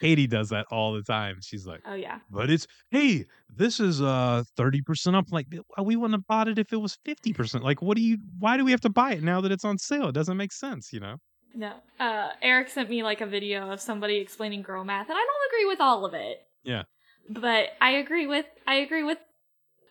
Katie 0.03 0.27
does 0.27 0.49
that 0.49 0.65
all 0.69 0.91
the 0.91 1.01
time. 1.01 1.37
She's 1.41 1.65
like, 1.65 1.79
"Oh 1.85 1.93
yeah." 1.93 2.19
But 2.29 2.49
it's 2.49 2.67
hey, 2.91 3.23
this 3.47 3.79
is 3.79 4.01
uh 4.01 4.43
30% 4.59 5.15
up. 5.15 5.27
Like 5.31 5.47
we 5.81 5.95
wouldn't 5.95 6.19
have 6.19 6.27
bought 6.27 6.49
it 6.49 6.59
if 6.59 6.73
it 6.73 6.77
was 6.77 6.97
50%. 7.07 7.61
Like 7.61 7.81
what 7.81 7.95
do 7.95 8.03
you 8.03 8.17
why 8.37 8.57
do 8.57 8.65
we 8.65 8.71
have 8.71 8.81
to 8.81 8.89
buy 8.89 9.13
it 9.13 9.23
now 9.23 9.39
that 9.39 9.53
it's 9.53 9.63
on 9.63 9.77
sale? 9.77 10.09
It 10.09 10.11
doesn't 10.11 10.35
make 10.35 10.51
sense, 10.51 10.91
you 10.91 10.99
know? 10.99 11.15
No. 11.55 11.75
Uh 12.01 12.31
Eric 12.41 12.67
sent 12.67 12.89
me 12.89 13.01
like 13.01 13.21
a 13.21 13.25
video 13.25 13.71
of 13.71 13.79
somebody 13.79 14.17
explaining 14.17 14.61
girl 14.61 14.83
math 14.83 15.07
and 15.07 15.17
I 15.17 15.25
don't 15.25 15.53
agree 15.53 15.69
with 15.69 15.79
all 15.79 16.03
of 16.03 16.13
it. 16.13 16.39
Yeah. 16.65 16.83
But 17.29 17.69
I 17.79 17.91
agree 17.91 18.27
with 18.27 18.45
I 18.67 18.75
agree 18.75 19.03
with 19.03 19.19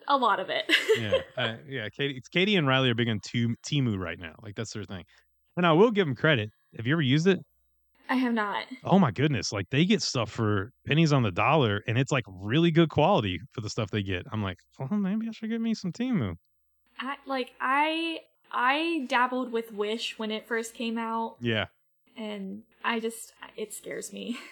a 0.08 0.18
lot 0.18 0.40
of 0.40 0.50
it. 0.50 0.64
yeah. 0.98 1.12
Uh, 1.38 1.56
yeah, 1.66 1.88
Katie 1.88 2.20
Katie 2.30 2.56
and 2.56 2.68
Riley 2.68 2.90
are 2.90 2.94
big 2.94 3.08
on 3.08 3.20
Temu 3.20 3.98
right 3.98 4.18
now. 4.18 4.34
Like 4.42 4.56
that's 4.56 4.74
their 4.74 4.84
thing. 4.84 5.04
And 5.56 5.66
I 5.66 5.72
will 5.72 5.90
give 5.90 6.06
them 6.06 6.14
credit. 6.14 6.50
Have 6.76 6.86
you 6.86 6.92
ever 6.92 7.00
used 7.00 7.26
it? 7.26 7.38
I 8.12 8.16
have 8.16 8.34
not. 8.34 8.66
Oh 8.84 8.98
my 8.98 9.10
goodness. 9.10 9.52
Like 9.52 9.70
they 9.70 9.86
get 9.86 10.02
stuff 10.02 10.30
for 10.30 10.70
pennies 10.86 11.14
on 11.14 11.22
the 11.22 11.30
dollar 11.32 11.82
and 11.86 11.96
it's 11.96 12.12
like 12.12 12.24
really 12.28 12.70
good 12.70 12.90
quality 12.90 13.40
for 13.52 13.62
the 13.62 13.70
stuff 13.70 13.90
they 13.90 14.02
get. 14.02 14.26
I'm 14.30 14.42
like, 14.42 14.58
well, 14.78 14.90
maybe 14.98 15.26
I 15.28 15.32
should 15.32 15.48
get 15.48 15.62
me 15.62 15.72
some 15.72 15.92
Temu. 15.92 16.34
I 16.98 17.16
like 17.26 17.52
I 17.58 18.20
I 18.50 19.06
dabbled 19.08 19.50
with 19.50 19.72
Wish 19.72 20.18
when 20.18 20.30
it 20.30 20.46
first 20.46 20.74
came 20.74 20.98
out 20.98 21.36
Yeah. 21.40 21.66
and 22.16 22.64
I 22.84 23.00
just 23.00 23.32
it 23.56 23.72
scares 23.72 24.12
me. 24.12 24.38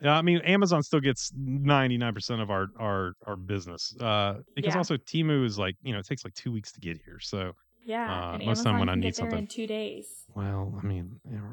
Yeah, 0.00 0.16
I 0.18 0.22
mean 0.22 0.38
Amazon 0.38 0.82
still 0.82 1.00
gets 1.00 1.32
99% 1.32 2.42
of 2.42 2.50
our 2.50 2.66
our 2.78 3.12
our 3.26 3.36
business. 3.36 3.94
Uh 4.00 4.40
because 4.54 4.74
Yeah. 4.74 4.78
also 4.78 4.96
Temu 4.96 5.44
is 5.44 5.58
like, 5.58 5.76
you 5.82 5.92
know, 5.92 5.98
it 6.00 6.06
takes 6.06 6.24
like 6.24 6.34
2 6.34 6.52
weeks 6.52 6.72
to 6.72 6.80
get 6.80 6.98
here. 7.04 7.18
So, 7.20 7.52
yeah, 7.84 8.30
Uh, 8.30 8.34
and 8.34 8.46
most 8.46 8.58
of 8.58 8.64
the 8.64 8.70
time 8.70 8.74
Amazon 8.76 8.80
when 8.80 8.88
I 8.88 8.94
need 8.96 9.02
get 9.02 9.16
something- 9.16 9.38
in 9.40 9.46
2 9.46 9.66
days. 9.66 10.24
well, 10.34 10.78
I 10.82 10.86
mean, 10.86 11.20
you 11.30 11.36
know, 11.36 11.52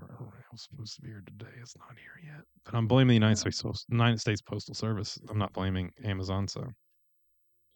it's 0.54 0.64
supposed 0.70 0.96
to 0.96 1.02
be 1.02 1.08
here 1.10 1.24
today. 1.26 1.52
It's 1.62 1.78
not 1.78 1.90
here 1.98 2.20
yet. 2.34 2.46
But 2.66 2.74
I'm 2.76 2.88
blaming 2.88 3.10
the 3.10 3.14
United. 3.16 3.38
States 3.38 3.86
United 3.90 4.20
States 4.20 4.42
Postal 4.42 4.74
Service. 4.76 5.20
I'm 5.30 5.38
not 5.38 5.54
blaming 5.54 5.92
Amazon, 6.04 6.48
so 6.48 6.74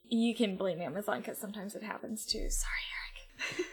You 0.07 0.35
can 0.35 0.55
blame 0.55 0.81
Amazon 0.81 1.19
because 1.19 1.37
sometimes 1.37 1.73
it 1.75 1.81
happens 1.83 2.25
too. 2.25 2.47
Sorry, 2.49 2.83
Eric. 3.57 3.65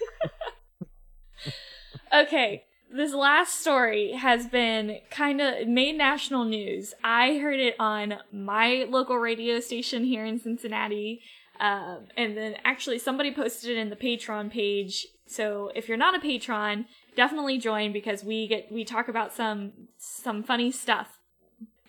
okay, 2.27 2.65
this 2.91 3.13
last 3.13 3.61
story 3.61 4.13
has 4.13 4.47
been 4.47 4.99
kind 5.11 5.41
of 5.41 5.67
made 5.69 5.97
national 5.99 6.45
news. 6.45 6.95
I 7.03 7.39
heard 7.39 7.61
it 7.61 7.75
on 7.79 8.15
my 8.33 8.87
local 8.89 9.17
radio 9.19 9.61
station 9.61 10.05
here 10.05 10.25
in 10.25 10.39
Cincinnati. 10.39 11.21
Um, 11.63 12.09
and 12.17 12.37
then 12.37 12.57
actually 12.65 12.99
somebody 12.99 13.33
posted 13.33 13.71
it 13.71 13.79
in 13.79 13.89
the 13.89 13.97
Patreon 13.97 14.51
page. 14.51 15.07
So 15.27 15.71
if 15.75 15.89
you're 15.89 15.97
not 15.97 16.17
a 16.17 16.21
patron, 16.21 16.87
definitely 17.17 17.59
join 17.59 17.93
because 17.93 18.25
we 18.25 18.49
get 18.49 18.71
we 18.71 18.85
talk 18.85 19.09
about 19.09 19.33
some 19.33 19.73
some 19.97 20.43
funny 20.43 20.71
stuff 20.71 21.21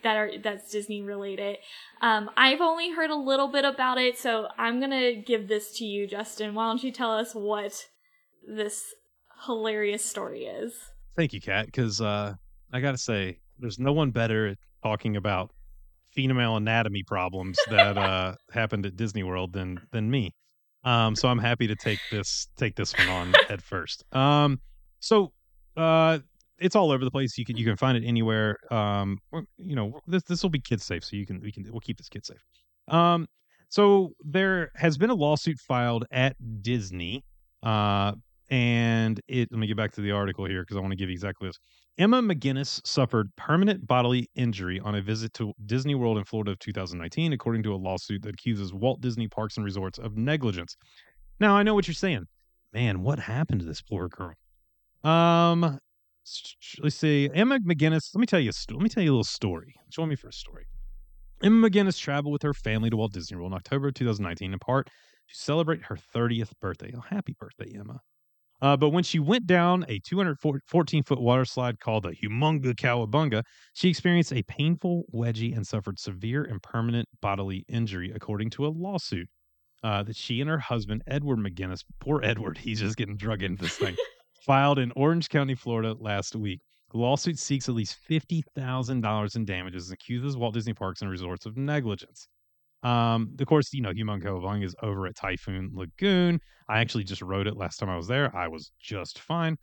that 0.03 0.15
are 0.15 0.31
that's 0.41 0.71
Disney 0.71 1.01
related. 1.01 1.57
Um, 2.01 2.29
I've 2.37 2.61
only 2.61 2.91
heard 2.91 3.09
a 3.09 3.15
little 3.15 3.47
bit 3.47 3.65
about 3.65 3.97
it, 3.97 4.17
so 4.17 4.47
I'm 4.57 4.79
gonna 4.79 5.15
give 5.15 5.47
this 5.47 5.75
to 5.79 5.85
you, 5.85 6.07
Justin. 6.07 6.53
Why 6.53 6.67
don't 6.67 6.83
you 6.83 6.91
tell 6.91 7.11
us 7.11 7.33
what 7.33 7.87
this 8.47 8.93
hilarious 9.45 10.05
story 10.05 10.45
is? 10.45 10.73
thank 11.15 11.33
you, 11.33 11.41
Kat, 11.41 11.65
because 11.67 12.01
uh, 12.01 12.33
I 12.71 12.79
got 12.79 12.91
to 12.91 12.97
say, 12.97 13.39
there's 13.59 13.79
no 13.79 13.93
one 13.93 14.11
better 14.11 14.47
at 14.47 14.57
talking 14.81 15.15
about 15.15 15.51
female 16.13 16.55
anatomy 16.55 17.03
problems 17.03 17.57
that 17.69 17.97
uh, 17.97 18.35
happened 18.51 18.85
at 18.85 18.95
Disney 18.95 19.23
World 19.23 19.53
than 19.53 19.79
than 19.91 20.09
me. 20.09 20.33
Um, 20.83 21.15
so 21.15 21.27
I'm 21.27 21.39
happy 21.39 21.67
to 21.67 21.75
take 21.75 21.99
this 22.11 22.47
take 22.57 22.75
this 22.75 22.97
one 22.97 23.09
on 23.09 23.33
at 23.49 23.61
first. 23.61 24.03
Um, 24.13 24.59
so 24.99 25.31
uh, 25.77 26.19
it's 26.59 26.75
all 26.75 26.91
over 26.91 27.03
the 27.03 27.11
place. 27.11 27.37
You 27.37 27.45
can 27.45 27.57
you 27.57 27.65
can 27.65 27.77
find 27.77 27.97
it 27.97 28.05
anywhere. 28.05 28.57
Um, 28.71 29.19
you 29.57 29.75
know 29.75 29.99
this 30.07 30.23
this 30.23 30.43
will 30.43 30.49
be 30.49 30.59
kid 30.59 30.81
safe, 30.81 31.03
so 31.03 31.15
you 31.15 31.25
can 31.25 31.39
we 31.41 31.51
can 31.51 31.65
we'll 31.71 31.81
keep 31.81 31.97
this 31.97 32.09
kid 32.09 32.25
safe. 32.25 32.43
Um, 32.87 33.27
so 33.69 34.13
there 34.23 34.71
has 34.75 34.97
been 34.97 35.09
a 35.09 35.15
lawsuit 35.15 35.57
filed 35.59 36.05
at 36.11 36.35
Disney. 36.61 37.23
Uh, 37.63 38.13
and 38.53 39.19
it 39.27 39.49
let 39.51 39.57
me 39.57 39.65
get 39.65 39.75
back 39.75 39.91
to 39.93 40.01
the 40.01 40.11
article 40.11 40.45
here 40.45 40.61
because 40.61 40.77
I 40.77 40.79
want 40.79 40.91
to 40.91 40.95
give 40.95 41.09
you 41.09 41.13
exactly 41.13 41.49
this. 41.49 41.57
Emma 41.97 42.21
McGinnis 42.21 42.85
suffered 42.85 43.35
permanent 43.35 43.87
bodily 43.87 44.29
injury 44.35 44.79
on 44.79 44.93
a 44.93 45.01
visit 45.01 45.33
to 45.33 45.53
Disney 45.65 45.95
World 45.95 46.19
in 46.19 46.23
Florida 46.23 46.51
of 46.51 46.59
2019, 46.59 47.33
according 47.33 47.63
to 47.63 47.73
a 47.73 47.75
lawsuit 47.75 48.21
that 48.21 48.35
accuses 48.35 48.71
Walt 48.71 49.01
Disney 49.01 49.27
Parks 49.27 49.57
and 49.57 49.65
Resorts 49.65 49.97
of 49.97 50.17
negligence. 50.17 50.77
Now, 51.39 51.55
I 51.55 51.63
know 51.63 51.73
what 51.73 51.87
you're 51.87 51.95
saying. 51.95 52.25
Man, 52.73 53.01
what 53.01 53.17
happened 53.17 53.61
to 53.61 53.65
this 53.65 53.81
poor 53.81 54.07
girl? 54.07 54.35
Um, 55.03 55.79
let's 56.83 56.95
see. 56.95 57.31
Emma 57.33 57.57
McGinnis. 57.59 58.11
Let 58.13 58.19
me 58.19 58.27
tell 58.27 58.39
you. 58.39 58.51
A 58.51 58.73
let 58.73 58.83
me 58.83 58.89
tell 58.89 59.01
you 59.01 59.09
a 59.09 59.13
little 59.13 59.23
story. 59.23 59.73
Join 59.89 60.09
me 60.09 60.15
for 60.15 60.27
a 60.27 60.33
story. 60.33 60.67
Emma 61.41 61.67
McGinnis 61.67 61.99
traveled 61.99 62.33
with 62.33 62.43
her 62.43 62.53
family 62.53 62.91
to 62.91 62.97
Walt 62.97 63.13
Disney 63.13 63.35
World 63.35 63.51
in 63.51 63.57
October 63.57 63.87
of 63.87 63.95
2019, 63.95 64.53
in 64.53 64.59
part 64.59 64.85
to 64.85 65.35
celebrate 65.35 65.85
her 65.85 65.97
30th 66.15 66.51
birthday. 66.61 66.93
Oh, 66.95 67.01
happy 67.01 67.35
birthday, 67.39 67.73
Emma! 67.75 67.99
Uh, 68.63 68.77
but 68.77 68.91
when 68.91 69.03
she 69.03 69.19
went 69.19 69.45
down 69.45 69.85
a 69.89 69.99
214 69.99 71.03
foot 71.03 71.19
water 71.19 71.43
slide 71.43 71.81
called 71.81 72.03
the 72.03 72.13
Humunga 72.13 72.73
Cowabunga, 72.73 73.43
she 73.73 73.89
experienced 73.89 74.31
a 74.31 74.41
painful 74.43 75.03
wedgie 75.13 75.53
and 75.53 75.67
suffered 75.67 75.99
severe 75.99 76.45
and 76.45 76.63
permanent 76.63 77.09
bodily 77.21 77.65
injury, 77.67 78.13
according 78.15 78.49
to 78.51 78.65
a 78.65 78.69
lawsuit 78.69 79.27
uh, 79.83 80.01
that 80.03 80.15
she 80.15 80.39
and 80.39 80.49
her 80.49 80.59
husband, 80.59 81.03
Edward 81.07 81.39
McGinnis, 81.39 81.83
poor 81.99 82.21
Edward, 82.23 82.57
he's 82.63 82.79
just 82.79 82.95
getting 82.95 83.17
drug 83.17 83.43
into 83.43 83.61
this 83.61 83.75
thing, 83.75 83.97
filed 84.45 84.79
in 84.79 84.93
Orange 84.95 85.27
County, 85.27 85.55
Florida 85.55 85.93
last 85.99 86.33
week. 86.33 86.61
The 86.91 86.99
lawsuit 86.99 87.39
seeks 87.39 87.67
at 87.67 87.75
least 87.75 87.97
$50,000 88.09 89.35
in 89.35 89.45
damages 89.45 89.89
and 89.89 89.93
accuses 89.95 90.37
Walt 90.37 90.53
Disney 90.53 90.73
Parks 90.73 91.01
and 91.01 91.11
Resorts 91.11 91.45
of 91.45 91.57
negligence. 91.57 92.29
Um, 92.83 93.35
of 93.39 93.47
course, 93.47 93.73
you 93.73 93.81
know, 93.81 93.91
Humunga 93.91 94.23
Cowabunga 94.23 94.65
is 94.65 94.75
over 94.81 95.07
at 95.07 95.15
Typhoon 95.15 95.71
Lagoon. 95.73 96.39
I 96.67 96.79
actually 96.79 97.05
just 97.05 97.21
wrote 97.21 97.47
it 97.47 97.55
last 97.55 97.77
time 97.77 97.89
I 97.89 97.95
was 97.95 98.07
there. 98.07 98.35
I 98.35 98.47
was 98.47 98.71
just 98.79 99.19
fine. 99.19 99.57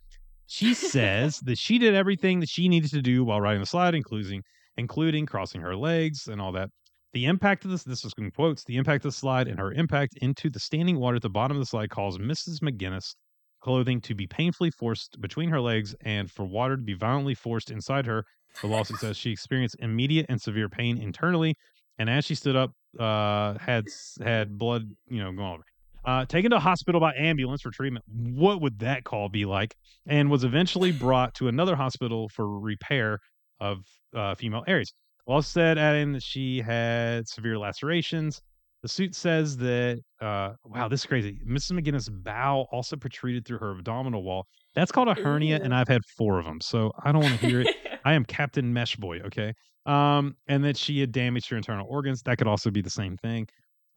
She 0.47 0.73
says 0.73 1.39
that 1.41 1.57
she 1.57 1.77
did 1.77 1.93
everything 1.93 2.39
that 2.41 2.49
she 2.49 2.67
needed 2.67 2.91
to 2.91 3.01
do 3.01 3.23
while 3.23 3.39
riding 3.39 3.61
the 3.61 3.65
slide, 3.65 3.95
including 3.95 4.41
including 4.77 5.25
crossing 5.25 5.61
her 5.61 5.75
legs 5.75 6.27
and 6.27 6.41
all 6.41 6.51
that. 6.53 6.69
The 7.13 7.25
impact 7.25 7.65
of 7.65 7.71
this, 7.71 7.83
this 7.83 8.05
is 8.05 8.13
in 8.17 8.31
quotes, 8.31 8.63
the 8.63 8.77
impact 8.77 9.05
of 9.05 9.11
the 9.11 9.17
slide 9.17 9.47
and 9.47 9.59
her 9.59 9.73
impact 9.73 10.17
into 10.21 10.49
the 10.49 10.59
standing 10.59 10.97
water 10.97 11.17
at 11.17 11.21
the 11.21 11.29
bottom 11.29 11.57
of 11.57 11.61
the 11.61 11.65
slide 11.65 11.89
caused 11.89 12.19
Mrs. 12.19 12.59
McGinnis 12.59 13.15
clothing 13.61 14.01
to 14.01 14.15
be 14.15 14.27
painfully 14.27 14.71
forced 14.71 15.19
between 15.21 15.49
her 15.49 15.61
legs 15.61 15.93
and 16.01 16.31
for 16.31 16.45
water 16.45 16.75
to 16.75 16.81
be 16.81 16.93
violently 16.93 17.35
forced 17.35 17.69
inside 17.69 18.05
her. 18.05 18.25
The 18.61 18.67
lawsuit 18.67 18.99
says 18.99 19.17
she 19.17 19.31
experienced 19.31 19.75
immediate 19.79 20.25
and 20.29 20.41
severe 20.41 20.67
pain 20.67 20.97
internally, 20.97 21.55
and 21.97 22.09
as 22.09 22.25
she 22.25 22.35
stood 22.35 22.55
up, 22.55 22.71
uh, 22.99 23.57
had 23.57 23.85
had 24.23 24.57
blood, 24.57 24.89
you 25.07 25.23
know, 25.23 25.31
going 25.31 25.53
over. 25.53 25.63
Uh, 26.03 26.25
taken 26.25 26.49
to 26.49 26.59
hospital 26.59 26.99
by 26.99 27.13
ambulance 27.13 27.61
for 27.61 27.69
treatment. 27.69 28.03
What 28.07 28.59
would 28.61 28.79
that 28.79 29.03
call 29.03 29.29
be 29.29 29.45
like? 29.45 29.75
And 30.07 30.31
was 30.31 30.43
eventually 30.43 30.91
brought 30.91 31.35
to 31.35 31.47
another 31.47 31.75
hospital 31.75 32.27
for 32.29 32.59
repair 32.59 33.19
of 33.59 33.85
uh, 34.15 34.33
female 34.33 34.63
areas. 34.67 34.93
Also 35.27 35.47
said, 35.47 35.77
adding 35.77 36.13
that 36.13 36.23
she 36.23 36.59
had 36.59 37.27
severe 37.27 37.57
lacerations. 37.57 38.41
The 38.81 38.87
suit 38.87 39.13
says 39.13 39.55
that, 39.57 39.99
uh, 40.19 40.53
wow, 40.65 40.87
this 40.87 41.01
is 41.01 41.05
crazy. 41.05 41.39
Mrs. 41.47 41.79
McGinnis' 41.79 42.09
bowel 42.11 42.67
also 42.71 42.95
protruded 42.95 43.45
through 43.45 43.59
her 43.59 43.71
abdominal 43.71 44.23
wall. 44.23 44.47
That's 44.73 44.91
called 44.91 45.07
a 45.07 45.13
hernia, 45.13 45.59
and 45.61 45.75
I've 45.75 45.87
had 45.87 46.01
four 46.17 46.39
of 46.39 46.45
them, 46.45 46.59
so 46.61 46.91
I 47.05 47.11
don't 47.11 47.21
want 47.21 47.39
to 47.39 47.45
hear 47.45 47.61
it. 47.61 47.67
I 48.05 48.13
am 48.13 48.25
Captain 48.25 48.73
Mesh 48.73 48.95
Boy, 48.95 49.19
okay? 49.19 49.53
Um, 49.85 50.35
and 50.47 50.63
that 50.63 50.77
she 50.77 50.99
had 50.99 51.11
damaged 51.11 51.49
her 51.49 51.57
internal 51.57 51.87
organs. 51.89 52.21
That 52.23 52.37
could 52.37 52.47
also 52.47 52.69
be 52.69 52.81
the 52.81 52.89
same 52.89 53.17
thing. 53.17 53.47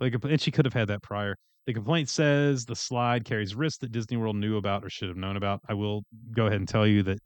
Like, 0.01 0.15
and 0.25 0.41
she 0.41 0.51
could 0.51 0.65
have 0.65 0.75
had 0.75 0.89
that 0.89 1.03
prior. 1.03 1.37
The 1.67 1.75
complaint 1.75 2.09
says 2.09 2.65
the 2.65 2.77
slide 2.77 3.25
carries 3.25 3.55
risks 3.55 3.79
that 3.79 3.93
Disney 3.93 4.17
World 4.17 4.37
knew 4.37 4.57
about 4.57 4.85
or 4.85 4.91
should 4.91 5.09
have 5.09 5.17
known 5.17 5.37
about. 5.37 5.61
I 5.69 5.75
will 5.75 6.05
go 6.35 6.47
ahead 6.47 6.59
and 6.59 6.69
tell 6.69 6.87
you 6.87 7.03
that 7.05 7.19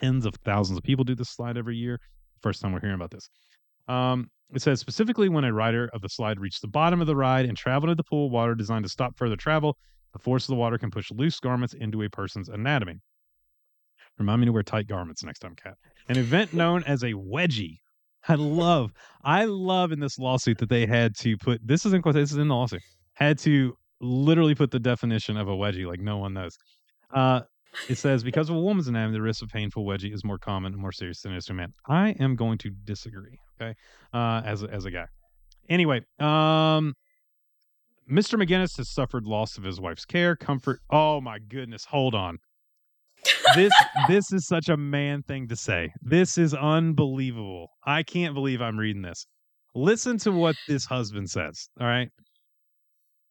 tens 0.00 0.26
of 0.26 0.34
thousands 0.44 0.78
of 0.78 0.84
people 0.84 1.04
do 1.04 1.14
this 1.14 1.30
slide 1.30 1.56
every 1.56 1.76
year. 1.76 1.98
First 2.42 2.60
time 2.60 2.72
we're 2.72 2.80
hearing 2.80 2.96
about 2.96 3.10
this. 3.10 3.28
Um, 3.88 4.30
it 4.54 4.62
says 4.62 4.80
specifically 4.80 5.28
when 5.28 5.44
a 5.44 5.52
rider 5.52 5.88
of 5.92 6.02
the 6.02 6.08
slide 6.08 6.38
reached 6.38 6.60
the 6.60 6.68
bottom 6.68 7.00
of 7.00 7.06
the 7.06 7.16
ride 7.16 7.46
and 7.46 7.56
traveled 7.56 7.90
into 7.90 7.96
the 7.96 8.04
pool 8.04 8.26
of 8.26 8.32
water 8.32 8.54
designed 8.54 8.84
to 8.84 8.88
stop 8.88 9.16
further 9.16 9.36
travel, 9.36 9.76
the 10.12 10.18
force 10.18 10.44
of 10.44 10.48
the 10.48 10.56
water 10.56 10.76
can 10.78 10.90
push 10.90 11.10
loose 11.10 11.40
garments 11.40 11.74
into 11.74 12.02
a 12.02 12.10
person's 12.10 12.48
anatomy. 12.48 13.00
Remind 14.18 14.40
me 14.40 14.46
to 14.46 14.52
wear 14.52 14.62
tight 14.62 14.86
garments 14.86 15.24
next 15.24 15.38
time, 15.38 15.56
Kat. 15.56 15.74
An 16.08 16.18
event 16.18 16.52
known 16.54 16.84
as 16.84 17.02
a 17.02 17.12
wedgie. 17.12 17.78
I 18.28 18.34
love, 18.34 18.92
I 19.24 19.44
love 19.44 19.92
in 19.92 20.00
this 20.00 20.18
lawsuit 20.18 20.58
that 20.58 20.68
they 20.68 20.86
had 20.86 21.16
to 21.16 21.36
put 21.36 21.60
this 21.66 21.84
is 21.84 21.92
in 21.92 22.02
quote, 22.02 22.14
this 22.14 22.30
is 22.30 22.38
in 22.38 22.48
the 22.48 22.54
lawsuit, 22.54 22.82
had 23.14 23.38
to 23.40 23.76
literally 24.00 24.54
put 24.54 24.70
the 24.70 24.78
definition 24.78 25.36
of 25.36 25.48
a 25.48 25.52
wedgie 25.52 25.86
like 25.86 26.00
no 26.00 26.18
one 26.18 26.34
knows. 26.34 26.56
Uh, 27.12 27.40
it 27.88 27.96
says 27.96 28.22
because 28.22 28.50
of 28.50 28.56
a 28.56 28.60
woman's 28.60 28.88
anatomy, 28.88 29.14
the 29.14 29.22
risk 29.22 29.42
of 29.42 29.48
painful 29.48 29.84
wedgie 29.84 30.12
is 30.12 30.24
more 30.24 30.38
common 30.38 30.72
and 30.72 30.80
more 30.80 30.92
serious 30.92 31.20
than 31.22 31.32
it 31.32 31.38
is 31.38 31.46
to 31.46 31.52
a 31.52 31.56
man. 31.56 31.72
I 31.88 32.10
am 32.20 32.36
going 32.36 32.58
to 32.58 32.70
disagree. 32.70 33.38
Okay, 33.60 33.74
uh, 34.12 34.42
as 34.44 34.62
as 34.62 34.84
a 34.84 34.90
guy. 34.90 35.06
Anyway, 35.68 35.98
um, 36.18 36.94
Mr. 38.10 38.40
McGinnis 38.40 38.76
has 38.76 38.92
suffered 38.92 39.26
loss 39.26 39.56
of 39.56 39.64
his 39.64 39.80
wife's 39.80 40.04
care, 40.04 40.36
comfort. 40.36 40.80
Oh 40.90 41.20
my 41.20 41.38
goodness, 41.38 41.84
hold 41.86 42.14
on. 42.14 42.38
This 43.54 43.72
this 44.08 44.32
is 44.32 44.46
such 44.46 44.68
a 44.68 44.76
man 44.76 45.22
thing 45.22 45.48
to 45.48 45.56
say. 45.56 45.92
This 46.02 46.38
is 46.38 46.54
unbelievable. 46.54 47.68
I 47.84 48.02
can't 48.02 48.34
believe 48.34 48.60
I'm 48.60 48.78
reading 48.78 49.02
this. 49.02 49.26
Listen 49.74 50.18
to 50.18 50.32
what 50.32 50.56
this 50.68 50.84
husband 50.84 51.30
says. 51.30 51.68
All 51.80 51.86
right. 51.86 52.08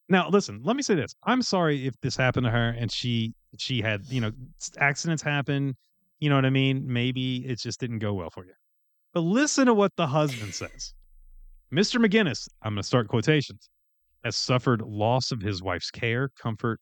Now, 0.09 0.29
listen, 0.29 0.59
let 0.63 0.75
me 0.75 0.81
say 0.81 0.95
this. 0.95 1.15
I'm 1.23 1.41
sorry 1.41 1.87
if 1.87 1.93
this 2.01 2.17
happened 2.17 2.45
to 2.45 2.51
her 2.51 2.75
and 2.77 2.91
she 2.91 3.33
she 3.57 3.81
had, 3.81 4.01
you 4.09 4.21
know, 4.21 4.31
accidents 4.77 5.23
happen, 5.23 5.75
you 6.19 6.29
know 6.29 6.35
what 6.35 6.45
I 6.45 6.49
mean? 6.49 6.83
Maybe 6.85 7.37
it 7.47 7.59
just 7.59 7.79
didn't 7.79 7.99
go 7.99 8.13
well 8.13 8.29
for 8.29 8.45
you. 8.45 8.53
But 9.13 9.21
listen 9.21 9.65
to 9.65 9.73
what 9.73 9.91
the 9.97 10.07
husband 10.07 10.53
says. 10.53 10.93
Mr. 11.73 12.03
McGinnis, 12.03 12.47
I'm 12.61 12.73
going 12.73 12.81
to 12.81 12.87
start 12.87 13.07
quotations, 13.07 13.69
has 14.23 14.35
suffered 14.35 14.81
loss 14.81 15.31
of 15.31 15.41
his 15.41 15.63
wife's 15.63 15.89
care, 15.89 16.29
comfort, 16.37 16.79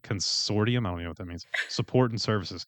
consortium, 0.00 0.86
I 0.86 0.90
don't 0.90 1.02
know 1.02 1.08
what 1.08 1.18
that 1.18 1.26
means, 1.26 1.44
support 1.68 2.10
and 2.10 2.20
services. 2.20 2.64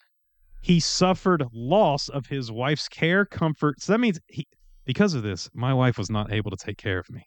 He 0.63 0.81
suffered 0.81 1.45
loss 1.53 2.09
of 2.09 2.27
his 2.27 2.51
wife's 2.51 2.89
care, 2.89 3.25
comfort. 3.27 3.81
So 3.83 3.93
that 3.93 3.99
means 3.99 4.19
he, 4.29 4.47
because 4.87 5.13
of 5.15 5.23
this, 5.23 5.51
my 5.53 5.75
wife 5.75 5.99
was 5.99 6.09
not 6.11 6.33
able 6.33 6.51
to 6.51 6.57
take 6.57 6.79
care 6.79 6.99
of 6.99 7.11
me 7.11 7.25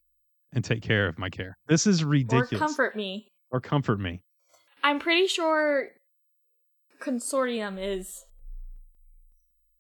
and 0.53 0.63
take 0.63 0.81
care 0.81 1.07
of 1.07 1.19
my 1.19 1.29
care. 1.29 1.55
This 1.67 1.85
is 1.85 2.03
ridiculous. 2.03 2.51
Or 2.53 2.57
comfort 2.57 2.95
me. 2.95 3.27
Or 3.51 3.59
comfort 3.61 3.99
me. 3.99 4.21
I'm 4.83 4.99
pretty 4.99 5.27
sure 5.27 5.89
consortium 6.99 7.77
is 7.79 8.23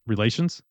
Relations? 0.07 0.61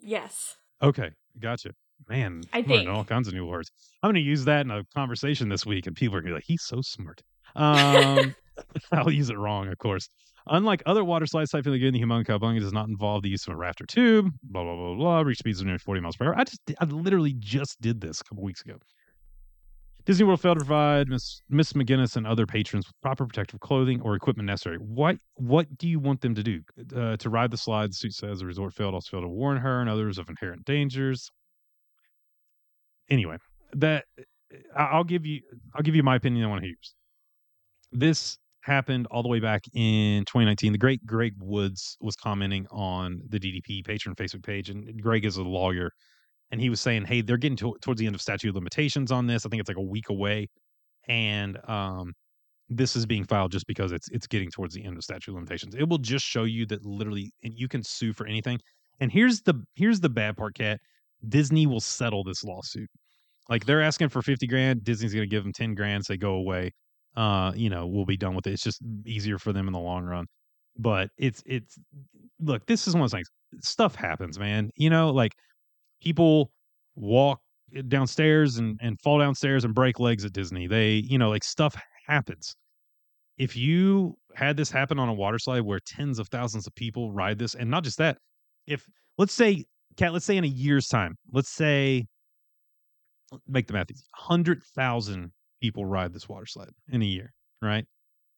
yes. 0.00 0.56
Okay, 0.82 1.10
gotcha. 1.38 1.70
Man, 2.08 2.40
I 2.52 2.58
I'm 2.58 2.64
think. 2.64 2.88
all 2.88 3.04
kinds 3.04 3.28
of 3.28 3.34
new 3.34 3.44
words. 3.44 3.70
I'm 4.02 4.08
going 4.08 4.14
to 4.22 4.26
use 4.26 4.46
that 4.46 4.62
in 4.62 4.70
a 4.70 4.82
conversation 4.94 5.50
this 5.50 5.66
week, 5.66 5.86
and 5.86 5.94
people 5.94 6.16
are 6.16 6.22
going 6.22 6.28
to 6.28 6.30
be 6.30 6.34
like, 6.36 6.44
"He's 6.46 6.62
so 6.62 6.80
smart." 6.80 7.22
Um, 7.54 8.34
I'll 8.92 9.10
use 9.10 9.28
it 9.28 9.36
wrong, 9.36 9.68
of 9.68 9.76
course. 9.76 10.08
Unlike 10.46 10.82
other 10.86 11.04
water 11.04 11.26
slides, 11.26 11.50
Typhoon 11.50 11.72
Lagoon, 11.72 11.92
the 11.92 12.00
Humunga 12.00 12.26
Cowabunga 12.26 12.60
does 12.60 12.72
not 12.72 12.88
involve 12.88 13.22
the 13.22 13.28
use 13.28 13.46
of 13.46 13.52
a 13.52 13.56
raft 13.56 13.80
or 13.80 13.86
tube. 13.86 14.30
Blah 14.42 14.64
blah 14.64 14.76
blah 14.76 14.94
blah. 14.94 15.20
Reach 15.20 15.38
speeds 15.38 15.60
of 15.60 15.66
near 15.66 15.78
40 15.78 16.00
miles 16.00 16.16
per 16.16 16.26
hour. 16.26 16.38
I 16.38 16.44
just, 16.44 16.60
I 16.80 16.84
literally 16.84 17.34
just 17.38 17.80
did 17.80 18.00
this 18.00 18.20
a 18.20 18.24
couple 18.24 18.42
weeks 18.42 18.62
ago. 18.62 18.76
Disney 20.06 20.24
World 20.24 20.40
failed 20.40 20.58
to 20.58 20.64
provide 20.64 21.08
Miss 21.08 21.42
Miss 21.48 21.72
McGinnis 21.74 22.16
and 22.16 22.26
other 22.26 22.46
patrons 22.46 22.86
with 22.86 23.00
proper 23.00 23.26
protective 23.26 23.60
clothing 23.60 24.00
or 24.00 24.16
equipment 24.16 24.46
necessary. 24.46 24.76
What 24.78 25.18
what 25.34 25.78
do 25.78 25.88
you 25.88 26.00
want 26.00 26.20
them 26.20 26.34
to 26.34 26.42
do? 26.42 26.62
Uh, 26.96 27.16
to 27.18 27.30
ride 27.30 27.50
the 27.50 27.56
slide, 27.56 27.94
suit 27.94 28.14
says 28.14 28.40
the 28.40 28.46
resort 28.46 28.72
failed 28.72 28.94
also 28.94 29.10
failed 29.10 29.24
to 29.24 29.28
warn 29.28 29.58
her 29.58 29.80
and 29.80 29.90
others 29.90 30.18
of 30.18 30.28
inherent 30.28 30.64
dangers. 30.64 31.30
Anyway, 33.08 33.36
that 33.74 34.04
I'll 34.76 35.04
give 35.04 35.26
you 35.26 35.42
I'll 35.74 35.82
give 35.82 35.94
you 35.94 36.02
my 36.02 36.16
opinion 36.16 36.44
on 36.46 36.50
what 36.50 36.62
yours. 36.62 36.94
This 37.92 38.38
happened 38.62 39.06
all 39.10 39.22
the 39.22 39.28
way 39.28 39.40
back 39.40 39.62
in 39.74 40.24
2019. 40.24 40.72
The 40.72 40.78
great 40.78 41.04
Greg 41.06 41.34
Woods 41.38 41.96
was 42.00 42.16
commenting 42.16 42.66
on 42.70 43.22
the 43.28 43.38
DDP 43.38 43.84
Patreon 43.84 44.16
Facebook 44.16 44.44
page, 44.44 44.70
and 44.70 45.00
Greg 45.02 45.24
is 45.24 45.36
a 45.36 45.42
lawyer, 45.42 45.90
and 46.50 46.60
he 46.60 46.70
was 46.70 46.80
saying, 46.80 47.04
"Hey, 47.04 47.22
they're 47.22 47.36
getting 47.36 47.56
to, 47.58 47.76
towards 47.80 48.00
the 48.00 48.06
end 48.06 48.14
of 48.14 48.20
statute 48.20 48.48
of 48.50 48.54
limitations 48.54 49.10
on 49.10 49.26
this. 49.26 49.46
I 49.46 49.48
think 49.48 49.60
it's 49.60 49.68
like 49.68 49.76
a 49.76 49.82
week 49.82 50.08
away, 50.10 50.48
and 51.08 51.58
um, 51.68 52.12
this 52.68 52.94
is 52.96 53.06
being 53.06 53.24
filed 53.24 53.52
just 53.52 53.66
because 53.66 53.92
it's 53.92 54.08
it's 54.10 54.26
getting 54.26 54.50
towards 54.50 54.74
the 54.74 54.84
end 54.84 54.96
of 54.96 55.04
statute 55.04 55.32
of 55.32 55.36
limitations. 55.36 55.74
It 55.74 55.88
will 55.88 55.98
just 55.98 56.24
show 56.24 56.44
you 56.44 56.66
that 56.66 56.84
literally 56.84 57.32
you 57.42 57.68
can 57.68 57.82
sue 57.82 58.12
for 58.12 58.26
anything. 58.26 58.60
And 59.00 59.10
here's 59.10 59.42
the 59.42 59.54
here's 59.74 60.00
the 60.00 60.08
bad 60.08 60.36
part, 60.36 60.54
Kat. 60.54 60.80
Disney 61.28 61.66
will 61.66 61.80
settle 61.80 62.24
this 62.24 62.44
lawsuit. 62.44 62.88
Like 63.48 63.66
they're 63.66 63.82
asking 63.82 64.10
for 64.10 64.22
50 64.22 64.46
grand, 64.46 64.84
Disney's 64.84 65.12
going 65.12 65.28
to 65.28 65.30
give 65.30 65.42
them 65.42 65.52
10 65.52 65.74
grand, 65.74 66.06
say 66.06 66.16
go 66.16 66.34
away. 66.34 66.72
Uh, 67.16 67.52
you 67.54 67.70
know, 67.70 67.86
we'll 67.86 68.06
be 68.06 68.16
done 68.16 68.34
with 68.34 68.46
it. 68.46 68.52
It's 68.52 68.62
just 68.62 68.80
easier 69.04 69.38
for 69.38 69.52
them 69.52 69.66
in 69.66 69.72
the 69.72 69.80
long 69.80 70.04
run. 70.04 70.26
But 70.78 71.10
it's 71.18 71.42
it's 71.46 71.78
look, 72.40 72.66
this 72.66 72.86
is 72.86 72.94
one 72.94 73.02
of 73.02 73.10
those 73.10 73.18
things. 73.18 73.28
Stuff 73.60 73.94
happens, 73.94 74.38
man. 74.38 74.70
You 74.76 74.90
know, 74.90 75.10
like 75.10 75.32
people 76.00 76.52
walk 76.94 77.40
downstairs 77.88 78.56
and 78.56 78.78
and 78.80 79.00
fall 79.00 79.18
downstairs 79.18 79.64
and 79.64 79.74
break 79.74 79.98
legs 79.98 80.24
at 80.24 80.32
Disney. 80.32 80.66
They, 80.66 80.94
you 80.94 81.18
know, 81.18 81.30
like 81.30 81.44
stuff 81.44 81.76
happens. 82.06 82.54
If 83.38 83.56
you 83.56 84.16
had 84.34 84.56
this 84.56 84.70
happen 84.70 84.98
on 84.98 85.08
a 85.08 85.14
water 85.14 85.38
slide 85.38 85.62
where 85.62 85.80
tens 85.80 86.18
of 86.18 86.28
thousands 86.28 86.66
of 86.66 86.74
people 86.74 87.12
ride 87.12 87.38
this, 87.38 87.54
and 87.54 87.70
not 87.70 87.84
just 87.84 87.98
that, 87.98 88.18
if 88.66 88.84
let's 89.18 89.32
say, 89.32 89.64
Kat, 89.96 90.12
let's 90.12 90.24
say 90.24 90.36
in 90.36 90.44
a 90.44 90.48
year's 90.48 90.86
time, 90.86 91.16
let's 91.32 91.50
say, 91.50 92.06
make 93.48 93.66
the 93.66 93.72
math 93.72 93.90
easy, 93.90 94.04
hundred 94.14 94.62
thousand 94.74 95.32
people 95.60 95.84
ride 95.84 96.12
this 96.12 96.28
water 96.28 96.46
slide 96.46 96.70
in 96.90 97.02
a 97.02 97.06
year, 97.06 97.32
right? 97.62 97.86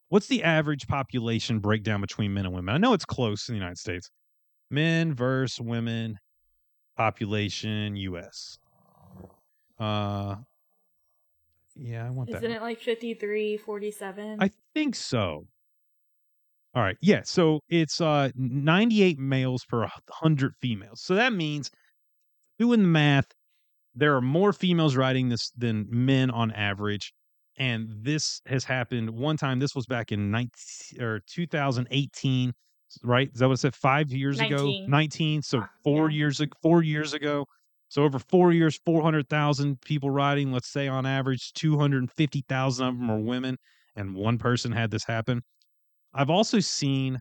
What's 0.08 0.26
the 0.26 0.42
average 0.42 0.86
population 0.86 1.58
breakdown 1.58 2.00
between 2.00 2.34
men 2.34 2.44
and 2.44 2.54
women? 2.54 2.74
I 2.74 2.78
know 2.78 2.92
it's 2.92 3.04
close 3.04 3.48
in 3.48 3.54
the 3.54 3.58
United 3.58 3.78
States. 3.78 4.10
Men 4.70 5.14
versus 5.14 5.60
women, 5.60 6.18
population, 6.96 7.96
U.S. 7.96 8.58
Uh, 9.78 10.36
yeah, 11.76 12.06
I 12.06 12.10
want 12.10 12.30
that. 12.30 12.38
Isn't 12.38 12.52
it 12.52 12.62
like 12.62 12.80
53, 12.80 13.56
47? 13.56 14.38
I 14.40 14.50
think 14.74 14.94
so. 14.94 15.46
All 16.74 16.82
right. 16.82 16.96
Yeah. 17.02 17.20
So 17.24 17.60
it's 17.68 18.00
uh 18.00 18.30
98 18.34 19.18
males 19.18 19.64
per 19.64 19.80
100 19.80 20.54
females. 20.60 21.02
So 21.02 21.14
that 21.14 21.32
means 21.32 21.70
doing 22.58 22.80
the 22.80 22.88
math, 22.88 23.26
there 23.94 24.16
are 24.16 24.20
more 24.20 24.52
females 24.52 24.96
riding 24.96 25.28
this 25.28 25.50
than 25.56 25.86
men 25.90 26.30
on 26.30 26.50
average. 26.52 27.12
And 27.58 27.88
this 27.90 28.40
has 28.46 28.64
happened 28.64 29.10
one 29.10 29.36
time. 29.36 29.58
This 29.58 29.74
was 29.74 29.86
back 29.86 30.10
in 30.10 30.30
19 30.30 31.02
or 31.02 31.20
2018, 31.26 32.52
right? 33.02 33.30
Is 33.32 33.40
that 33.40 33.48
what 33.48 33.54
it 33.54 33.60
said? 33.60 33.74
Five 33.74 34.10
years 34.10 34.40
ago? 34.40 34.64
19. 34.64 34.90
19. 34.90 35.42
So 35.42 35.64
four 35.84 36.10
yeah. 36.10 36.16
years 36.16 36.40
ago, 36.40 36.56
four 36.62 36.82
years 36.82 37.12
ago. 37.12 37.46
So 37.88 38.04
over 38.04 38.18
four 38.18 38.52
years, 38.52 38.80
400,000 38.86 39.78
people 39.82 40.08
riding. 40.08 40.50
Let's 40.50 40.68
say 40.68 40.88
on 40.88 41.04
average, 41.04 41.52
250,000 41.52 42.86
of 42.86 42.98
them 42.98 43.10
are 43.10 43.18
women, 43.18 43.58
and 43.94 44.14
one 44.14 44.38
person 44.38 44.72
had 44.72 44.90
this 44.90 45.04
happen. 45.04 45.42
I've 46.14 46.30
also 46.30 46.58
seen 46.58 47.18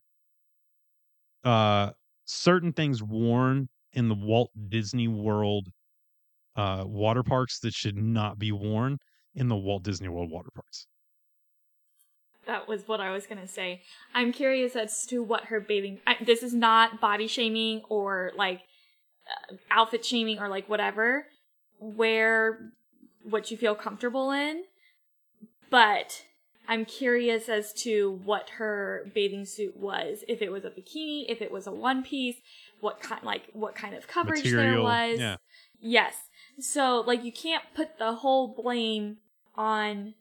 uh, 1.44 1.92
certain 2.24 2.72
things 2.72 3.04
worn 3.04 3.68
in 3.92 4.08
the 4.08 4.16
Walt 4.16 4.52
Disney 4.70 5.10
World 5.10 5.68
uh, 6.56 6.84
water 6.86 7.24
parks 7.24 7.60
that 7.60 7.74
should 7.74 7.98
not 7.98 8.38
be 8.38 8.52
worn 8.52 8.98
in 9.36 9.48
the 9.48 9.56
Walt 9.56 9.84
Disney 9.84 10.10
World 10.10 10.30
water 10.30 10.50
parks. 10.54 10.88
That 12.48 12.68
was 12.68 12.88
what 12.88 13.00
I 13.00 13.12
was 13.12 13.28
gonna 13.28 13.48
say. 13.48 13.82
I'm 14.14 14.32
curious 14.32 14.76
as 14.76 15.06
to 15.08 15.22
what 15.22 15.46
her 15.46 15.60
bathing. 15.60 16.00
I, 16.08 16.18
this 16.26 16.44
is 16.44 16.54
not 16.54 17.00
body 17.00 17.28
shaming 17.28 17.82
or 17.88 18.32
like 18.36 18.62
uh, 19.28 19.56
outfit 19.70 20.04
shaming 20.04 20.40
or 20.40 20.50
like 20.50 20.68
whatever. 20.68 21.28
Wear 21.80 22.72
what 23.24 23.52
you 23.52 23.58
feel 23.58 23.76
comfortable 23.76 24.32
in, 24.32 24.64
but 25.70 26.24
I'm 26.68 26.86
curious 26.86 27.50
as 27.50 27.74
to 27.84 28.20
what 28.24 28.52
her 28.52 29.10
bathing 29.14 29.46
suit 29.46 29.78
was. 29.78 30.24
If 30.28 30.42
it 30.42 30.52
was 30.52 30.64
a 30.66 30.70
bikini, 30.70 31.26
if 31.28 31.42
it 31.42 31.52
was 31.52 31.68
a 31.68 31.72
one 31.72 32.04
piece, 32.04 32.38
what 32.80 33.02
kind 33.02 33.22
like 33.24 33.44
what 33.54 33.76
kind 33.76 33.96
of 33.96 34.08
coverage 34.08 34.44
there 34.44 34.82
was. 34.82 35.20
yeah. 35.20 35.38
Yes. 35.80 36.16
So 36.62 37.04
like 37.06 37.24
you 37.24 37.32
can't 37.32 37.64
put 37.76 37.98
the 37.98 38.14
whole 38.16 38.54
blame 38.56 39.18
on 39.56 40.14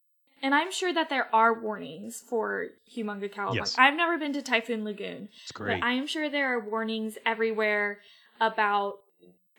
and 0.43 0.55
I'm 0.55 0.73
sure 0.73 0.93
that 0.93 1.11
there 1.11 1.29
are 1.35 1.53
warnings 1.61 2.23
for 2.27 2.69
Humunga 2.97 3.31
Cowabunga. 3.33 3.57
Yes. 3.57 3.75
I've 3.79 3.95
never 3.95 4.17
been 4.19 4.33
to 4.33 4.43
Typhoon 4.43 4.85
Lagoon, 4.85 5.29
It's 5.43 5.53
great. 5.53 5.81
but 5.81 5.87
I 5.87 5.93
am 5.93 6.07
sure 6.07 6.31
there 6.31 6.57
are 6.57 6.61
warnings 6.67 7.19
everywhere 7.27 7.99
about 8.41 8.95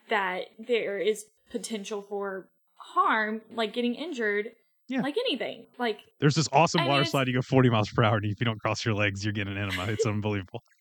that 0.08 0.46
there 0.58 0.98
is 0.98 1.24
potential 1.50 2.02
for 2.08 2.48
harm, 2.74 3.42
like 3.54 3.72
getting 3.72 3.94
injured, 3.94 4.50
Yeah. 4.88 5.02
like 5.02 5.16
anything. 5.16 5.66
Like 5.78 6.00
There's 6.18 6.34
this 6.34 6.48
awesome 6.52 6.80
I 6.80 6.86
water 6.88 7.02
it's- 7.02 7.12
slide. 7.12 7.28
You 7.28 7.34
go 7.34 7.42
40 7.42 7.70
miles 7.70 7.88
per 7.90 8.02
hour, 8.02 8.16
and 8.16 8.24
if 8.26 8.40
you 8.40 8.44
don't 8.44 8.58
cross 8.60 8.84
your 8.84 8.94
legs, 8.94 9.24
you're 9.24 9.32
getting 9.32 9.56
an 9.56 9.62
enema. 9.62 9.84
It's 9.86 10.04
unbelievable. 10.06 10.64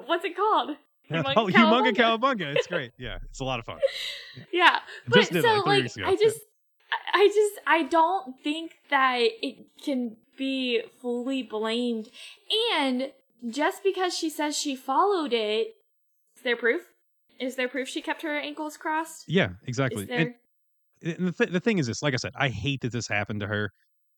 what's 0.09 0.25
it 0.25 0.35
called? 0.35 0.71
Humunga 1.11 1.33
oh, 1.37 1.47
Cowabunga. 1.47 2.55
It's 2.55 2.67
great. 2.73 2.91
Yeah, 2.97 3.17
it's 3.29 3.39
a 3.39 3.43
lot 3.43 3.59
of 3.59 3.65
fun. 3.65 3.79
Yeah, 4.51 4.79
but 5.07 5.15
Just 5.19 5.31
did 5.31 5.43
so 5.43 5.53
like, 5.55 5.65
like 5.65 5.95
ago. 5.95 6.05
I 6.05 6.15
just, 6.15 6.39
I- 6.91 7.21
I 7.21 7.27
just, 7.27 7.61
I 7.67 7.83
don't 7.83 8.35
think 8.43 8.73
that 8.89 9.17
it 9.19 9.67
can 9.83 10.17
be 10.37 10.81
fully 11.01 11.43
blamed. 11.43 12.09
And 12.75 13.11
just 13.49 13.83
because 13.83 14.15
she 14.17 14.29
says 14.29 14.57
she 14.57 14.75
followed 14.75 15.33
it, 15.33 15.69
is 16.35 16.43
there 16.43 16.55
proof? 16.55 16.83
Is 17.39 17.55
there 17.55 17.67
proof 17.67 17.87
she 17.87 18.01
kept 18.01 18.21
her 18.21 18.37
ankles 18.37 18.77
crossed? 18.77 19.25
Yeah, 19.27 19.49
exactly. 19.65 20.03
Is 20.03 20.09
And- 20.09 20.19
there? 20.19 20.35
and 21.01 21.27
the, 21.27 21.31
th- 21.31 21.49
the 21.51 21.59
thing 21.61 21.77
is 21.77 21.87
this 21.87 22.01
like 22.03 22.13
i 22.13 22.17
said 22.17 22.33
i 22.35 22.49
hate 22.49 22.81
that 22.81 22.91
this 22.91 23.07
happened 23.07 23.39
to 23.39 23.47
her 23.47 23.71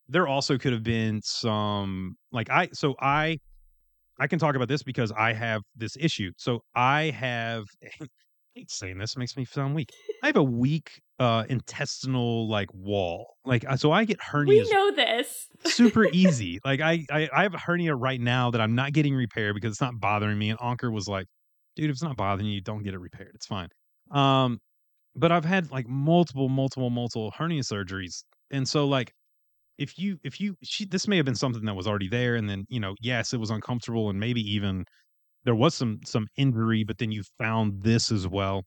there 0.08 0.26
also 0.26 0.58
could 0.58 0.72
have 0.72 0.82
been 0.82 1.20
some 1.22 2.16
like 2.32 2.50
i 2.50 2.68
so 2.72 2.96
i 3.00 3.38
i 4.22 4.26
can 4.26 4.38
talk 4.38 4.54
about 4.54 4.68
this 4.68 4.82
because 4.82 5.12
i 5.12 5.32
have 5.32 5.62
this 5.76 5.96
issue. 5.98 6.30
So 6.36 6.60
i 6.74 7.10
have 7.10 7.64
I 8.54 8.60
hate 8.60 8.70
saying 8.70 8.98
this 8.98 9.16
makes 9.16 9.34
me 9.34 9.46
sound 9.46 9.74
weak. 9.74 9.88
I 10.22 10.26
have 10.26 10.36
a 10.36 10.42
weak 10.42 11.00
uh 11.18 11.44
intestinal 11.48 12.48
like 12.48 12.68
wall. 12.74 13.34
Like 13.44 13.64
uh, 13.66 13.76
so 13.76 13.92
i 13.92 14.04
get 14.04 14.18
we 14.18 14.60
hernias 14.60 14.70
know 14.70 14.92
this. 14.92 15.48
super 15.64 16.04
easy. 16.12 16.60
Like 16.64 16.80
I, 16.80 17.04
I 17.10 17.28
i 17.34 17.42
have 17.42 17.54
a 17.54 17.58
hernia 17.58 17.94
right 17.94 18.20
now 18.20 18.50
that 18.50 18.60
i'm 18.60 18.74
not 18.74 18.92
getting 18.92 19.14
repaired 19.14 19.54
because 19.54 19.72
it's 19.72 19.80
not 19.80 19.98
bothering 19.98 20.38
me 20.38 20.50
and 20.50 20.58
anker 20.62 20.90
was 20.90 21.08
like 21.08 21.26
dude 21.76 21.86
if 21.86 21.94
it's 21.94 22.02
not 22.02 22.16
bothering 22.16 22.46
you 22.48 22.60
don't 22.60 22.82
get 22.82 22.94
it 22.94 22.98
repaired. 23.00 23.32
It's 23.34 23.46
fine. 23.46 23.68
Um 24.10 24.58
but 25.14 25.30
I've 25.30 25.44
had 25.44 25.70
like 25.70 25.86
multiple, 25.88 26.48
multiple, 26.48 26.90
multiple 26.90 27.32
hernia 27.36 27.62
surgeries, 27.62 28.24
and 28.50 28.66
so 28.68 28.86
like 28.86 29.12
if 29.82 29.98
you 29.98 30.18
if 30.24 30.40
you 30.40 30.56
she 30.62 30.86
this 30.86 31.08
may 31.08 31.16
have 31.16 31.26
been 31.26 31.34
something 31.34 31.64
that 31.64 31.74
was 31.74 31.86
already 31.86 32.08
there, 32.08 32.36
and 32.36 32.48
then 32.48 32.64
you 32.68 32.80
know 32.80 32.94
yes 33.00 33.32
it 33.32 33.40
was 33.40 33.50
uncomfortable, 33.50 34.10
and 34.10 34.20
maybe 34.20 34.40
even 34.42 34.84
there 35.44 35.54
was 35.56 35.74
some 35.74 36.00
some 36.04 36.26
injury, 36.36 36.84
but 36.84 36.98
then 36.98 37.12
you 37.12 37.22
found 37.38 37.82
this 37.82 38.12
as 38.12 38.28
well. 38.28 38.64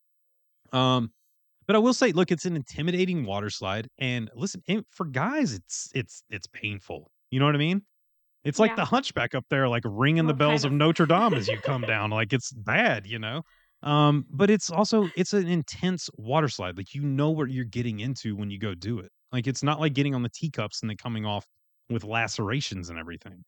Um, 0.74 1.12
but 1.68 1.76
I 1.76 1.80
will 1.80 1.94
say, 1.94 2.12
look, 2.12 2.32
it's 2.32 2.46
an 2.46 2.56
intimidating 2.56 3.26
water 3.26 3.50
slide, 3.50 3.88
and 4.00 4.30
listen, 4.36 4.62
for 4.92 5.06
guys, 5.06 5.54
it's 5.54 5.92
it's 5.96 6.24
it's 6.30 6.48
painful. 6.48 7.12
You 7.32 7.40
know 7.40 7.46
what 7.46 7.56
I 7.56 7.60
mean? 7.60 7.82
It's 8.44 8.60
like 8.60 8.72
Yeah. 8.72 8.76
the 8.76 8.86
hunchback 8.86 9.36
up 9.36 9.46
there, 9.50 9.68
like 9.68 9.84
ringing 9.86 10.28
the 10.28 10.34
bells 10.34 10.64
kind 10.64 10.74
of 10.74 10.78
Notre 10.80 11.06
Dame 11.08 11.34
as 11.36 11.48
you 11.48 11.60
come 11.62 11.82
down. 11.88 12.12
Like 12.12 12.34
it's 12.34 12.52
bad, 12.54 13.08
you 13.08 13.20
know? 13.20 13.42
Um, 13.84 14.26
but 14.30 14.50
it's 14.50 14.70
also 14.72 15.10
it's 15.16 15.34
an 15.34 15.48
intense 15.48 16.10
water 16.18 16.48
slide. 16.50 16.78
Like 16.78 16.94
you 16.94 17.02
know 17.04 17.32
what 17.32 17.50
you're 17.52 17.66
getting 17.66 18.00
into 18.00 18.36
when 18.36 18.50
you 18.52 18.60
go 18.60 18.76
do 18.76 19.00
it. 19.00 19.12
Like 19.32 19.48
it's 19.48 19.64
not 19.64 19.80
like 19.80 19.94
getting 19.94 20.16
on 20.16 20.24
the 20.24 20.30
teacups 20.30 20.82
and 20.82 20.90
then 20.90 20.98
coming 20.98 21.26
off 21.26 21.48
with 21.90 22.04
lacerations 22.04 22.90
and 22.90 22.98
everything. 23.00 23.44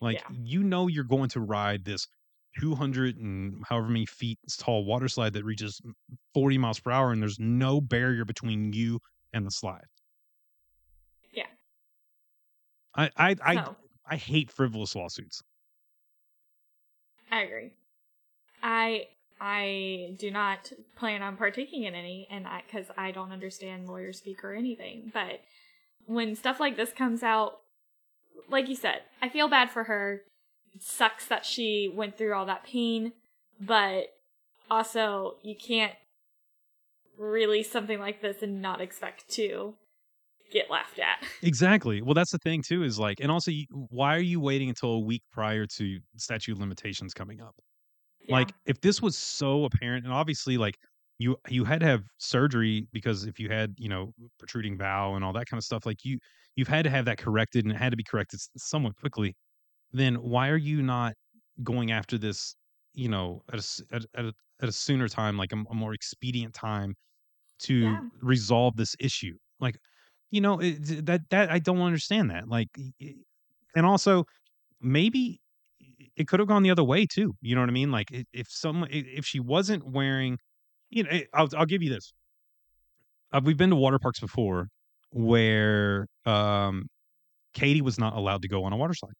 Like 0.00 0.18
Yeah. 0.18 0.28
you 0.28 0.62
know 0.62 0.88
you're 0.88 1.04
going 1.04 1.28
to 1.30 1.40
ride 1.40 1.84
this 1.84 2.06
200 2.60 3.16
and 3.16 3.64
however 3.66 3.88
many 3.88 4.06
feet 4.06 4.38
tall 4.58 4.84
water 4.84 5.08
slide 5.08 5.32
that 5.34 5.44
reaches 5.44 5.80
40 6.34 6.58
miles 6.58 6.80
per 6.80 6.90
hour 6.90 7.12
and 7.12 7.22
there's 7.22 7.38
no 7.38 7.80
barrier 7.80 8.24
between 8.24 8.72
you 8.72 9.00
and 9.32 9.46
the 9.46 9.50
slide. 9.50 9.86
Yeah. 11.32 11.46
I 12.94 13.10
I 13.16 13.36
I, 13.44 13.60
So, 13.64 13.76
I 14.06 14.16
hate 14.16 14.50
frivolous 14.50 14.94
lawsuits. 14.94 15.42
I 17.30 17.42
agree. 17.42 17.72
I 18.62 19.08
I 19.44 20.14
do 20.18 20.30
not 20.30 20.72
plan 20.94 21.20
on 21.20 21.36
partaking 21.36 21.82
in 21.82 21.96
any, 21.96 22.28
and 22.30 22.46
I 22.46 22.62
because 22.64 22.86
I 22.96 23.10
don't 23.10 23.32
understand 23.32 23.88
lawyer 23.88 24.12
speak 24.12 24.44
or 24.44 24.54
anything. 24.54 25.10
But 25.12 25.40
when 26.06 26.36
stuff 26.36 26.60
like 26.60 26.76
this 26.76 26.92
comes 26.92 27.24
out, 27.24 27.58
like 28.48 28.68
you 28.68 28.76
said, 28.76 29.00
I 29.20 29.28
feel 29.28 29.48
bad 29.48 29.68
for 29.68 29.84
her. 29.84 30.22
It 30.72 30.82
sucks 30.84 31.26
that 31.26 31.44
she 31.44 31.92
went 31.92 32.16
through 32.16 32.34
all 32.34 32.46
that 32.46 32.62
pain, 32.62 33.14
but 33.60 34.14
also 34.70 35.34
you 35.42 35.56
can't 35.56 35.94
release 37.18 37.70
something 37.70 37.98
like 37.98 38.22
this 38.22 38.42
and 38.42 38.62
not 38.62 38.80
expect 38.80 39.28
to 39.30 39.74
get 40.52 40.70
laughed 40.70 41.00
at. 41.00 41.18
Exactly. 41.42 42.00
Well, 42.00 42.14
that's 42.14 42.30
the 42.30 42.38
thing 42.38 42.62
too. 42.62 42.84
Is 42.84 42.96
like, 42.96 43.18
and 43.18 43.28
also, 43.28 43.50
why 43.90 44.14
are 44.14 44.20
you 44.20 44.38
waiting 44.38 44.68
until 44.68 44.90
a 44.90 45.00
week 45.00 45.22
prior 45.32 45.66
to 45.78 45.98
statute 46.16 46.56
limitations 46.58 47.12
coming 47.12 47.40
up? 47.40 47.56
Yeah. 48.22 48.38
Like, 48.38 48.54
if 48.66 48.80
this 48.80 49.02
was 49.02 49.16
so 49.18 49.64
apparent, 49.64 50.04
and 50.04 50.12
obviously, 50.14 50.58
like 50.58 50.78
you 51.18 51.36
you 51.48 51.64
had 51.64 51.80
to 51.80 51.86
have 51.86 52.04
surgery 52.18 52.88
because 52.92 53.24
if 53.26 53.38
you 53.40 53.48
had 53.50 53.74
you 53.78 53.88
know 53.88 54.12
protruding 54.38 54.76
bowel 54.78 55.16
and 55.16 55.24
all 55.24 55.32
that 55.34 55.46
kind 55.46 55.58
of 55.58 55.64
stuff, 55.64 55.86
like 55.86 56.04
you 56.04 56.18
you've 56.56 56.68
had 56.68 56.84
to 56.84 56.90
have 56.90 57.04
that 57.06 57.18
corrected 57.18 57.64
and 57.64 57.72
it 57.74 57.78
had 57.78 57.90
to 57.90 57.96
be 57.96 58.04
corrected 58.04 58.40
somewhat 58.56 58.96
quickly. 58.96 59.36
Then 59.92 60.16
why 60.16 60.48
are 60.50 60.56
you 60.58 60.82
not 60.82 61.14
going 61.64 61.92
after 61.92 62.18
this? 62.18 62.56
You 62.94 63.08
know, 63.08 63.42
at 63.52 63.60
a 63.60 63.84
at, 63.96 64.06
at 64.14 64.24
a, 64.26 64.34
at 64.62 64.68
a 64.68 64.72
sooner 64.72 65.08
time, 65.08 65.36
like 65.38 65.52
a, 65.52 65.56
a 65.70 65.74
more 65.74 65.94
expedient 65.94 66.54
time 66.54 66.94
to 67.60 68.00
Yeah. 68.00 68.22
resolve 68.22 68.76
this 68.76 68.96
issue. 69.00 69.38
Like, 69.60 69.76
you 70.30 70.40
know, 70.40 70.60
it, 70.60 71.06
that 71.06 71.28
that 71.30 71.50
I 71.50 71.58
don't 71.58 71.80
understand 71.82 72.30
that. 72.30 72.48
Like, 72.48 72.68
and 73.74 73.86
also 73.86 74.24
maybe 74.80 75.41
it 76.22 76.28
could 76.28 76.40
have 76.40 76.48
gone 76.48 76.62
the 76.62 76.70
other 76.70 76.84
way 76.84 77.04
too. 77.06 77.34
You 77.42 77.54
know 77.54 77.60
what 77.62 77.68
I 77.68 77.72
mean? 77.72 77.90
Like, 77.90 78.10
if 78.32 78.46
someone 78.48 78.88
if 78.90 79.26
she 79.26 79.40
wasn't 79.40 79.84
wearing, 79.86 80.38
you 80.90 81.02
know, 81.04 81.10
eh, 81.10 81.24
I'll 81.34 81.48
I'll 81.56 81.66
give 81.66 81.82
you 81.82 81.90
this. 81.90 82.14
Uh, 83.32 83.40
we've 83.44 83.56
been 83.56 83.70
to 83.70 83.76
water 83.76 83.98
parks 83.98 84.20
before 84.20 84.68
where 85.10 86.06
um 86.24 86.86
Katie 87.54 87.82
was 87.82 87.98
not 87.98 88.14
allowed 88.16 88.42
to 88.42 88.48
go 88.48 88.64
on 88.64 88.72
a 88.72 88.76
water 88.76 88.94
slide. 88.94 89.14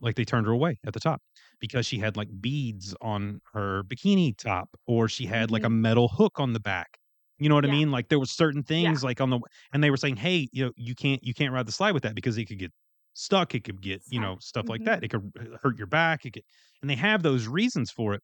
Like 0.00 0.16
they 0.16 0.24
turned 0.24 0.46
her 0.46 0.52
away 0.52 0.78
at 0.86 0.92
the 0.92 1.00
top 1.00 1.20
because 1.60 1.86
she 1.86 1.98
had 1.98 2.16
like 2.16 2.28
beads 2.40 2.94
on 3.00 3.40
her 3.52 3.84
bikini 3.84 4.36
top 4.36 4.68
or 4.86 5.08
she 5.08 5.26
had 5.26 5.50
like 5.50 5.64
a 5.64 5.70
metal 5.70 6.08
hook 6.08 6.40
on 6.40 6.52
the 6.52 6.60
back. 6.60 6.98
You 7.38 7.48
know 7.48 7.54
what 7.56 7.64
I 7.64 7.68
mean? 7.68 7.90
Like 7.90 8.08
there 8.08 8.18
was 8.18 8.30
certain 8.30 8.62
things 8.62 9.04
like 9.04 9.20
on 9.20 9.30
the 9.30 9.40
and 9.72 9.82
they 9.82 9.90
were 9.90 9.96
saying, 9.96 10.16
"Hey, 10.16 10.48
you 10.52 10.66
know, 10.66 10.72
you 10.76 10.94
can't 10.94 11.22
you 11.24 11.34
can't 11.34 11.52
ride 11.52 11.66
the 11.66 11.72
slide 11.72 11.92
with 11.92 12.04
that 12.04 12.14
because 12.14 12.38
it 12.38 12.44
could 12.46 12.58
get 12.58 12.72
stuck, 13.14 13.54
it 13.54 13.64
could 13.64 13.80
get, 13.82 14.02
you 14.10 14.20
know, 14.20 14.36
stuff 14.40 14.68
like 14.68 14.82
Mhm. 14.82 14.84
that. 14.84 15.04
It 15.04 15.08
could 15.10 15.32
hurt 15.62 15.78
your 15.78 15.86
back, 15.88 16.24
it 16.26 16.32
could 16.34 16.44
and 16.82 16.90
they 16.90 16.96
have 16.96 17.22
those 17.22 17.48
reasons 17.48 17.90
for 17.90 18.14
it. 18.14 18.22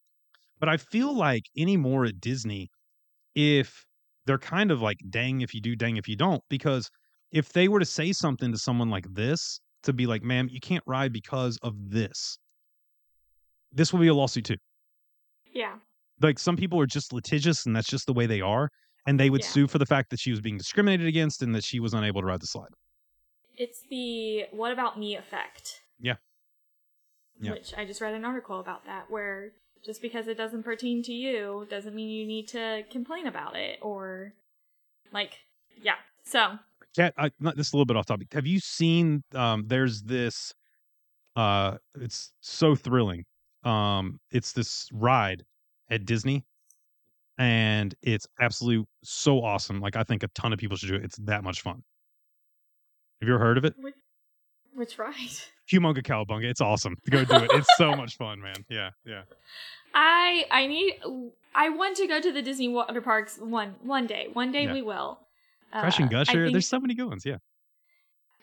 But 0.61 0.69
I 0.71 0.77
feel 0.79 1.15
like 1.17 1.45
anymore 1.59 2.05
at 2.07 2.21
Disney 2.21 2.71
if 3.35 3.85
they're 4.27 4.39
kind 4.39 4.71
of 4.71 4.83
like 4.83 4.99
dang 5.11 5.41
if 5.43 5.55
you 5.55 5.61
do, 5.61 5.77
dang 5.77 5.97
if 5.97 6.09
you 6.09 6.17
don't 6.17 6.43
because 6.51 6.91
if 7.33 7.53
they 7.53 7.69
were 7.69 7.81
to 7.81 7.87
say 7.87 8.13
something 8.13 8.53
to 8.53 8.59
someone 8.59 8.91
like 8.91 9.07
this 9.13 9.61
to 9.85 9.93
be 9.93 10.07
like, 10.07 10.23
"Ma'am, 10.23 10.49
you 10.51 10.61
can't 10.61 10.85
ride 10.87 11.13
because 11.13 11.59
of 11.63 11.75
this." 11.91 12.39
This 13.73 13.93
will 13.93 14.01
be 14.01 14.09
a 14.09 14.15
lawsuit 14.15 14.45
too 14.45 14.57
yeah. 15.53 15.79
like 16.21 16.39
some 16.39 16.57
people 16.57 16.81
are 16.81 16.87
just 16.87 17.13
litigious 17.13 17.67
and 17.67 17.75
that's 17.75 17.89
just 17.89 18.07
the 18.07 18.13
way 18.13 18.27
they 18.27 18.41
are 18.41 18.69
and 19.07 19.19
they 19.19 19.31
would 19.31 19.43
Yeah. 19.43 19.45
sue 19.45 19.67
for 19.67 19.79
the 19.79 19.87
fact 19.87 20.11
that 20.11 20.21
she 20.21 20.31
was 20.31 20.41
being 20.41 20.59
discriminated 20.59 21.07
against 21.07 21.43
and 21.43 21.55
that 21.55 21.65
she 21.65 21.81
was 21.81 21.95
unable 21.95 22.21
to 22.21 22.27
ride 22.27 22.41
the 22.41 22.47
slide 22.47 22.71
It's 23.61 23.83
the 23.91 24.47
what 24.53 24.73
about 24.73 24.99
me 24.99 25.17
effect. 25.17 25.83
Yeah. 26.01 26.15
Yeah. 27.39 27.53
Which 27.53 27.75
I 27.77 27.85
just 27.85 28.01
read 28.01 28.15
an 28.15 28.25
article 28.25 28.59
about 28.59 28.87
that 28.87 29.11
where 29.11 29.53
just 29.85 30.01
because 30.01 30.29
it 30.29 30.39
doesn't 30.39 30.63
pertain 30.63 31.03
to 31.03 31.13
you 31.13 31.67
doesn't 31.69 31.95
mean 31.95 32.09
you 32.09 32.27
need 32.27 32.49
to 32.49 32.85
complain 32.91 33.27
about 33.27 33.57
it 33.57 33.79
or 33.83 34.33
like 35.13 35.41
yeah. 35.83 35.97
So 36.25 36.59
Kat, 36.97 37.13
I, 37.19 37.33
not 37.39 37.59
this 37.59 37.67
is 37.67 37.73
a 37.75 37.77
little 37.77 37.85
bit 37.85 37.99
off 37.99 38.07
topic 38.07 38.33
have 38.33 38.47
you 38.47 38.61
seen 38.61 39.23
um 39.35 39.65
there's 39.67 40.05
this 40.05 40.55
uh 41.37 41.77
it's 42.01 42.33
so 42.41 42.75
thrilling 42.75 43.27
um 43.65 44.19
it's 44.33 44.53
this 44.53 44.89
ride 44.93 45.45
at 45.89 46.05
disney 46.05 46.45
and 47.39 47.95
it's 48.03 48.27
absolutely 48.41 48.87
so 49.05 49.45
awesome 49.45 49.81
like 49.81 49.95
i 49.95 50.03
think 50.03 50.25
a 50.25 50.29
ton 50.29 50.53
of 50.53 50.59
people 50.59 50.77
should 50.77 50.89
do 50.89 50.97
it 50.97 51.05
it's 51.05 51.17
that 51.19 51.45
much 51.45 51.61
fun 51.61 51.83
have 53.21 53.29
you 53.29 53.35
ever 53.35 53.45
heard 53.45 53.59
of 53.59 53.65
it 53.65 53.75
which, 53.79 53.95
which 54.75 54.99
ride? 54.99 55.15
humunga 55.73 56.03
cowabunga 56.03 56.45
it's 56.45 56.61
awesome 56.61 56.97
go 57.11 57.25
do 57.25 57.37
it 57.37 57.51
it's 57.55 57.69
so 57.77 57.95
much 57.95 58.17
fun 58.17 58.41
man 58.41 58.57
yeah 58.69 58.91
yeah 59.05 59.23
I 59.95 60.45
I 60.51 60.67
need 60.67 61.01
I 61.55 61.69
want 61.71 61.97
to 61.97 62.07
go 62.07 62.21
to 62.21 62.31
the 62.33 62.43
Disney 62.43 62.69
water 62.69 63.01
parks 63.01 63.39
one 63.39 63.75
one 63.83 64.07
day. 64.07 64.29
One 64.33 64.53
day 64.53 64.65
Yeah. 64.65 64.73
we 64.75 64.83
will. 64.83 65.19
crash 65.73 65.99
and 65.99 66.07
Uh, 66.15 66.19
gusher 66.25 66.45
think- 66.45 66.53
there's 66.55 66.69
so 66.69 66.79
many 66.79 66.95
good 66.95 67.09
ones 67.09 67.25
yeah 67.27 67.39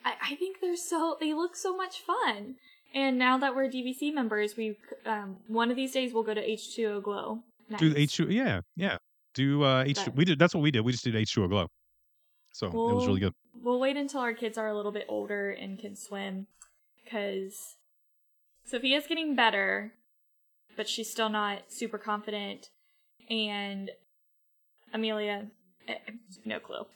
I, 0.04 0.12
I 0.30 0.34
think 0.36 0.60
they're 0.60 0.76
so 0.76 1.16
they 1.20 1.32
look 1.34 1.56
so 1.56 1.74
much 1.76 2.00
fun. 2.02 2.56
And 2.94 3.18
now 3.18 3.36
that 3.38 3.54
we're 3.54 3.68
DVC 3.68 4.12
members, 4.12 4.56
we 4.56 4.76
um 5.06 5.38
one 5.46 5.70
of 5.70 5.76
these 5.76 5.92
days 5.92 6.12
we'll 6.12 6.22
go 6.22 6.34
to 6.34 6.44
H2O 6.46 7.02
Glow. 7.02 7.40
Do 7.78 7.94
H2 7.94 8.30
yeah, 8.30 8.60
yeah. 8.76 8.96
Do 9.34 9.62
uh 9.62 9.84
H2 9.84 10.04
But- 10.04 10.16
we 10.16 10.24
did 10.26 10.38
that's 10.38 10.54
what 10.54 10.60
we 10.62 10.70
did. 10.70 10.82
We 10.82 10.92
just 10.92 11.04
did 11.04 11.14
H2O 11.14 11.48
glow. 11.48 11.66
So 12.52 12.66
it 12.66 12.74
was 12.94 13.06
really 13.06 13.20
good. 13.20 13.32
We'll 13.62 13.80
wait 13.80 13.96
until 13.96 14.20
our 14.20 14.34
kids 14.34 14.56
are 14.58 14.68
a 14.68 14.74
little 14.76 14.92
bit 14.92 15.06
older 15.08 15.50
and 15.50 15.78
can 15.78 15.96
swim, 15.96 16.46
because 17.04 17.76
Sophia's 18.64 19.06
getting 19.06 19.34
better, 19.34 19.92
but 20.76 20.88
she's 20.88 21.10
still 21.10 21.28
not 21.28 21.70
super 21.72 21.98
confident, 21.98 22.68
and 23.30 23.90
Amelia, 24.92 25.46
eh, 25.88 25.94
no 26.44 26.60
clue 26.60 26.86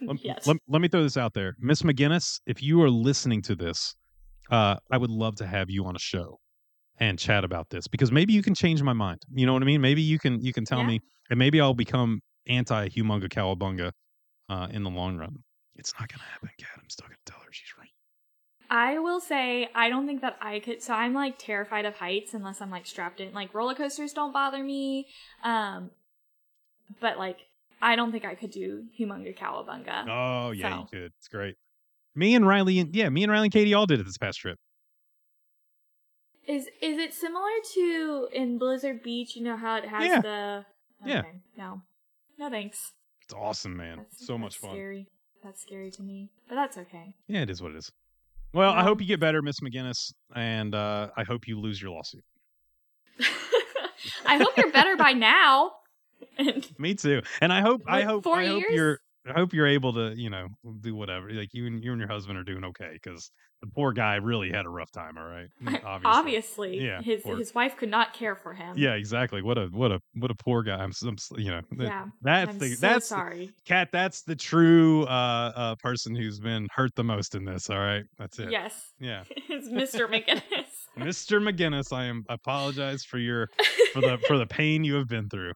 yet. 0.22 0.46
Let, 0.46 0.56
let 0.68 0.80
me 0.82 0.88
throw 0.88 1.02
this 1.02 1.16
out 1.16 1.34
there. 1.34 1.56
Miss 1.58 1.82
McGinnis, 1.82 2.40
if 2.46 2.62
you 2.62 2.80
are 2.82 2.90
listening 2.90 3.42
to 3.42 3.54
this, 3.54 3.94
uh 4.50 4.76
I 4.90 4.98
would 4.98 5.10
love 5.10 5.36
to 5.36 5.46
have 5.46 5.70
you 5.70 5.84
on 5.86 5.96
a 5.96 5.98
show 5.98 6.38
and 6.98 7.18
chat 7.18 7.44
about 7.44 7.70
this 7.70 7.88
because 7.88 8.12
maybe 8.12 8.32
you 8.34 8.42
can 8.42 8.54
change 8.54 8.82
my 8.82 8.92
mind. 8.92 9.22
You 9.32 9.46
know 9.46 9.52
what 9.54 9.62
I 9.62 9.66
mean? 9.66 9.80
Maybe 9.80 10.02
you 10.02 10.18
can 10.18 10.40
you 10.42 10.52
can 10.52 10.64
tell 10.64 10.80
Yeah. 10.80 10.86
me 10.86 11.00
and 11.30 11.38
maybe 11.38 11.60
I'll 11.60 11.74
become 11.74 12.20
anti 12.46 12.88
humunga 12.90 13.28
cowabunga 13.28 13.90
uh 14.50 14.68
in 14.70 14.82
the 14.82 14.90
long 14.90 15.16
run. 15.16 15.36
It's 15.76 15.92
not 15.98 16.08
gonna 16.08 16.24
happen, 16.24 16.50
Kat. 16.58 16.68
I'm 16.80 16.88
still 16.88 17.06
gonna 17.06 17.16
tell 17.24 17.38
her 17.40 17.52
she's 17.52 17.72
right. 17.78 17.90
I 18.70 18.98
will 18.98 19.20
say 19.20 19.68
I 19.74 19.88
don't 19.88 20.06
think 20.06 20.22
that 20.22 20.36
I 20.40 20.60
could. 20.60 20.82
So 20.82 20.94
I'm 20.94 21.14
like 21.14 21.38
terrified 21.38 21.84
of 21.84 21.96
heights 21.96 22.34
unless 22.34 22.60
I'm 22.60 22.70
like 22.70 22.86
strapped 22.86 23.20
in. 23.20 23.32
Like 23.32 23.54
roller 23.54 23.74
coasters 23.74 24.12
don't 24.12 24.32
bother 24.32 24.62
me, 24.62 25.06
um, 25.42 25.90
but 27.00 27.18
like 27.18 27.38
I 27.82 27.96
don't 27.96 28.12
think 28.12 28.24
I 28.24 28.34
could 28.34 28.50
do 28.50 28.84
Humunga 28.98 29.36
Cowabunga. 29.36 30.08
Oh 30.08 30.50
yeah, 30.52 30.78
you 30.78 30.86
could. 30.90 31.12
It's 31.18 31.28
great. 31.28 31.56
Me 32.14 32.34
and 32.34 32.46
Riley 32.46 32.78
and 32.78 32.94
yeah, 32.94 33.08
me 33.08 33.22
and 33.22 33.32
Riley 33.32 33.46
and 33.46 33.52
Katie 33.52 33.74
all 33.74 33.86
did 33.86 34.00
it 34.00 34.06
this 34.06 34.18
past 34.18 34.38
trip. 34.40 34.58
Is 36.46 36.66
is 36.80 36.98
it 36.98 37.14
similar 37.14 37.50
to 37.74 38.28
in 38.32 38.58
Blizzard 38.58 39.02
Beach? 39.02 39.34
You 39.36 39.42
know 39.44 39.56
how 39.56 39.76
it 39.76 39.86
has 39.86 40.08
Yeah. 40.08 40.20
the 40.20 40.66
Yeah. 41.04 41.22
No, 41.56 41.82
no 42.38 42.50
thanks. 42.50 42.92
It's 43.22 43.34
awesome, 43.34 43.76
man. 43.76 43.98
That's 43.98 44.26
so 44.26 44.36
much 44.36 44.58
fun. 44.58 44.70
Scary. 44.72 45.08
That's 45.44 45.60
scary 45.60 45.90
to 45.90 46.02
me, 46.02 46.30
but 46.48 46.54
that's 46.54 46.78
okay. 46.78 47.14
Yeah, 47.28 47.42
it 47.42 47.50
is 47.50 47.60
what 47.60 47.72
it 47.72 47.76
is. 47.76 47.92
Well, 48.54 48.70
I 48.72 48.82
hope 48.82 49.02
you 49.02 49.06
get 49.06 49.20
better, 49.20 49.42
Miss 49.42 49.60
McGinnis, 49.60 50.14
and 50.34 50.74
uh, 50.74 51.10
I 51.16 51.24
hope 51.24 51.46
you 51.46 51.60
lose 51.60 51.82
your 51.82 51.90
lawsuit. 51.90 52.24
I 54.26 54.38
hope 54.38 54.56
you're 54.56 54.72
better 54.72 54.96
by 54.96 55.12
now. 55.12 55.72
Me 56.78 56.94
too. 56.94 57.20
And 57.42 57.52
I 57.52 57.60
hope 57.60 57.82
I 57.86 58.02
hope 58.02 58.26
I 58.26 58.46
hope 58.46 58.60
years? 58.60 58.72
you're 58.72 58.98
I 59.26 59.32
hope 59.32 59.52
you're 59.54 59.66
able 59.66 59.92
to, 59.94 60.14
you 60.16 60.30
know, 60.30 60.48
do 60.80 60.94
whatever. 60.94 61.30
Like 61.30 61.54
you 61.54 61.66
and 61.66 61.82
you 61.82 61.92
and 61.92 62.00
your 62.00 62.08
husband 62.08 62.38
are 62.38 62.44
doing 62.44 62.64
okay 62.64 62.90
because 62.92 63.30
the 63.62 63.68
poor 63.74 63.92
guy 63.92 64.16
really 64.16 64.50
had 64.50 64.66
a 64.66 64.68
rough 64.68 64.90
time. 64.92 65.16
All 65.16 65.24
right, 65.24 65.48
obviously. 65.84 66.00
Obviously, 66.04 66.84
Yeah, 66.84 67.00
his 67.00 67.22
poor- 67.22 67.36
his 67.36 67.54
wife 67.54 67.76
could 67.76 67.88
not 67.88 68.12
care 68.12 68.36
for 68.36 68.52
him. 68.52 68.76
Yeah, 68.76 68.94
exactly. 68.94 69.40
What 69.40 69.56
a 69.56 69.66
what 69.68 69.92
a 69.92 70.00
what 70.14 70.30
a 70.30 70.34
poor 70.34 70.62
guy. 70.62 70.76
I'm, 70.76 70.92
I'm 71.02 71.16
you 71.36 71.50
know, 71.50 71.60
yeah. 71.78 72.04
that's 72.22 72.50
I'm 72.50 72.58
the 72.58 72.70
so 72.70 72.86
that's 72.86 73.06
sorry. 73.08 73.50
Kat. 73.64 73.88
That's 73.92 74.22
the 74.22 74.36
true 74.36 75.04
uh 75.04 75.52
uh 75.56 75.74
person 75.76 76.14
who's 76.14 76.38
been 76.38 76.68
hurt 76.74 76.94
the 76.94 77.04
most 77.04 77.34
in 77.34 77.44
this. 77.44 77.70
All 77.70 77.78
right, 77.78 78.04
that's 78.18 78.38
it. 78.38 78.50
Yes, 78.50 78.92
Yeah, 79.00 79.24
it's 79.30 79.68
Mr. 79.68 80.06
McGinnis. 80.06 80.42
Mr. 80.98 81.42
McGinnis, 81.42 81.92
I 81.92 82.04
am 82.04 82.24
apologize 82.28 83.04
for 83.04 83.18
your 83.18 83.48
for 83.92 84.00
the 84.00 84.18
for 84.28 84.36
the 84.38 84.46
pain 84.46 84.84
you 84.84 84.94
have 84.94 85.08
been 85.08 85.28
through. 85.28 85.52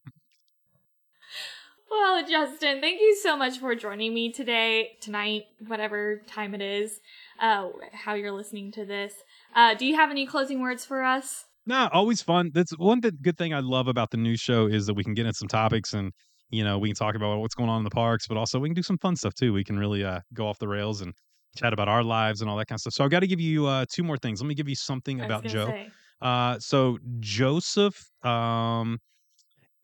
Well, 1.90 2.26
Justin, 2.26 2.80
thank 2.80 3.00
you 3.00 3.16
so 3.16 3.36
much 3.36 3.58
for 3.58 3.74
joining 3.74 4.12
me 4.12 4.30
today, 4.30 4.96
tonight, 5.00 5.46
whatever 5.66 6.22
time 6.26 6.54
it 6.54 6.60
is, 6.60 7.00
uh, 7.40 7.70
how 7.92 8.14
you're 8.14 8.32
listening 8.32 8.72
to 8.72 8.84
this. 8.84 9.14
Uh, 9.54 9.74
do 9.74 9.86
you 9.86 9.96
have 9.96 10.10
any 10.10 10.26
closing 10.26 10.60
words 10.60 10.84
for 10.84 11.02
us? 11.02 11.46
No, 11.66 11.88
always 11.92 12.20
fun. 12.20 12.50
That's 12.52 12.76
one 12.78 13.00
th- 13.00 13.14
good 13.22 13.38
thing 13.38 13.54
I 13.54 13.60
love 13.60 13.88
about 13.88 14.10
the 14.10 14.16
new 14.16 14.36
show 14.36 14.66
is 14.66 14.86
that 14.86 14.94
we 14.94 15.04
can 15.04 15.14
get 15.14 15.26
into 15.26 15.38
some 15.38 15.48
topics 15.48 15.92
and 15.94 16.12
you 16.50 16.64
know 16.64 16.78
we 16.78 16.88
can 16.88 16.96
talk 16.96 17.14
about 17.14 17.38
what's 17.40 17.54
going 17.54 17.68
on 17.68 17.78
in 17.78 17.84
the 17.84 17.90
parks, 17.90 18.26
but 18.26 18.36
also 18.36 18.58
we 18.58 18.68
can 18.68 18.74
do 18.74 18.82
some 18.82 18.98
fun 18.98 19.16
stuff 19.16 19.34
too. 19.34 19.52
We 19.52 19.64
can 19.64 19.78
really 19.78 20.04
uh, 20.04 20.20
go 20.34 20.46
off 20.46 20.58
the 20.58 20.68
rails 20.68 21.00
and 21.02 21.12
chat 21.56 21.72
about 21.72 21.88
our 21.88 22.02
lives 22.02 22.40
and 22.40 22.50
all 22.50 22.56
that 22.56 22.68
kind 22.68 22.76
of 22.76 22.80
stuff. 22.80 22.94
So 22.94 23.04
I've 23.04 23.10
got 23.10 23.20
to 23.20 23.26
give 23.26 23.40
you 23.40 23.66
uh, 23.66 23.84
two 23.90 24.02
more 24.02 24.16
things. 24.16 24.40
Let 24.40 24.48
me 24.48 24.54
give 24.54 24.68
you 24.68 24.76
something 24.76 25.20
about 25.20 25.44
Joe. 25.44 25.70
say. 25.70 25.90
Uh, 26.20 26.58
so 26.58 26.98
Joseph, 27.20 28.02
um, 28.22 28.98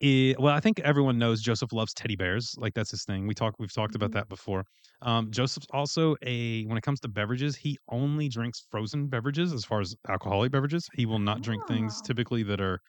i- 0.05 0.35
well, 0.39 0.53
I 0.55 0.59
think 0.59 0.79
everyone 0.81 1.17
knows 1.17 1.41
Joseph 1.41 1.73
loves 1.73 1.93
teddy 1.93 2.15
bears. 2.15 2.55
Like 2.57 2.73
that's 2.73 2.91
his 2.91 3.03
thing. 3.05 3.27
We 3.27 3.33
talk, 3.33 3.55
we've 3.59 3.73
talked 3.73 3.95
about 3.95 4.11
Mhm. 4.11 4.13
that 4.13 4.29
before. 4.29 4.65
Um, 5.01 5.31
Joseph's 5.31 5.67
also 5.71 6.15
a 6.21 6.65
when 6.65 6.77
it 6.77 6.81
comes 6.83 6.99
to 7.01 7.07
beverages, 7.09 7.55
he 7.55 7.77
only 7.89 8.29
drinks 8.29 8.65
frozen 8.71 9.07
beverages 9.07 9.53
as 9.53 9.65
far 9.65 9.81
as 9.81 9.95
alcoholic 10.09 10.51
beverages. 10.51 10.87
He 10.95 11.05
will 11.05 11.19
not 11.19 11.41
drink 11.41 11.65
things 11.67 12.01
Oh. 12.01 12.03
typically 12.03 12.43
that 12.43 12.61
are 12.61 12.79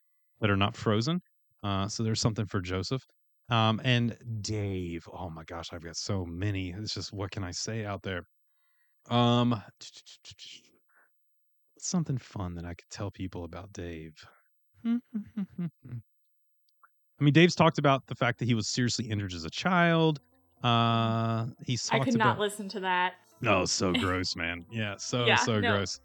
that 0.40 0.50
are 0.50 0.56
not 0.56 0.76
frozen. 0.76 1.20
Uh, 1.62 1.88
so 1.88 2.02
there's 2.02 2.20
something 2.20 2.46
for 2.46 2.60
Joseph. 2.60 3.02
Um, 3.48 3.80
and 3.84 4.18
Dave. 4.42 5.08
Oh 5.12 5.30
my 5.30 5.44
gosh, 5.44 5.72
I've 5.72 5.82
got 5.84 5.96
so 5.96 6.24
many. 6.26 6.70
It's 6.72 6.94
just 6.94 7.12
what 7.12 7.30
can 7.30 7.44
I 7.44 7.52
say 7.52 7.84
out 7.84 8.02
there? 8.02 8.24
Um, 9.10 9.62
something 11.78 12.18
fun 12.18 12.54
that 12.54 12.64
I 12.64 12.74
could 12.74 12.90
tell 12.90 13.10
people 13.10 13.44
about 13.44 13.72
Dave. 13.72 14.26
I 17.20 17.24
mean, 17.24 17.32
Dave's 17.32 17.54
talked 17.54 17.78
about 17.78 18.06
the 18.06 18.14
fact 18.14 18.38
that 18.38 18.44
he 18.46 18.54
was 18.54 18.68
seriously 18.68 19.06
injured 19.06 19.32
as 19.32 19.44
a 19.44 19.50
child. 19.50 20.20
Uh, 20.62 21.46
he's 21.64 21.88
I 21.92 21.98
could 22.00 22.14
about. 22.14 22.24
not 22.24 22.38
listen 22.38 22.68
to 22.70 22.80
that. 22.80 23.14
No, 23.40 23.64
so 23.66 23.92
gross, 23.92 24.36
man. 24.36 24.64
Yeah, 24.70 24.96
so 24.98 25.24
Yeah, 25.24 25.36
so 25.36 25.60
no. 25.60 25.72
gross. 25.76 26.00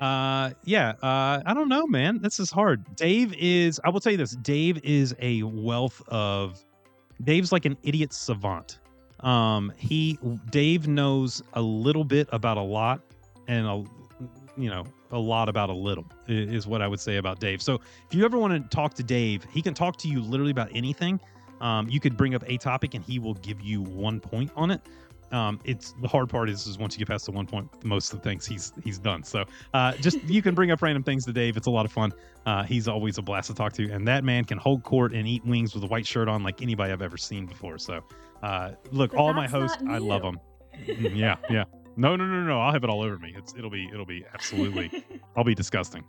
Uh, 0.00 0.50
yeah. 0.64 0.90
Uh, 1.02 1.42
I 1.46 1.54
don't 1.54 1.68
know, 1.68 1.86
man. 1.86 2.20
This 2.20 2.40
is 2.40 2.50
hard. 2.50 2.96
Dave 2.96 3.34
is. 3.34 3.80
I 3.84 3.90
will 3.90 4.00
tell 4.00 4.12
you 4.12 4.18
this. 4.18 4.32
Dave 4.36 4.78
is 4.84 5.14
a 5.20 5.42
wealth 5.44 6.02
of. 6.08 6.64
Dave's 7.22 7.52
like 7.52 7.64
an 7.66 7.76
idiot 7.84 8.12
savant. 8.12 8.80
Um, 9.20 9.72
he 9.76 10.18
Dave 10.50 10.88
knows 10.88 11.42
a 11.52 11.62
little 11.62 12.02
bit 12.04 12.28
about 12.32 12.56
a 12.56 12.62
lot, 12.62 13.00
and 13.46 13.66
a 13.66 13.84
you 14.56 14.68
know 14.70 14.84
a 15.12 15.18
lot 15.18 15.48
about 15.48 15.70
a 15.70 15.74
little 15.74 16.04
is 16.26 16.66
what 16.66 16.82
I 16.82 16.88
would 16.88 17.00
say 17.00 17.16
about 17.16 17.40
Dave. 17.40 17.62
So 17.62 17.80
if 18.08 18.14
you 18.14 18.24
ever 18.24 18.38
want 18.38 18.52
to 18.52 18.76
talk 18.76 18.94
to 18.94 19.02
Dave, 19.02 19.46
he 19.52 19.62
can 19.62 19.74
talk 19.74 19.96
to 19.98 20.08
you 20.08 20.20
literally 20.22 20.50
about 20.50 20.70
anything. 20.74 21.20
Um, 21.60 21.88
you 21.88 22.00
could 22.00 22.16
bring 22.16 22.34
up 22.34 22.42
a 22.46 22.56
topic 22.56 22.94
and 22.94 23.04
he 23.04 23.18
will 23.18 23.34
give 23.34 23.60
you 23.60 23.82
one 23.82 24.18
point 24.20 24.50
on 24.56 24.70
it. 24.70 24.80
Um, 25.30 25.58
it's 25.64 25.94
the 26.02 26.08
hard 26.08 26.28
part 26.28 26.50
is, 26.50 26.66
is 26.66 26.76
once 26.76 26.94
you 26.94 26.98
get 26.98 27.08
past 27.08 27.24
the 27.24 27.32
one 27.32 27.46
point, 27.46 27.68
most 27.84 28.12
of 28.12 28.20
the 28.20 28.28
things 28.28 28.46
he's 28.46 28.72
he's 28.84 28.98
done. 28.98 29.22
So 29.22 29.44
uh, 29.72 29.94
just 29.94 30.22
you 30.24 30.42
can 30.42 30.54
bring 30.54 30.70
up 30.70 30.82
random 30.82 31.02
things 31.02 31.24
to 31.24 31.32
Dave. 31.32 31.56
It's 31.56 31.66
a 31.66 31.70
lot 31.70 31.86
of 31.86 31.92
fun. 31.92 32.12
Uh, 32.44 32.64
he's 32.64 32.86
always 32.86 33.16
a 33.16 33.22
blast 33.22 33.46
to 33.48 33.54
talk 33.54 33.72
to, 33.74 33.90
and 33.90 34.06
that 34.06 34.24
man 34.24 34.44
can 34.44 34.58
hold 34.58 34.82
court 34.82 35.14
and 35.14 35.26
eat 35.26 35.42
wings 35.46 35.74
with 35.74 35.84
a 35.84 35.86
white 35.86 36.06
shirt 36.06 36.28
on 36.28 36.42
like 36.42 36.60
anybody 36.60 36.92
I've 36.92 37.00
ever 37.00 37.16
seen 37.16 37.46
before. 37.46 37.78
So 37.78 38.02
uh, 38.42 38.72
look, 38.90 39.12
But 39.12 39.20
all 39.20 39.32
my 39.32 39.48
hosts, 39.48 39.82
I 39.88 39.98
love 39.98 40.20
them. 40.20 40.38
Mm, 40.86 41.16
yeah, 41.16 41.36
yeah. 41.48 41.64
No, 41.96 42.16
no, 42.16 42.24
no, 42.24 42.42
no. 42.42 42.60
I'll 42.60 42.72
have 42.72 42.84
it 42.84 42.90
all 42.90 43.02
over 43.02 43.18
me. 43.18 43.34
It's 43.36 43.54
it'll 43.56 43.70
be 43.70 43.88
it'll 43.92 44.06
be 44.06 44.24
absolutely. 44.34 45.04
I'll 45.36 45.44
be 45.44 45.54
disgusting. 45.54 46.04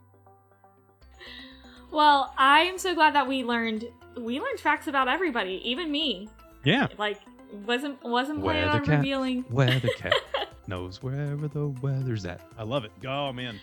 well, 1.91 2.33
I 2.37 2.61
am 2.61 2.77
so 2.77 2.93
glad 2.95 3.13
that 3.15 3.27
we 3.27 3.43
learned 3.43 3.85
we 4.17 4.39
learned 4.39 4.59
facts 4.59 4.87
about 4.87 5.07
everybody, 5.07 5.61
even 5.63 5.91
me. 5.91 6.29
Yeah. 6.63 6.87
Like 6.97 7.19
wasn't 7.65 8.01
wasn't 8.03 8.41
planning 8.41 8.65
Weather 8.65 8.79
on 8.79 8.85
cat. 8.85 8.97
revealing. 8.99 9.43
Where 9.49 9.79
the 9.79 9.93
cat 9.97 10.13
knows 10.67 11.03
wherever 11.03 11.47
the 11.47 11.67
weather's 11.67 12.25
at. 12.25 12.41
I 12.57 12.63
love 12.63 12.85
it. 12.85 12.91
Oh 13.05 13.31
man. 13.33 13.59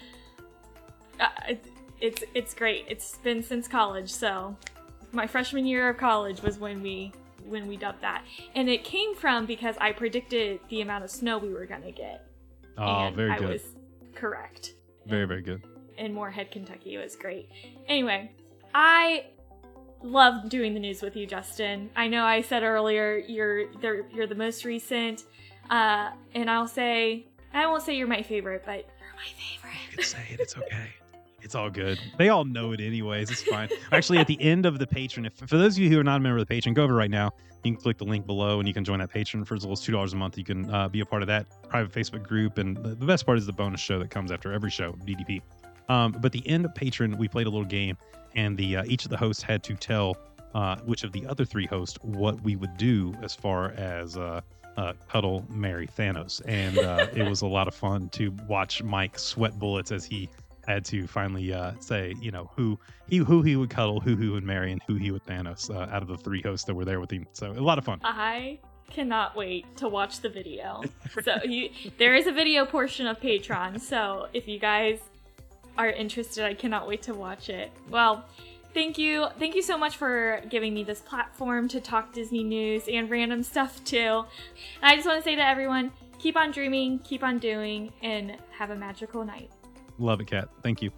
Uh, 1.19 1.29
it's, 1.49 1.69
it's 2.01 2.25
it's 2.35 2.55
great. 2.55 2.85
It's 2.89 3.19
been 3.19 3.43
since 3.43 3.67
college, 3.69 4.11
so 4.11 4.57
my 5.13 5.27
freshman 5.27 5.67
year 5.67 5.89
of 5.89 5.97
college 5.97 6.41
was 6.43 6.59
when 6.59 6.83
we 6.83 7.13
when 7.47 7.67
we 7.67 7.77
dubbed 7.77 8.03
that, 8.03 8.25
and 8.55 8.69
it 8.69 8.85
came 8.85 9.15
from 9.15 9.47
because 9.47 9.77
I 9.81 9.93
predicted 9.93 10.61
the 10.69 10.81
amount 10.81 11.05
of 11.05 11.11
snow 11.11 11.39
we 11.39 11.53
were 11.53 11.67
gonna 11.67 11.93
get. 11.93 12.27
Oh, 12.79 12.85
and 13.07 13.17
very 13.17 13.31
I 13.31 13.39
good. 13.39 13.49
was 13.51 13.63
correct. 14.15 14.75
Very 15.07 15.27
very 15.27 15.43
good. 15.43 15.63
in 15.99 16.15
Morehead, 16.15 16.51
Kentucky. 16.51 16.95
It 16.95 16.99
was 16.99 17.17
great. 17.17 17.49
Anyway, 17.89 18.31
I 18.75 19.27
love 20.03 20.49
doing 20.49 20.73
the 20.73 20.81
news 20.81 21.03
with 21.03 21.15
you, 21.17 21.27
Justin. 21.27 21.91
I 21.97 22.09
know 22.09 22.25
I 22.25 22.41
said 22.43 22.63
earlier 22.63 23.19
you're 23.19 23.75
they're, 23.81 24.07
you're 24.15 24.27
the 24.27 24.35
most 24.35 24.65
recent, 24.65 25.25
uh, 25.69 26.11
and 26.35 26.51
I'll 26.51 26.69
say 26.69 27.27
I 27.53 27.67
won't 27.67 27.83
say 27.83 27.97
you're 27.97 28.07
my 28.07 28.23
favorite, 28.23 28.63
but 28.65 28.87
you're 28.99 29.15
my 29.17 29.29
favorite. 29.37 29.75
You 29.91 29.97
can 29.99 30.05
say 30.05 30.25
it. 30.33 30.41
It's 30.41 30.57
okay. 30.57 30.89
It's 31.43 31.55
all 31.55 31.71
good. 31.71 31.99
They 32.19 32.29
all 32.29 32.45
know 32.45 32.73
it 32.73 32.81
anyways. 32.81 33.31
It's 33.31 33.43
fine. 33.43 33.69
Actually, 33.93 34.19
at 34.19 34.27
the 34.27 34.41
end 34.41 34.67
of 34.67 34.79
the 34.79 34.87
Patreon, 34.87 35.27
if 35.27 35.35
for 35.49 35.57
those 35.57 35.77
of 35.77 35.83
you 35.83 35.89
who 35.89 35.99
are 35.99 36.05
not 36.05 36.17
a 36.17 36.21
member 36.21 36.39
of 36.39 36.47
the 36.47 36.55
Patreon, 36.55 36.75
go 36.75 36.85
over 36.85 36.95
right 36.95 37.11
now. 37.11 37.33
You 37.63 37.73
can 37.73 37.81
click 37.81 37.99
the 37.99 38.05
link 38.05 38.27
below 38.27 38.59
and 38.59 38.67
you 38.67 38.73
can 38.73 38.85
join 38.85 39.01
that 39.01 39.13
Patreon 39.13 39.47
for 39.47 39.55
as 39.55 39.63
little 39.63 39.73
as 39.73 39.81
two 39.81 39.93
dollars 39.93 40.15
a 40.15 40.17
month. 40.17 40.39
You 40.39 40.45
can 40.45 40.73
uh, 40.73 40.89
be 40.89 41.01
a 41.01 41.07
part 41.07 41.23
of 41.23 41.29
that 41.29 41.47
private 41.69 41.93
Facebook 41.93 42.23
group, 42.23 42.57
and 42.59 42.77
the, 42.77 42.95
the 42.95 43.05
best 43.07 43.27
part 43.27 43.37
is 43.37 43.47
the 43.47 43.53
bonus 43.53 43.81
show 43.81 43.99
that 43.99 44.11
comes 44.11 44.33
after 44.33 44.53
every 44.53 44.71
show, 44.71 44.93
DDP. 45.05 45.43
Um, 45.91 46.13
but 46.21 46.33
the 46.33 46.47
end 46.49 46.65
of 46.65 46.73
Patreon, 46.73 47.19
we 47.19 47.29
played 47.29 47.47
a 47.47 47.51
little 47.51 47.67
game, 47.67 47.99
and 48.35 48.57
the 48.57 48.77
uh, 48.79 48.85
each 48.87 49.05
of 49.05 49.11
the 49.11 49.17
hosts 49.17 49.43
had 49.43 49.63
to 49.65 49.75
tell 49.75 50.17
uh, 50.55 50.77
which 50.87 51.05
of 51.05 51.13
the 51.13 51.27
other 51.27 51.45
three 51.45 51.67
hosts 51.67 51.99
what 52.03 52.41
we 52.43 52.57
would 52.57 52.77
do 52.77 53.15
as 53.23 53.35
far 53.35 53.73
as 53.73 54.17
uh, 54.17 54.41
uh, 54.77 54.93
cuddle, 55.09 55.45
marry 55.51 55.87
Thanos, 55.87 56.41
and 56.47 56.79
uh, 56.79 57.07
it 57.13 57.29
was 57.29 57.43
a 57.43 57.47
lot 57.47 57.69
of 57.69 57.75
fun 57.75 58.09
to 58.11 58.31
watch 58.49 58.83
Mike 58.83 59.19
sweat 59.19 59.59
bullets 59.59 59.93
as 59.93 60.05
he 60.05 60.29
had 60.71 60.85
to 60.87 61.07
finally 61.07 61.53
uh, 61.53 61.73
say, 61.81 62.15
you 62.21 62.31
know, 62.31 62.51
who 62.57 62.79
he 63.09 63.19
who 63.19 63.43
he 63.43 63.57
would 63.57 63.71
cuddle, 63.71 64.01
who 64.01 64.17
he 64.17 64.29
would 64.29 64.45
marry, 64.45 64.73
and 64.73 64.81
who 64.87 64.95
he 64.95 65.11
would 65.11 65.25
Thanos 65.25 65.75
uh, 65.75 65.95
out 65.95 66.03
of 66.03 66.09
the 66.09 66.17
three 66.17 66.43
hosts 66.43 66.65
that 66.67 66.75
were 66.75 66.85
there 66.85 67.01
with 67.01 67.11
him. 67.11 67.27
So 67.33 67.53
a 67.53 67.55
lot 67.55 67.79
of 67.79 67.85
fun. 67.85 68.01
I 68.05 68.59
cannot 68.91 69.37
wait 69.37 69.77
to 69.77 69.89
watch 69.89 70.21
the 70.21 70.29
video. 70.29 70.83
so 71.23 71.37
you 71.45 71.71
there 71.99 72.15
is 72.15 72.27
a 72.27 72.33
video 72.33 72.65
portion 72.65 73.07
of 73.07 73.21
Patreon, 73.21 73.81
so 73.81 74.29
if 74.33 74.49
you 74.49 74.59
guys 74.59 75.01
are 75.79 75.91
interested, 75.91 76.45
I 76.45 76.55
cannot 76.55 76.87
wait 76.87 77.03
to 77.03 77.15
watch 77.15 77.49
it. 77.49 77.71
Well, 77.89 78.25
thank 78.75 78.99
you. 78.99 79.29
Thank 79.39 79.55
you 79.55 79.63
so 79.63 79.79
much 79.79 79.97
for 79.97 80.43
giving 80.49 80.75
me 80.75 80.85
this 80.85 81.01
platform 81.01 81.69
to 81.69 81.81
talk 81.81 82.13
Disney 82.13 82.43
news 82.43 82.89
and 82.89 83.09
random 83.09 83.43
stuff 83.43 83.83
too. 83.85 84.25
And 84.83 84.91
I 84.91 84.95
just 84.97 85.07
want 85.07 85.19
to 85.19 85.25
say 85.25 85.37
to 85.37 85.47
everyone, 85.47 85.93
keep 86.19 86.37
on 86.37 86.51
dreaming, 86.51 86.99
keep 87.01 87.23
on 87.23 87.39
doing, 87.39 87.93
and 88.03 88.37
have 88.51 88.71
a 88.71 88.77
magical 88.77 89.25
night. 89.25 89.51
Love 90.01 90.23
it, 90.23 90.29
Kat. 90.29 90.49
Thank 90.63 90.81
you. 90.81 90.91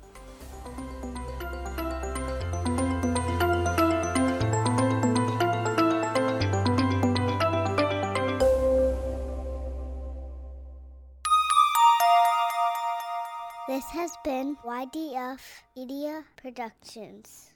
This 13.69 13.85
has 13.91 14.13
been 14.23 14.57
YDF 14.65 15.41
Media 15.77 16.25
Productions. 16.37 17.52